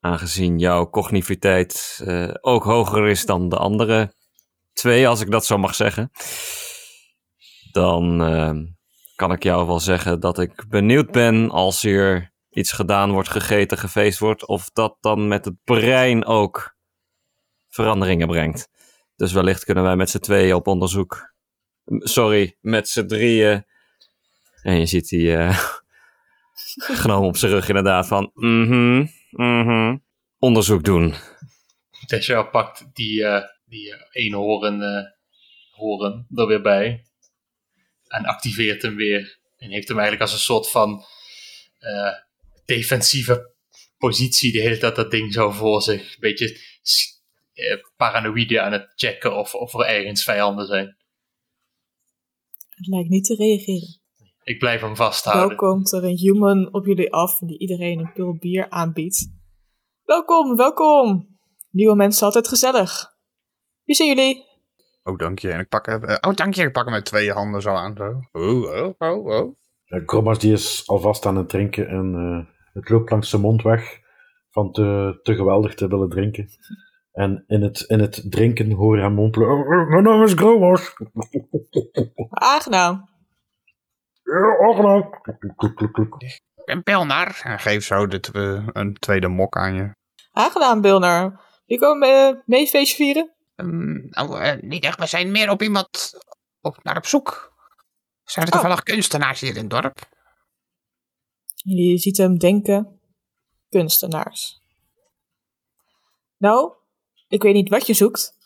[0.00, 4.14] aangezien jouw cognitiviteit eh, ook hoger is dan de andere
[4.72, 6.10] twee, als ik dat zo mag zeggen,
[7.72, 8.64] dan ehm,
[9.14, 13.78] kan ik jou wel zeggen dat ik benieuwd ben als hier iets gedaan wordt, gegeten,
[13.78, 16.76] gefeest wordt, of dat dan met het brein ook
[17.68, 18.68] veranderingen brengt.
[19.16, 21.34] Dus wellicht kunnen wij met z'n tweeën op onderzoek.
[21.84, 23.64] Sorry, met z'n drieën.
[24.62, 25.58] En je ziet die eh,
[27.02, 28.30] genomen op zijn rug inderdaad van.
[28.34, 29.96] mhm, mhm,
[30.38, 31.14] onderzoek doen.
[32.06, 35.04] Tesha pakt die, eh die ene horen, eh,
[35.70, 37.04] horen er weer bij.
[38.06, 39.38] En activeert hem weer.
[39.56, 41.04] En heeft hem eigenlijk als een soort van
[42.68, 43.54] defensieve
[43.96, 46.00] positie de hele tijd dat ding zo voor zich.
[46.00, 46.60] Een beetje
[47.52, 50.96] eh, paranoïde aan het checken of, of er ergens vijanden zijn.
[52.68, 54.00] Het lijkt niet te reageren.
[54.42, 55.48] Ik blijf hem vasthouden.
[55.48, 59.30] Wel komt er een human op jullie af die iedereen een pil bier aanbiedt.
[60.04, 61.26] Welkom, welkom!
[61.70, 63.16] Nieuwe mensen altijd gezellig.
[63.84, 64.44] Wie zijn jullie?
[65.02, 65.50] Oh, dank je.
[65.50, 66.62] En ik pak, hem- eh, oh, dank je.
[66.62, 67.96] Ik pak hem met twee handen zo aan.
[67.96, 68.20] Zo.
[68.32, 69.56] Oh, oh, oh, oh.
[69.86, 73.62] Uh, Kromas die is alvast aan het drinken en eh, het loopt langs zijn mond
[73.62, 74.00] weg
[74.50, 76.48] van te, te geweldig te willen drinken.
[77.12, 79.48] En in het, in het drinken hoor je hem mompelen.
[79.48, 80.94] "Oh, oh, Mijn naam is Kromas.
[82.30, 83.08] Aangenaam.
[84.22, 85.20] Ja, aangenaam.
[86.54, 87.40] Ik ben Pelnar.
[87.42, 89.94] En geef zo dit, eh, een tweede mok aan je.
[90.32, 91.40] Aangenaam, Bilner.
[91.66, 93.32] Jullie komen eh, mee feestje vieren?
[93.56, 94.98] Ehm, nou, eh, niet echt.
[94.98, 96.12] We zijn meer op iemand
[96.60, 97.52] op, naar op zoek.
[98.24, 99.98] Zijn er toevallig kunstenaars hier in het dorp?
[101.76, 103.00] Je ziet hem denken.
[103.68, 104.60] Kunstenaars.
[106.36, 106.72] Nou,
[107.28, 108.36] ik weet niet wat je zoekt,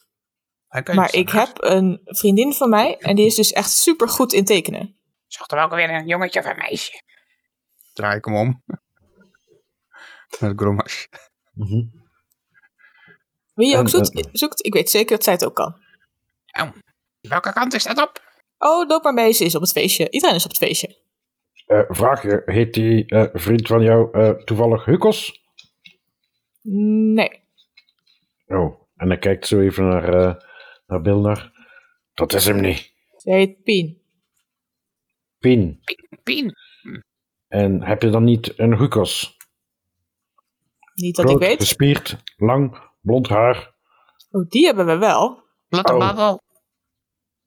[0.95, 4.45] maar ik heb een vriendin van mij en die is dus echt super goed in
[4.45, 4.97] tekenen.
[5.27, 7.03] Zocht er ook alweer een jongetje of een meisje?
[7.93, 8.63] Draai ik hem om.
[10.41, 11.09] Met Gromas.
[11.53, 11.85] Mhm.
[13.55, 15.75] Wie je ook zoekt, eh, zoekt, ik weet zeker dat zij het ook kan.
[16.61, 16.71] Oh,
[17.21, 18.21] welke kant is dat op?
[18.59, 20.11] Oh, loop maar mee, ze is op het feestje.
[20.11, 21.02] Iedereen is op het feestje.
[21.67, 25.41] Eh, vraag, eh, heet die eh, vriend van jou eh, toevallig Hukos?
[27.15, 27.43] Nee.
[28.47, 30.35] Oh, en hij kijkt zo even naar, eh
[30.87, 31.53] naar Bilnar.
[32.15, 32.93] Dat is hem niet.
[33.17, 34.03] Ze heet Pien.
[35.39, 35.81] Pien.
[36.23, 36.55] Pien.
[37.49, 39.37] En heb je dan niet een Hukos?
[40.95, 41.61] Niet dat Groot, ik weet.
[41.61, 43.75] gespierd, lang, blond haar.
[44.31, 45.43] Oh, die hebben we wel.
[45.69, 45.99] Platte Oh.
[45.99, 46.41] babbel.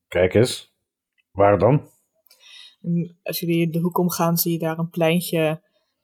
[0.07, 0.73] Kijk eens.
[1.31, 1.89] Waar dan?
[2.85, 5.61] En als jullie in de hoek omgaan, zie je daar een pleintje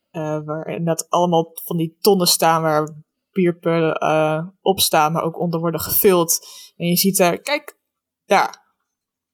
[0.09, 5.39] eh, waar inderdaad allemaal van die tonnen staan waar bierpullen eh, op staan, maar ook
[5.39, 6.47] onder worden gevuld.
[6.75, 7.77] En je ziet daar, kijk,
[8.25, 8.59] daar.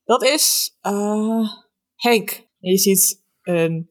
[0.04, 1.50] Dat is eh,
[1.96, 2.30] Henk.
[2.60, 3.90] En je ziet een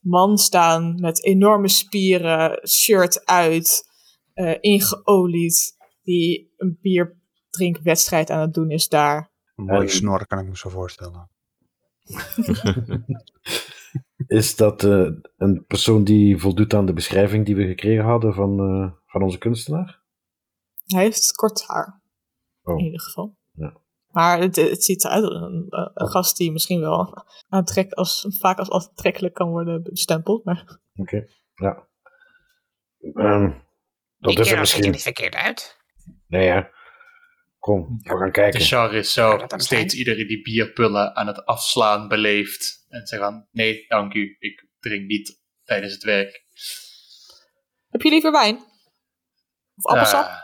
[0.00, 3.84] man staan met enorme spieren, shirt uit,
[4.32, 9.32] eh, ingeolied, die een bierdrinkwedstrijd aan het doen is daar.
[9.54, 11.30] Een mooie En- snor kan ik me zo voorstellen.
[14.26, 18.60] Is dat eh, een persoon die voldoet aan de beschrijving die we gekregen hadden van,
[18.60, 20.02] eh, van onze kunstenaar?
[20.84, 22.02] Hij heeft kort haar.
[22.62, 22.78] Oh.
[22.78, 23.36] In ieder geval.
[23.52, 23.80] Ja.
[24.06, 28.26] Maar het, het ziet eruit als een, een, een gast die misschien wel aantrek, als,
[28.28, 30.44] vaak als aantrekkelijk kan worden bestempeld.
[30.44, 31.88] Maar Oké, ja.
[33.14, 33.50] Ehm,
[34.18, 34.90] dat is er er misschien.
[34.90, 35.80] niet verkeerd uit.
[36.26, 36.62] Nee, hè.
[37.66, 38.60] Kom, we gaan kijken.
[38.60, 39.88] Teshar is zo steeds zijn?
[39.88, 42.86] iedereen die bierpullen aan het afslaan beleefd.
[42.88, 46.44] En ze gaan, nee, dank u, ik drink niet tijdens het werk.
[47.88, 48.56] heb je liever wijn?
[49.76, 50.24] Of appelsap?
[50.26, 50.36] Eh,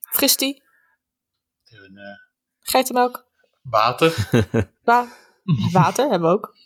[0.00, 0.62] Fristie?
[1.64, 2.16] een, eh,
[2.60, 3.26] Geitenmelk?
[3.62, 4.28] water.
[4.82, 5.08] Wa
[5.72, 6.56] water hebben we ook.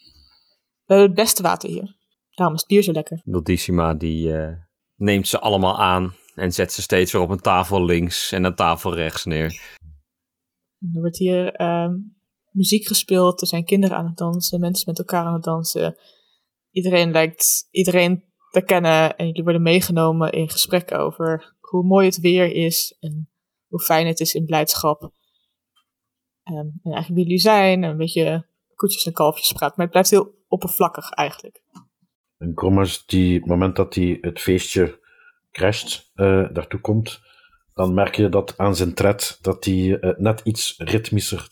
[0.84, 1.96] We hebben het beste water hier.
[2.30, 3.20] Daarom is het bier zo lekker.
[3.24, 4.52] Dodissima die eh,
[4.94, 8.54] neemt ze allemaal aan en zet ze steeds weer op een tafel links en een
[8.54, 9.76] tafel rechts neer.
[10.94, 11.94] Er wordt hier ehm,
[12.50, 15.98] muziek gespeeld, er zijn kinderen aan het dansen, mensen met elkaar aan het dansen.
[16.70, 22.20] Iedereen lijkt iedereen te kennen en jullie worden meegenomen in gesprekken over hoe mooi het
[22.20, 23.30] weer is en
[23.66, 25.12] hoe fijn het is in blijdschap.
[26.42, 29.90] Ehm, en eigenlijk wie jullie zijn en een beetje koetjes en kalfjes praat, maar het
[29.90, 31.62] blijft heel oppervlakkig eigenlijk.
[32.38, 35.06] En Kromas, die het moment dat hij het feestje
[35.58, 37.20] crasht, eh, daartoe komt,
[37.74, 41.48] dan merk je dat aan zijn tred dat hij eh, net iets ritmischer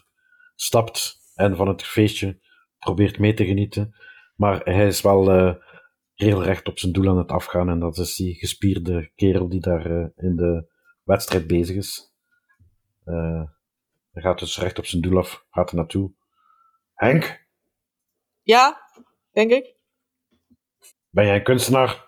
[0.55, 2.39] stapt en van het feestje
[2.78, 3.95] probeert mee te genieten.
[4.37, 5.55] Maar hij is wel eh,
[6.15, 9.61] heel recht op zijn doel aan het afgaan en dat is die gespierde kerel die
[9.61, 10.69] daar eh, in de
[11.05, 12.15] wedstrijd bezig is.
[13.05, 13.43] Eh,
[14.12, 16.12] hij gaat dus recht op zijn doel af, gaat er naartoe.
[16.95, 17.47] Henk,
[18.43, 18.81] Ja,
[19.33, 19.74] denk ik.
[21.11, 22.06] ben jij een kunstenaar?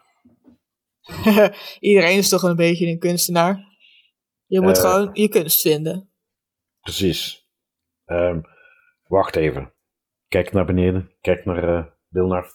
[1.81, 3.77] Iedereen is toch een beetje een kunstenaar.
[4.47, 4.83] Je moet Eh.
[4.83, 6.11] gewoon je kunst vinden.
[6.81, 7.47] Precies.
[8.05, 8.41] Ehm,
[9.05, 9.73] wacht even.
[10.29, 11.13] Kijk naar beneden.
[11.21, 12.51] Kijk naar uh, Bilnar.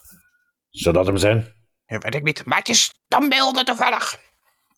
[0.70, 1.54] Zou dat hem zijn?
[1.86, 2.46] Ja, weet ik niet.
[2.46, 4.20] Maar het is standbeelden toevallig.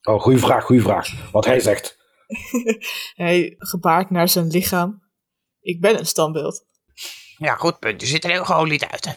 [0.02, 1.32] Oh, goede vraag, goede vraag.
[1.32, 1.98] Wat hij zegt.
[3.16, 5.04] Hij gebaart naar zijn lichaam.
[5.60, 6.66] Ik ben een standbeeld.
[7.38, 8.02] Ja, goed punt.
[8.02, 9.06] Je ziet er heel geolied uit.
[9.06, 9.12] hè.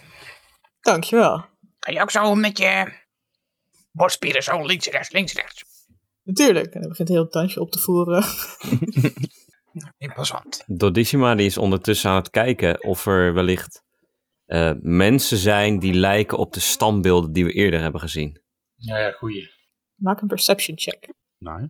[0.81, 1.45] Dankjewel.
[1.79, 2.93] Kan je ook zo met je
[3.91, 5.65] borstspieren zo links, rechts, links, rechts.
[6.23, 6.75] Natuurlijk.
[6.75, 8.25] En hij begint heel het dansje op te voeren.
[10.09, 10.65] Imposant.
[10.67, 13.83] Dodissima die is ondertussen aan het kijken of er wellicht
[14.45, 18.43] eh, mensen zijn die lijken op de standbeelden die we eerder hebben gezien.
[18.75, 19.51] Ja, ja, goeie.
[19.95, 21.13] Maak een perception check.
[21.39, 21.67] Nee.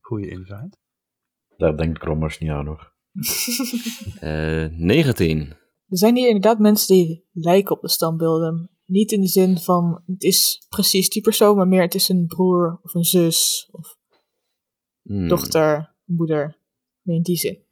[0.00, 0.78] Goeie insight.
[1.56, 2.92] Daar denkt Krommers niet aan hoor.
[4.20, 5.56] Eh 19.
[5.88, 8.70] Er zijn hier inderdaad mensen die lijken op de standbeelden.
[8.88, 12.26] Niet in de zin van het is precies die persoon, maar meer het is een
[12.26, 13.96] broer of een zus of
[15.02, 15.28] Hmm.
[15.28, 16.58] dochter, moeder.
[17.02, 17.64] Meer in die zin.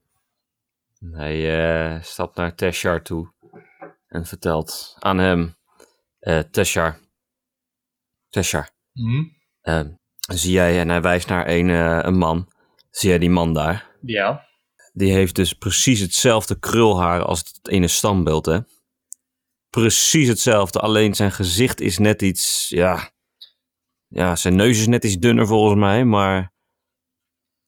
[1.11, 1.37] Hij
[1.95, 3.33] eh, stapt naar Teshar toe
[4.07, 5.57] en vertelt aan hem:
[6.19, 7.01] eh Teshar,
[8.29, 9.25] Teshar, Hm?
[9.61, 9.87] eh,
[10.19, 12.53] zie jij, en hij wijst naar een, eh, een man,
[12.91, 13.97] zie jij die man daar?
[14.03, 14.47] Ja.
[14.93, 18.59] Die heeft dus precies hetzelfde krulhaar als het ene standbeeld, hè?
[19.71, 23.11] Precies hetzelfde, alleen zijn gezicht is net iets, ja.
[24.09, 26.53] Ja, zijn neus is net iets dunner volgens mij, maar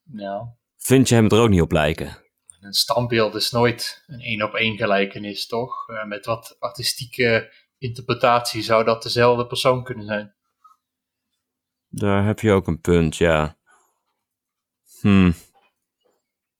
[0.03, 0.47] Nou,
[0.77, 2.27] vind je hem er ook niet op lijken?
[2.61, 5.89] een standbeeld is nooit een één op één gelijkenis, toch?
[5.89, 10.35] Eh, met wat artistieke interpretatie zou dat dezelfde persoon kunnen zijn.
[11.89, 13.57] Daar heb je ook een punt, ja.
[15.01, 15.33] Hm.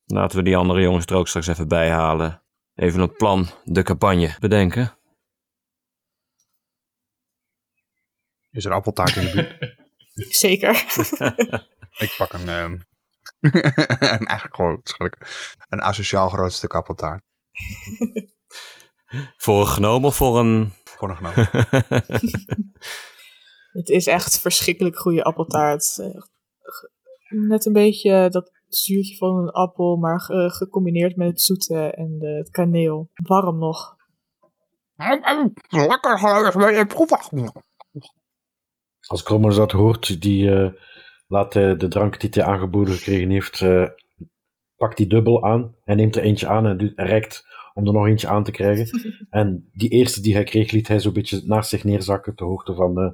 [0.05, 2.43] Laten we die andere jongens er ook straks even bij halen.
[2.75, 4.97] Even een plan, de campagne bedenken.
[8.51, 9.77] Is er appeltaart in de buurt?
[10.43, 10.69] Zeker.
[12.05, 12.71] ik pak een, ehm
[13.39, 15.15] een eigenlijk gewoon schrik,
[15.69, 17.23] een asociaal groot stuk appeltaart.
[19.37, 20.73] Voor een genomen of voor een...
[20.83, 21.67] Gewoon een genomen.
[23.71, 25.97] het is echt verschrikkelijk goede appeltaart.
[25.99, 26.21] Eh,
[27.29, 32.17] Net een beetje dat zuurtje van een appel, maar ge- gecombineerd met het zoete en
[32.19, 33.09] de, het kaneel.
[33.13, 33.95] Warm nog.
[35.69, 37.19] Lekker je proeven.
[39.09, 40.71] Als Krommers dat hoort, die eh,
[41.27, 43.85] laat eh, de drank die hij aangeboden gekregen heeft, eh,
[44.75, 45.75] pakt die dubbel aan.
[45.83, 48.51] Hij neemt er eentje aan en doet, hij reikt om er nog eentje aan te
[48.51, 48.99] krijgen.
[49.29, 52.73] en die eerste die hij kreeg, liet hij zo'n beetje naast zich neerzakken, ter hoogte
[52.73, 53.11] van, eh,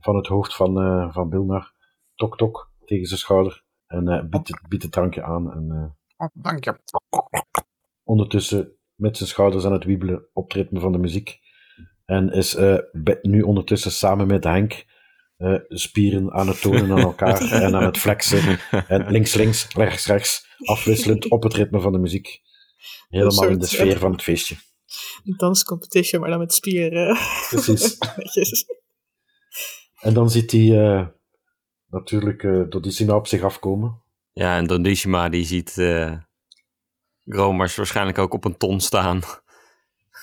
[0.00, 1.72] van het hoofd van, eh van Bilnar.
[2.14, 3.64] Tok tok tegen zijn schouder.
[3.86, 5.52] En eh, biedt, het, biedt het drankje aan.
[5.52, 6.78] En eh, Oh, dank je.
[8.04, 11.38] ondertussen met zijn schouders aan het wiebelen op het ritme van de muziek.
[12.04, 12.78] En is eh,
[13.22, 14.84] nu ondertussen samen met Henk
[15.36, 18.58] eh, spieren aan het tonen aan elkaar en aan het flexen.
[18.70, 22.40] En links, links, rechts, rechts, afwisselend op het ritme van de muziek.
[23.08, 24.56] Helemaal in de sfeer van het feestje.
[25.24, 27.18] Een danscompetition, maar dan met spieren.
[27.48, 27.96] Precies.
[29.96, 31.06] En dan ziet hij eh,
[31.86, 34.02] natuurlijk eh Dodissima op zich afkomen.
[34.32, 36.12] Ja, en Dondishima die ziet eh
[37.24, 39.20] Gromers waarschijnlijk ook op een ton staan.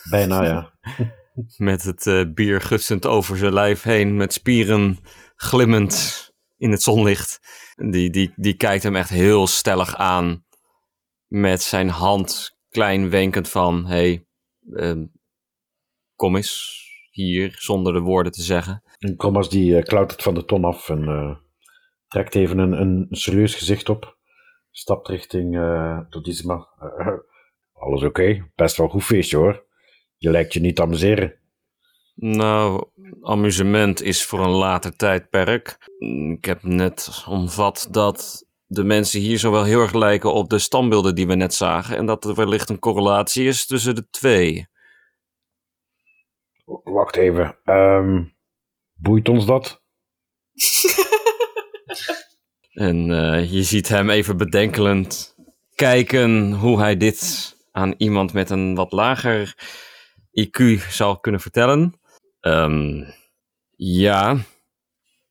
[0.10, 0.74] Bijna, ja.
[1.58, 4.16] Met het eh, bier gutsend over zijn lijf heen.
[4.16, 4.98] Met spieren
[5.36, 7.40] glimmend in het zonlicht.
[7.76, 10.46] Die, die, die kijkt hem echt heel stellig aan.
[11.28, 13.86] Met zijn hand klein wenkend van...
[13.86, 14.26] Hey,
[14.74, 15.06] ehm,
[16.16, 16.82] kom eens
[17.12, 18.84] hier, zonder de woorden te zeggen.
[19.00, 21.36] En Krommers die eh, klautert van de ton af en eh,
[22.08, 24.18] trekt even een, een serieus gezicht op.
[24.72, 26.00] Stapt richting uh,
[27.84, 28.52] alles oké?
[28.56, 29.66] Best wel goed feestje hoor.
[30.24, 31.34] Je lijkt je niet te amuseren.
[32.16, 32.86] Nou,
[33.22, 35.78] amusement is voor een later tijdperk.
[36.38, 40.60] Ik heb net omvat dat de mensen hier zo wel heel erg lijken op de
[40.60, 41.98] standbeelden die we net zagen.
[41.98, 44.68] En dat er wellicht een correlatie is tussen de twee.
[46.84, 47.58] Wacht even.
[47.64, 48.24] ehm,
[48.94, 49.82] boeit ons dat?
[52.74, 55.36] En eh, je ziet hem even bedenkelend
[55.76, 59.56] kijken hoe hij dit aan iemand met een wat lager
[60.34, 62.00] IQ zou kunnen vertellen.
[62.40, 63.04] Ehm,
[63.76, 64.38] ja,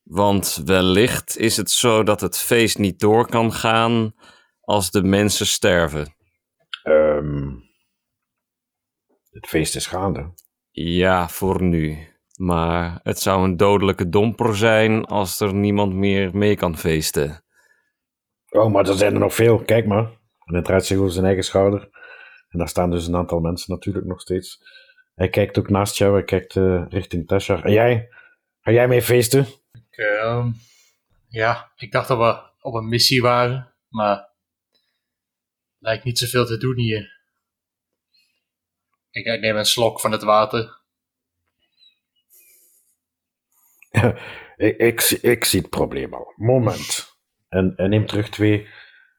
[0.02, 4.14] want wellicht is het zo dat het feest niet door kan gaan
[4.60, 6.14] als de mensen sterven.
[6.82, 7.50] Ehm,
[9.30, 10.34] het feest is gaande.
[10.70, 12.10] Ja, voor nu.
[12.36, 17.44] Maar het zou een dodelijke domper zijn als er niemand meer mee kan feesten.
[18.48, 19.58] Oh, maar er zijn er nog veel.
[19.58, 20.04] Kijk maar.
[20.44, 21.88] En hij draait zich over zijn eigen schouder.
[22.48, 24.60] En daar staan dus een aantal mensen natuurlijk nog steeds.
[25.14, 27.64] Hij kijkt ook naast jou, hij kijkt eh, richting Tashar.
[27.64, 28.08] En jij?
[28.60, 29.46] Ga jij mee feesten?
[29.72, 30.50] Ik, ehm,
[31.28, 34.30] ja, ik dacht dat we op een missie waren, maar
[35.78, 37.20] lijkt niet zoveel te doen hier.
[39.10, 40.80] Ik, ik neem een slok van het water.
[44.56, 46.32] ik, ik, zie- ik zie het probleem al.
[46.36, 47.16] Moment.
[47.48, 48.68] En hij neemt terug twee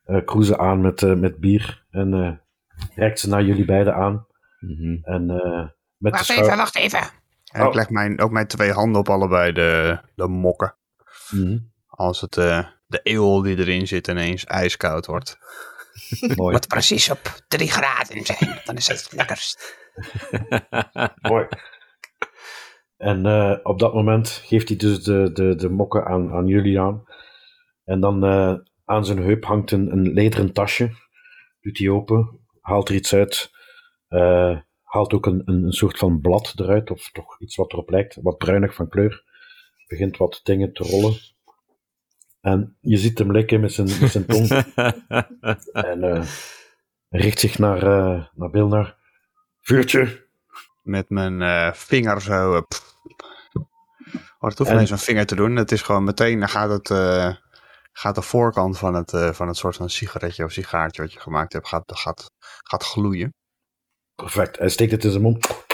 [0.04, 1.86] eh kroezen aan met, eh, met bier.
[1.90, 2.32] En eh
[2.96, 4.28] reikt ze naar jullie beiden aan.
[5.04, 7.00] En eh, met de Wacht even, wacht even.
[7.52, 7.74] En ik Oh.
[7.74, 10.76] leg mijn, ook mijn twee handen op allebei de, de mokken.
[11.30, 11.58] Mhm,
[11.88, 15.38] Als het, eh, de eeuw die erin zit ineens ijskoud wordt.
[16.36, 16.52] Mooi.
[16.52, 18.62] Moet precies op 3 graden zijn.
[18.66, 19.78] Dan is het lekkerst.
[21.22, 21.48] Mooi.
[22.98, 26.80] En eh, op dat moment geeft hij dus de, de, de mokken aan, aan jullie
[26.80, 27.04] aan.
[27.84, 28.54] En dan eh,
[28.86, 30.92] aan zijn heup hangt een, een lederen tasje.
[31.62, 33.52] Doet hij open, haalt er iets uit.
[34.08, 34.58] eh,
[34.94, 38.18] haalt ook een, een, een soort van blad eruit, of toch iets wat erop lijkt.
[38.22, 39.24] Wat bruinig van kleur.
[39.88, 41.18] Begint wat dingen te rollen.
[42.42, 44.50] En je ziet hem likken met zijn, met zijn tong.
[45.90, 46.28] en eh,
[47.10, 48.98] richt zich naar, eh naar Bilnar.
[49.62, 50.28] Vuurtje,
[50.82, 52.62] Met mijn eh, vinger zo.
[52.62, 52.96] pff.
[54.40, 55.56] Oh, het hoeft En- niet eens een vinger te doen.
[55.56, 56.90] Het is gewoon meteen, dan gaat het.
[56.90, 57.36] eh,
[57.96, 61.20] gaat de voorkant van het, eh, van het soort van sigaretje of sigaartje wat je
[61.20, 62.26] gemaakt hebt, gaat, gaat,
[62.64, 63.34] gaat gloeien.
[64.16, 64.58] Perfect.
[64.58, 65.66] Hij steekt het in zijn mond,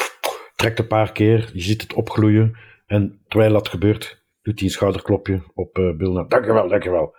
[0.55, 2.57] trekt een paar keer, je ziet het opgloeien.
[2.85, 6.23] En terwijl dat gebeurt, doet hij een schouderklopje op eh Bilna.
[6.23, 7.15] Dankjewel, dankjewel.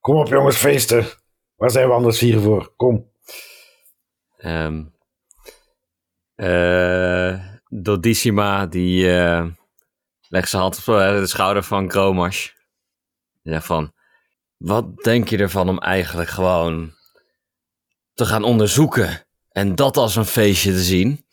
[0.00, 1.04] Kom op jongens, feesten.
[1.56, 2.72] Waar zijn we anders hier voor?
[2.76, 3.10] Kom.
[6.34, 9.46] Eh, Dodissima, die eh,
[10.28, 12.50] legt zijn hand op de schouder van Gromash.
[13.42, 13.92] Die zegt van,
[14.56, 16.94] wat denk je ervan om eigenlijk gewoon
[18.14, 19.25] te gaan onderzoeken
[19.56, 21.24] en dat als een feestje te zien?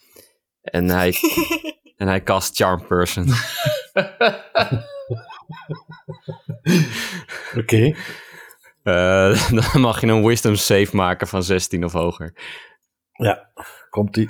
[0.62, 1.14] En hij,
[1.98, 3.28] en hij cast Charm Person.
[7.58, 7.96] Oké.
[8.84, 12.34] Eh, dan mag je een Wisdom save maken van 16 of hoger.
[13.12, 13.52] Ja,
[13.90, 14.30] komt ie.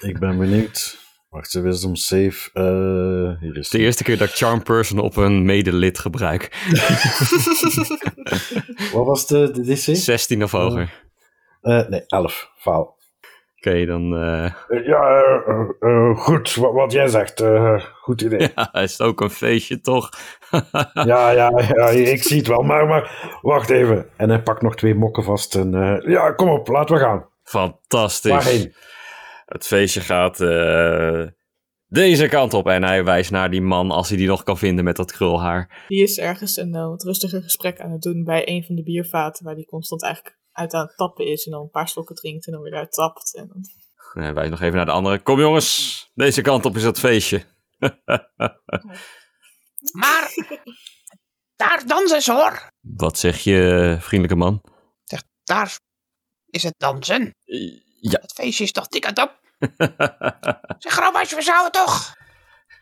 [0.00, 0.98] Ik ben benieuwd.
[1.28, 2.50] Wacht, ze wisdom save.
[2.52, 3.86] Eh hier is de die.
[3.86, 6.68] eerste keer dat ik Charm Person op een medelid gebruik.
[8.92, 9.96] Wat was de, de DC?
[9.96, 11.09] 16 of hoger.
[11.60, 12.50] Eh, nee, 11.
[12.56, 12.98] Faal.
[13.56, 16.54] Oké, dan eh, Eh, ja, eh, eh, eh, goed.
[16.54, 17.40] Wat, wat jij zegt.
[17.40, 18.50] eh, goed idee.
[18.54, 20.08] ja, is het ook een feestje, toch?
[20.92, 22.62] Ja, ja, ja, ik zie het wel.
[22.62, 24.06] Maar, maar wacht even.
[24.16, 25.54] En hij pakt nog twee mokken vast.
[25.54, 27.28] En eh, ja, kom op, laten we gaan.
[27.42, 28.30] Fantastisch.
[28.32, 28.74] Waarheen?
[29.46, 31.26] Het feestje gaat eh,
[31.86, 32.68] deze kant op.
[32.68, 35.84] En hij wijst naar die man, als hij die nog kan vinden met dat krulhaar.
[35.88, 38.82] Die is ergens een eh, wat rustiger gesprek aan het doen bij een van de
[38.82, 42.14] biervaten, waar die constant eigenlijk uit aan het tappen is en dan een paar slokken
[42.14, 43.34] drinkt en dan weer uit tapt.
[43.36, 43.64] En dan...
[44.22, 45.22] Hij wijst nog even naar de andere.
[45.22, 47.44] Kom jongens, deze kant op is het feestje.
[49.92, 50.34] Maar
[51.56, 52.70] daar dansen ze hoor.
[52.80, 54.62] Wat zeg je, vriendelijke man?
[55.04, 55.78] Zeg, daar
[56.46, 57.34] is het dansen.
[58.00, 58.18] Ja.
[58.20, 59.40] Het feestje is toch dik aan top.
[60.78, 62.18] Zeg, Robert, we zouden toch.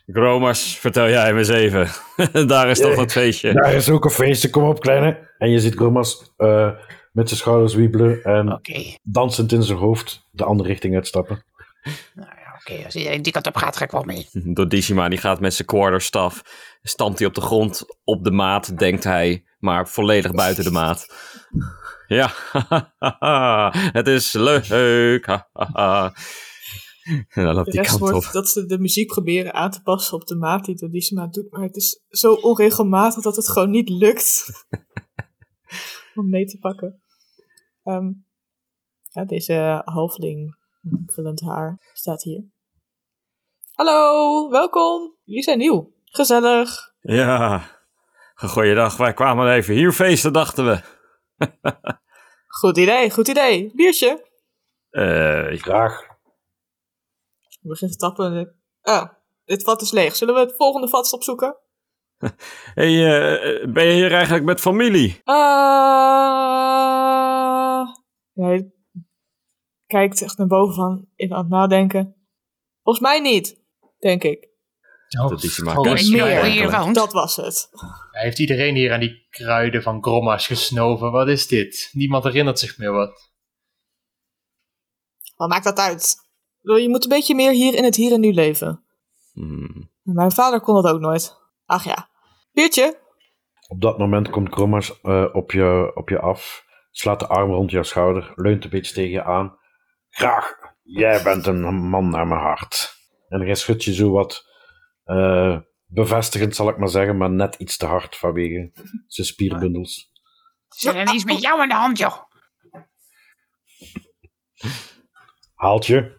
[0.06, 1.88] Gromers, vertel jij me eens even.
[2.48, 3.52] Daar is toch het feestje.
[3.52, 5.34] Daar is ook een feestje, kom op, kleine.
[5.38, 6.70] En je ziet Gromas eh,
[7.18, 8.60] met zijn schouders wiebelen en
[9.02, 11.44] dansend in zijn hoofd de andere richting uitstappen.
[12.14, 12.84] nou ja, oké.
[12.84, 14.26] Als iedereen die kant op gaat, ga ik wel mee.
[14.54, 16.42] Dodissima die gaat met zijn quarterstaff,
[16.82, 21.06] stampt hij op de grond, op de maat, denkt hij, maar volledig buiten de maat.
[22.08, 22.32] Ja,
[23.92, 24.64] het is leuk.
[24.68, 25.44] en
[27.34, 28.32] dan loopt De die kant wordt op.
[28.32, 31.62] dat ze de muziek proberen aan te passen op de maat die Dodissima doet, maar
[31.62, 34.50] het is zo onregelmatig dat het gewoon niet lukt
[36.18, 37.02] om mee te pakken.
[37.88, 38.12] Ehm,
[39.02, 40.56] ja, deze halfling,
[41.06, 42.44] krullend haar, staat hier.
[43.72, 45.16] Hallo, welkom.
[45.24, 45.92] Jullie zijn nieuw.
[46.04, 46.94] Gezellig.
[47.00, 47.62] Ja,
[48.34, 48.96] goeiedag.
[48.96, 50.80] Wij kwamen even hier feesten, dachten we.
[52.60, 53.72] Goed idee, goed idee.
[53.74, 54.26] Biertje.
[54.90, 56.02] Eh, Graag.
[57.48, 58.56] Ik begin te tappen.
[58.82, 59.04] Oh,
[59.44, 60.16] dit vat is leeg.
[60.16, 61.56] Zullen we het volgende vat opzoeken?
[62.74, 65.20] hey, eh, ben je hier eigenlijk met familie?
[65.24, 66.37] Ah.
[68.46, 68.72] Hij
[69.86, 72.16] kijkt echt naar boven van, even aan het nadenken.
[72.82, 73.62] Volgens mij niet,
[73.98, 74.48] denk ik.
[75.18, 75.28] Oh,
[76.10, 76.44] meer.
[76.44, 76.94] je hier woont?
[76.94, 77.68] Dat was het.
[78.10, 81.10] Heeft iedereen hier aan die kruiden van Grommas gesnoven?
[81.10, 81.88] Wat is dit?
[81.92, 83.30] Niemand herinnert zich meer wat.
[85.36, 86.16] Wat maakt dat uit?
[86.60, 88.84] Je moet een beetje meer hier in het hier en nu leven.
[89.32, 89.90] Hmm.
[90.02, 91.36] Mijn vader kon dat ook nooit.
[91.66, 92.08] Ach ja.
[92.52, 92.98] Biertje?
[93.68, 97.70] Op dat moment komt Gromas eh, op, je, op je af slaat de arm rond
[97.70, 99.58] jouw schouder, leunt een beetje tegen je aan.
[100.08, 102.96] Graag, jij bent een man naar mijn hart.
[103.28, 104.44] En hij schudt je zo wat
[105.04, 108.70] eh, bevestigend, zal ik maar zeggen, maar net iets te hard vanwege
[109.06, 110.10] zijn spierbundels.
[110.68, 112.16] Zit er iets met jou aan de hand, joh?
[115.54, 116.16] Haalt je.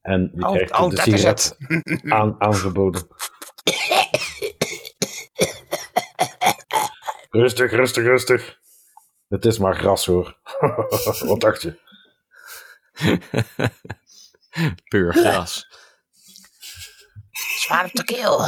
[0.00, 1.56] En je Oh, krijgt oh, de sigaret
[2.18, 3.06] aan, aangeboden.
[7.30, 8.58] Rustig, rustig, rustig.
[9.30, 10.38] Het is maar gras hoor.
[11.28, 11.78] Wat dacht je?
[14.88, 15.66] Puur gras.
[17.56, 18.40] Zwaar op de keel.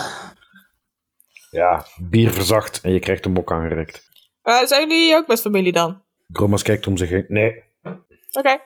[1.51, 4.11] Ja, bier verzacht en je krijgt een mok aangereikt.
[4.43, 6.03] Eh, zijn jullie ook met familie dan?
[6.33, 7.25] Gromas kijkt om zich heen.
[7.29, 7.63] Nee,
[8.31, 8.59] Oké.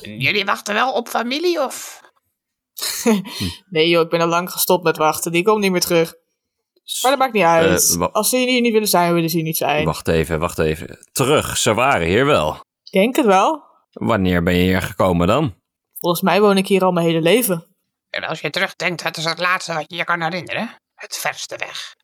[0.00, 2.00] Jullie wachten wel op familie, of?
[3.70, 5.32] Nee joh, ik ben al lang gestopt met wachten.
[5.32, 6.14] Die komt niet meer terug.
[7.02, 7.96] Maar dat maakt niet uit.
[8.00, 9.84] Eh, Als ze hier niet willen zijn, willen ze hier niet zijn.
[9.84, 10.98] Wacht even, wacht even.
[11.12, 12.54] Terug, ze waren hier wel.
[12.84, 13.62] Ik denk het wel.
[13.92, 15.54] Wanneer ben je hier gekomen dan?
[15.94, 17.66] Volgens mij woon ik hier al mijn hele leven.
[18.10, 20.76] En als je terugdenkt, het is het laatste wat je je kan herinneren.
[20.94, 21.96] Het verste weg.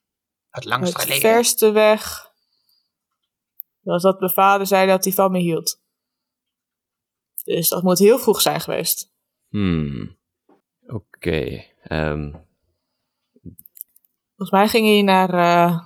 [0.51, 1.31] Het langst Het geleden.
[1.31, 2.33] verste weg
[3.81, 5.81] was dat mijn vader zei dat hij van me hield.
[7.45, 9.11] Dus dat moet heel vroeg zijn geweest.
[9.49, 10.19] Hmm.
[10.87, 11.65] Oké.
[11.83, 12.33] ehm,
[14.37, 15.31] Volgens mij ging hij naar...
[15.31, 15.81] eh,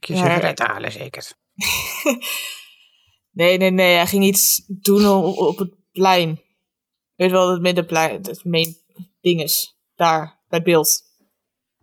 [0.00, 1.32] je Ja, sigaretten halen, zeker.
[3.32, 3.94] Nee, nee, nee.
[3.94, 6.40] Hij ging iets doen op, op het plein.
[7.14, 8.22] Weet je wel, het middenplein.
[8.22, 8.76] Het main
[9.20, 9.76] dinges.
[9.94, 11.02] Daar, bij het beeld.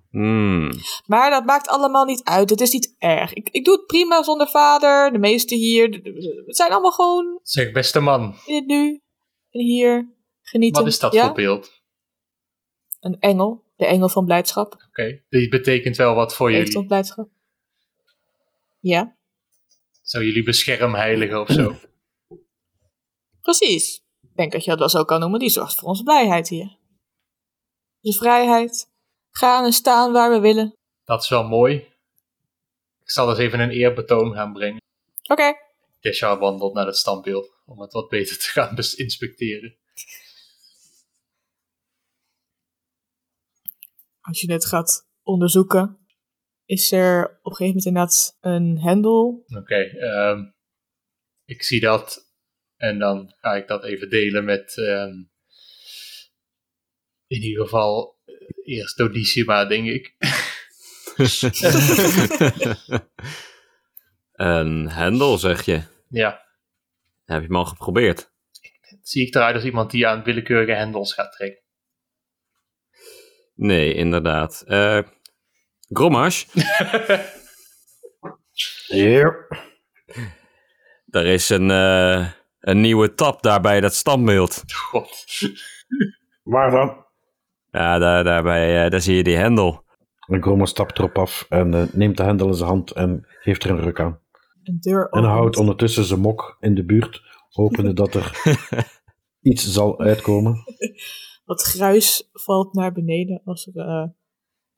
[0.09, 0.71] hmm.
[1.05, 2.49] Maar dat maakt allemaal niet uit.
[2.49, 3.33] Het is niet erg.
[3.33, 5.11] Ik, ik doe het prima zonder vader.
[5.11, 5.89] De meesten hier.
[6.45, 9.01] Het zijn allemaal gewoon Zeg, beste man, in het nu.
[9.49, 10.17] En hier.
[10.41, 10.83] Genieten.
[10.83, 11.25] wat is dat ja?
[11.25, 11.81] voor beeld?
[12.99, 13.63] Een engel.
[13.79, 14.87] De engel van blijdschap.
[15.29, 16.73] die betekent wel wat voor Heeft jullie.
[16.73, 17.29] van blijdschap.
[18.79, 19.17] Ja,
[20.01, 21.75] Zou jullie beschermheilige of zo?
[23.41, 24.03] precies.
[24.21, 25.39] Ik denk dat je dat wel zo kan noemen.
[25.39, 26.77] Die zorgt voor onze blijheid hier.
[28.01, 28.89] Dus vrijheid.
[29.31, 30.73] Gaan en staan waar we willen.
[31.03, 31.75] Dat is wel mooi.
[33.01, 34.81] Ik zal eens even een eerbetoon gaan brengen.
[35.27, 35.53] Oké.
[35.99, 38.75] Desha wandelt naar het standbeeld om het wat beter te gaan
[39.05, 39.75] inspecteren.
[44.29, 45.97] Als je het gaat onderzoeken,
[46.65, 49.45] is er op een gegeven moment inderdaad een hendel.
[49.57, 50.43] Oké, ehm,
[51.45, 52.33] ik zie dat
[52.75, 55.13] en dan ga ik dat even delen met ehm,
[57.27, 58.33] in ieder geval eh,
[58.77, 60.15] eerst Dodicima, denk ik.
[64.33, 65.83] een hendel, zeg je.
[66.09, 66.45] ja,
[67.25, 68.31] Heb je hem al geprobeerd?
[69.01, 71.67] zie ik eruit als iemand die aan willekeurige hendels gaat trekken.
[73.59, 74.63] Nee, inderdaad.
[74.67, 74.99] Eh
[75.87, 76.45] Grommash,
[78.87, 79.47] Hier.
[81.09, 82.27] er is een, eh,
[82.59, 84.63] een nieuwe tab daar bij dat standbeeld.
[84.73, 85.25] God.
[86.43, 87.05] Waar dan?
[87.71, 89.83] Ja, daar, daar, bij, eh, daar zie je die hendel.
[90.27, 93.69] En Gromas stapt erop af en neemt de hendel in zijn hand en geeft er
[93.69, 94.19] een ruk aan.
[94.79, 98.31] Deur En houdt ondertussen zijn mok in de buurt, hopende dat er
[99.51, 100.63] iets zal uitkomen.
[101.49, 104.07] Wat gruis valt naar beneden als er, eh,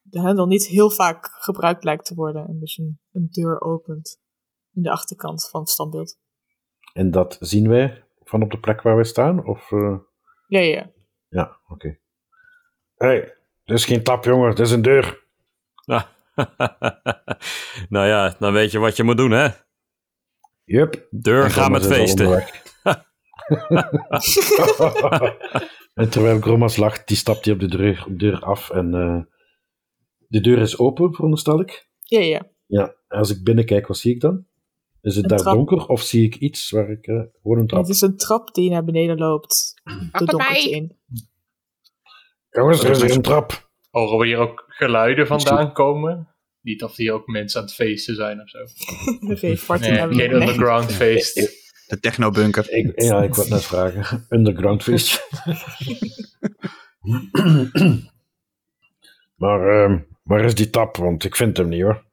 [0.02, 2.48] de hendel niet heel vaak gebruikt lijkt te worden.
[2.48, 4.22] En dus een, een deur opent
[4.74, 6.20] in de achterkant van het standbeeld.
[6.94, 9.46] En dat zien wij van op de plek waar wij staan?
[9.46, 9.98] Of, eh,
[10.48, 10.92] Ja, ja.
[11.28, 12.00] Ja, oké.
[12.96, 15.26] Hé, hey, dit is geen tap, jongen, dit is een deur.
[15.86, 16.04] Ah.
[17.90, 19.50] nou ja, dan weet je wat je moet doen, hè?
[20.64, 21.08] Jup.
[21.10, 22.46] Deur, En ga met feesten.
[25.94, 29.22] en terwijl Gromas lacht, die stapt hij op de deur, deur af en eh,
[30.28, 31.90] de deur is open, veronderstel ik.
[32.00, 32.48] Ja, ja.
[32.66, 34.46] Ja, als ik binnenkijk, wat zie ik dan?
[35.02, 35.56] Is het Een daar trap.
[35.56, 37.82] donker of zie ik iets waar ik eh gewoon een trap?
[37.82, 39.82] Het is een trap die naar beneden loopt.
[40.12, 40.98] De donkerte in.
[42.50, 43.70] Jongens, er is hier een trap.
[43.90, 46.36] Horen we hier ook geluiden vandaan komen?
[46.62, 48.60] Niet of hier ook mensen aan het feesten zijn of zo.
[49.36, 51.61] Geen Nee, underground feest.
[51.92, 52.72] De technobunker.
[52.72, 54.26] Ik, ja, ik wou het net vragen.
[54.30, 55.20] Underground feestje.
[59.42, 60.98] maar ehm, waar is die tap?
[60.98, 62.04] Want ik vind hem niet hoor.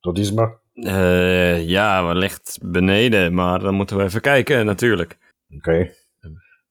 [0.00, 0.58] Dat is maar.
[0.72, 5.18] Eh, ja, wellicht beneden, maar dan moeten we even kijken, natuurlijk.
[5.56, 5.94] Oké.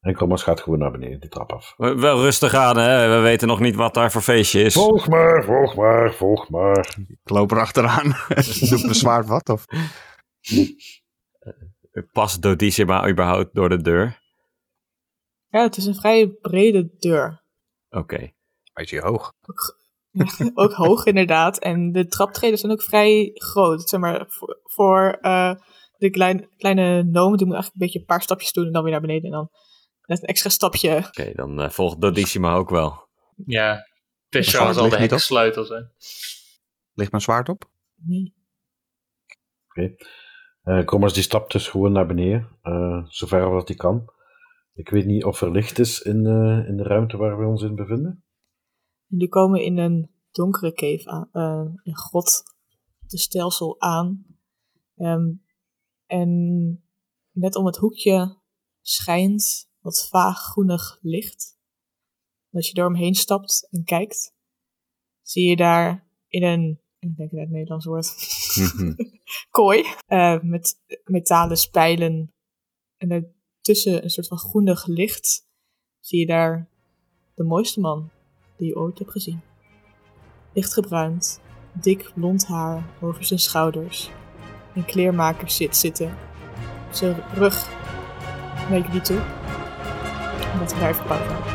[0.01, 1.73] En Kromas gaat gewoon naar beneden, die trap af.
[1.77, 3.15] Wel rustig aan, hè?
[3.15, 4.73] We weten nog niet wat daar voor feestje is.
[4.73, 6.95] Volg maar, volg maar, volg maar.
[7.07, 8.15] Ik loop er achteraan.
[8.69, 9.49] Doe me zwaard wat?
[9.49, 9.65] Of?
[12.03, 14.23] Past Dodicima überhaupt door de deur?
[15.49, 17.43] Ja, het is een vrij brede deur.
[17.89, 18.31] Oké.
[18.73, 19.33] Beetje hoog.
[20.53, 21.59] ook hoog inderdaad.
[21.59, 23.89] En de traptreden zijn ook vrij groot.
[23.89, 25.55] Zeg maar, voor, voor eh,
[25.97, 28.83] de klein, kleine noom, die moet eigenlijk een beetje een paar stapjes doen en dan
[28.83, 29.23] weer naar beneden.
[29.23, 29.49] En dan
[30.05, 31.03] net een extra stapje.
[31.07, 33.07] Oké, dan eh, volgt Dodissima ook wel.
[33.45, 33.83] Ja, het
[34.29, 35.91] is Maar trouwens zwaard al de hekkensluiter zijn.
[36.93, 37.69] Ligt mijn zwaard op?
[37.95, 38.33] Nee.
[39.67, 39.95] Oké.
[40.65, 44.09] Eh, Krommers die stapt dus gewoon naar beneden, eh, zover als hij kan.
[44.73, 47.61] Ik weet niet of er licht is in, eh, in de ruimte waar we ons
[47.61, 48.23] in bevinden.
[49.05, 51.29] Jullie komen in een donkere cave aan,
[51.83, 52.43] een grot,
[53.07, 54.25] de stelsel aan.
[54.95, 55.33] Ehm,
[56.05, 56.83] en
[57.31, 58.37] net om het hoekje
[58.81, 61.59] schijnt wat vaag groenig licht.
[62.51, 64.35] Als je door hem heen stapt en kijkt,
[65.21, 66.79] zie je daar in een,
[67.09, 68.13] ik denk dat het Nederlands woord,
[69.49, 72.33] kooi eh, met metalen spijlen.
[72.97, 75.47] En daartussen een soort van groenig licht
[75.99, 76.69] zie je daar
[77.35, 78.11] de mooiste man
[78.57, 79.41] die je ooit hebt gezien.
[80.53, 81.41] Lichtgebruind,
[81.73, 84.09] dik blond haar over zijn schouders.
[84.75, 86.17] Een kleermaker zit zitten.
[86.91, 87.69] Zijn rug
[88.69, 89.19] naar jullie toe.
[90.53, 91.53] En dat we daar even pauze houden.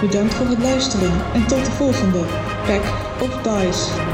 [0.00, 2.18] Bedankt voor het luisteren en tot de volgende
[2.66, 2.84] Pack
[3.22, 4.09] of Dice.